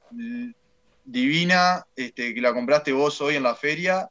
divina, 1.06 1.86
este, 1.96 2.34
que 2.34 2.42
la 2.42 2.54
compraste 2.54 2.92
vos 2.92 3.20
hoy 3.22 3.36
en 3.36 3.44
la 3.44 3.56
feria, 3.56 4.10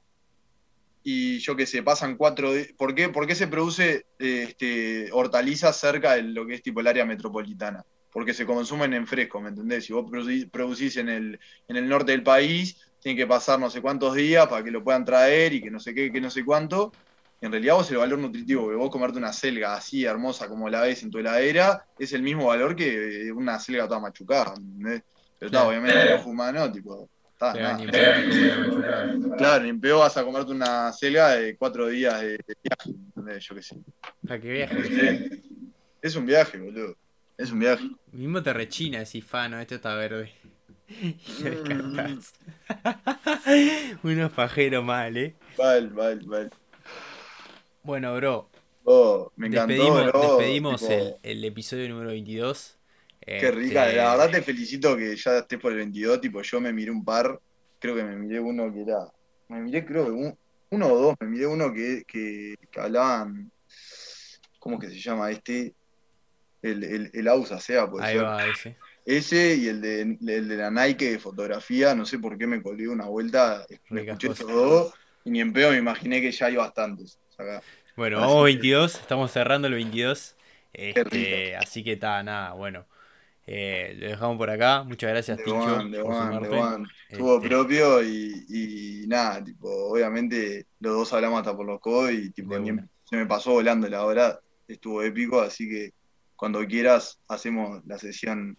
y 1.03 1.39
yo 1.39 1.57
que 1.57 1.67
sé, 1.67 1.83
pasan 1.83 2.17
cuatro 2.17 2.53
di- 2.53 2.73
¿Por 2.75 2.95
qué, 2.95 3.09
por 3.09 3.27
qué 3.27 3.35
se 3.35 3.47
produce 3.47 4.07
este, 4.19 5.11
hortalizas 5.13 5.77
cerca 5.79 6.15
de 6.15 6.23
lo 6.23 6.47
que 6.47 6.55
es 6.55 6.63
tipo 6.63 6.81
el 6.81 6.87
área 6.87 7.05
metropolitana? 7.05 7.85
Porque 8.13 8.35
se 8.35 8.45
consumen 8.47 8.95
en 8.95 9.07
fresco, 9.07 9.41
¿me 9.41 9.51
entendés? 9.51 9.85
Si 9.85 9.93
vos 9.93 10.11
produ- 10.11 10.51
producís 10.51 10.97
en 10.97 11.09
el, 11.09 11.41
en 11.69 11.77
el 11.77 11.89
norte 11.89 12.13
del 12.13 12.23
país, 12.23 12.88
tiene 13.01 13.16
que 13.16 13.26
pasar 13.26 13.59
no 13.61 13.70
sé 13.70 13.80
cuántos 13.80 14.14
días 14.14 14.46
para 14.49 14.62
que 14.64 14.70
lo 14.70 14.82
puedan 14.82 15.05
traer 15.05 15.53
y 15.55 15.62
que 15.62 15.70
no 15.70 15.78
sé 15.80 15.94
qué, 15.94 16.11
que 16.12 16.20
no 16.20 16.30
sé 16.30 16.44
cuánto. 16.44 16.92
En 17.40 17.53
realidad 17.53 17.74
vos 17.74 17.90
el 17.92 17.99
valor 17.99 18.18
nutritivo 18.18 18.68
que 18.68 18.74
vos 18.74 18.90
comerte 18.90 19.18
una 19.18 19.32
selga 19.32 19.74
así 19.74 20.05
hermosa 20.05 20.49
como 20.49 20.68
la 20.68 20.80
ves 20.80 21.05
en 21.05 21.11
tu 21.11 21.18
heladera 21.18 21.86
es 21.96 22.12
el 22.12 22.22
mismo 22.22 22.46
valor 22.46 22.74
que 22.74 23.30
una 23.32 23.61
selga 23.61 23.86
toda 23.86 24.01
machucada, 24.01 24.55
¿entendés? 24.57 25.03
Pero 25.38 25.46
está, 25.46 25.51
Claro. 25.51 25.68
obviamente 25.68 26.03
el 26.03 26.12
ojo 26.18 26.30
humano, 26.30 26.72
tipo, 26.72 27.09
está, 27.30 27.53
Claro, 27.53 27.78
nada. 27.78 27.78
ni 27.78 27.86
machucada. 28.66 29.36
Claro, 29.36 29.64
ni 29.64 29.72
pedo 29.78 29.99
vas 30.01 30.16
a 30.16 30.24
comerte 30.24 30.51
una 30.51 30.92
selga 30.92 31.30
de 31.36 31.57
cuatro 31.57 31.86
días 31.86 32.20
de, 32.20 32.28
de 32.38 32.57
viaje, 32.64 32.90
¿entendés? 32.90 33.44
Yo 33.46 33.55
qué 33.55 33.62
sé. 33.62 33.76
Pa, 34.26 34.38
qué 34.40 34.51
viaje. 34.51 35.42
Es 36.03 36.16
un 36.16 36.26
viaje, 36.26 36.59
boludo. 36.59 36.96
Es 37.36 37.53
un 37.53 37.61
viaje. 37.61 37.88
Mismo 38.11 38.42
te 38.42 38.53
rechina 38.53 38.99
decís, 38.99 39.24
fa, 39.24 39.49
no, 39.49 39.61
esto 39.61 39.76
está 39.76 39.94
verde. 39.94 40.32
Y 40.89 41.43
lo 41.43 41.51
descartás. 41.51 42.32
Unos 44.03 44.32
pajeros 44.32 44.84
mal, 44.84 45.16
eh. 45.16 45.34
Val, 45.57 45.89
val, 45.91 46.20
val. 46.26 46.51
Bueno, 47.82 48.14
bro, 48.16 48.51
Oh, 48.84 49.30
me 49.36 49.49
encantó, 49.49 49.74
despedimos, 49.74 50.07
bro. 50.07 50.12
despedimos 50.20 50.80
tipo, 50.80 50.91
el, 50.91 51.16
el 51.22 51.45
episodio 51.45 51.89
número 51.89 52.11
22. 52.11 52.78
Qué 53.36 53.51
rica, 53.51 53.86
Este, 53.86 53.97
la 53.97 54.11
verdad 54.16 54.30
te 54.30 54.43
felicito 54.43 54.97
que 54.97 55.14
ya 55.16 55.39
estés 55.39 55.59
por 55.61 55.72
el 55.72 55.78
22, 55.78 56.20
tipo 56.20 56.43
yo 56.43 56.61
me 56.61 56.72
miré 56.72 56.91
un 56.91 57.05
par, 57.05 57.39
creo 57.78 57.95
que 57.95 58.03
me 58.05 58.16
miré 58.16 58.41
uno 58.41 58.72
que 58.72 58.82
era, 58.82 58.99
me 59.49 59.61
miré 59.61 59.84
creo 59.84 60.07
que 60.07 60.11
un- 60.11 60.39
uno 60.70 60.86
o 60.93 60.99
dos, 60.99 61.14
me 61.20 61.28
miré 61.28 61.47
uno 61.47 61.72
que, 61.72 62.03
que, 62.07 62.55
que 62.70 62.80
hablaban, 62.80 63.51
¿cómo 64.59 64.78
que 64.78 64.89
se 64.89 64.99
llama 64.99 65.30
este? 65.30 65.74
El, 66.62 66.84
el, 66.84 67.11
el 67.14 67.28
AUSA 67.28 67.61
sea, 67.61 67.89
puede 67.91 68.07
Ahí 68.07 68.16
ser. 68.16 68.24
va 68.24 68.47
ese. 68.47 68.76
Ese 69.09 69.57
y 69.57 69.69
el 69.69 69.81
de, 69.81 70.03
el 70.03 70.49
de 70.49 70.57
la 70.57 70.71
Nike 70.71 71.13
de 71.13 71.19
fotografía, 71.19 71.95
no 71.95 72.05
sé 72.05 72.19
por 72.19 72.37
qué 72.37 72.47
me 72.47 72.61
colgué 72.63 72.89
una 72.89 73.07
vuelta, 73.07 73.65
me 73.89 74.03
escuché 74.03 74.29
cosas. 74.29 74.41
estos 74.41 74.55
dos 74.55 74.95
y 75.25 75.31
ni 75.31 75.41
en 75.41 75.53
pedo 75.53 75.71
me 75.71 75.79
imaginé 75.79 76.21
que 76.21 76.31
ya 76.31 76.47
hay 76.47 76.57
bastantes. 76.57 77.19
acá. 77.39 77.63
Bueno, 77.97 78.21
vamos 78.21 78.37
que- 78.37 78.43
22, 78.45 78.95
estamos 78.97 79.31
cerrando 79.33 79.67
el 79.69 79.75
22. 79.75 80.37
Este, 80.75 81.57
así 81.57 81.83
que 81.83 81.93
está, 81.93 82.23
nada, 82.23 82.53
bueno. 82.53 82.87
Eh, 83.47 83.97
lo 83.99 84.09
dejamos 84.09 84.37
por 84.37 84.51
acá. 84.51 84.83
Muchas 84.83 85.09
gracias, 85.11 85.39
De 85.39 85.45
Tincho, 85.45 85.77
one, 85.77 85.97
de 85.97 86.03
por 86.03 86.13
one, 86.13 86.21
de 86.21 86.27
sumarte. 86.47 86.57
one. 86.59 86.87
Estuvo 87.09 87.37
Este, 87.37 87.49
propio 87.49 88.03
y, 88.03 88.45
y 88.51 89.07
nada, 89.07 89.43
tipo, 89.43 89.69
obviamente 89.91 90.67
los 90.81 90.93
dos 90.93 91.13
hablamos 91.15 91.39
hasta 91.39 91.57
por 91.57 91.65
los 91.65 91.81
codos 91.81 92.13
y 92.13 92.29
tipo, 92.31 92.55
se 93.05 93.17
me 93.17 93.25
pasó 93.25 93.53
volando 93.53 93.89
la 93.89 94.05
hora, 94.05 94.39
estuvo 94.69 95.03
épico, 95.03 95.41
así 95.41 95.67
que 95.67 95.93
cuando 96.37 96.65
quieras 96.67 97.19
hacemos 97.27 97.81
la 97.87 97.99
sesión 97.99 98.59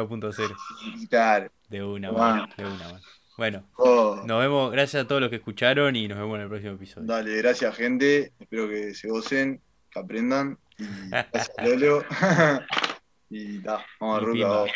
2.0. 0.00 0.54
claro, 1.10 1.50
De 1.68 1.82
una, 1.82 2.12
man, 2.12 2.48
de 2.56 2.64
una, 2.64 2.88
man. 2.92 3.00
Bueno, 3.36 3.64
Oh, 3.76 4.22
nos 4.24 4.40
vemos, 4.40 4.70
gracias 4.70 5.04
a 5.04 5.08
todos 5.08 5.20
los 5.20 5.28
que 5.30 5.36
escucharon 5.36 5.96
y 5.96 6.06
nos 6.06 6.18
vemos 6.18 6.36
en 6.36 6.42
el 6.42 6.48
próximo 6.48 6.74
episodio. 6.74 7.06
dale, 7.06 7.36
gracias 7.38 7.74
gente. 7.76 8.32
Espero 8.38 8.68
que 8.68 8.94
se 8.94 9.08
gocen, 9.08 9.60
que 9.90 9.98
aprendan. 9.98 10.56
Y 10.78 10.84
gracias 11.10 11.50
Lolo. 11.64 12.04
y 13.30 13.58
ta, 13.60 13.84
vamos 14.00 14.18
a 14.18 14.22
Y 14.22 14.24
ruta. 14.26 14.32
pimba. 14.34 14.56
vamos. 14.58 14.70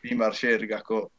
Pimba, 0.00 0.26
ayer, 0.28 0.68
casco. 0.68 1.12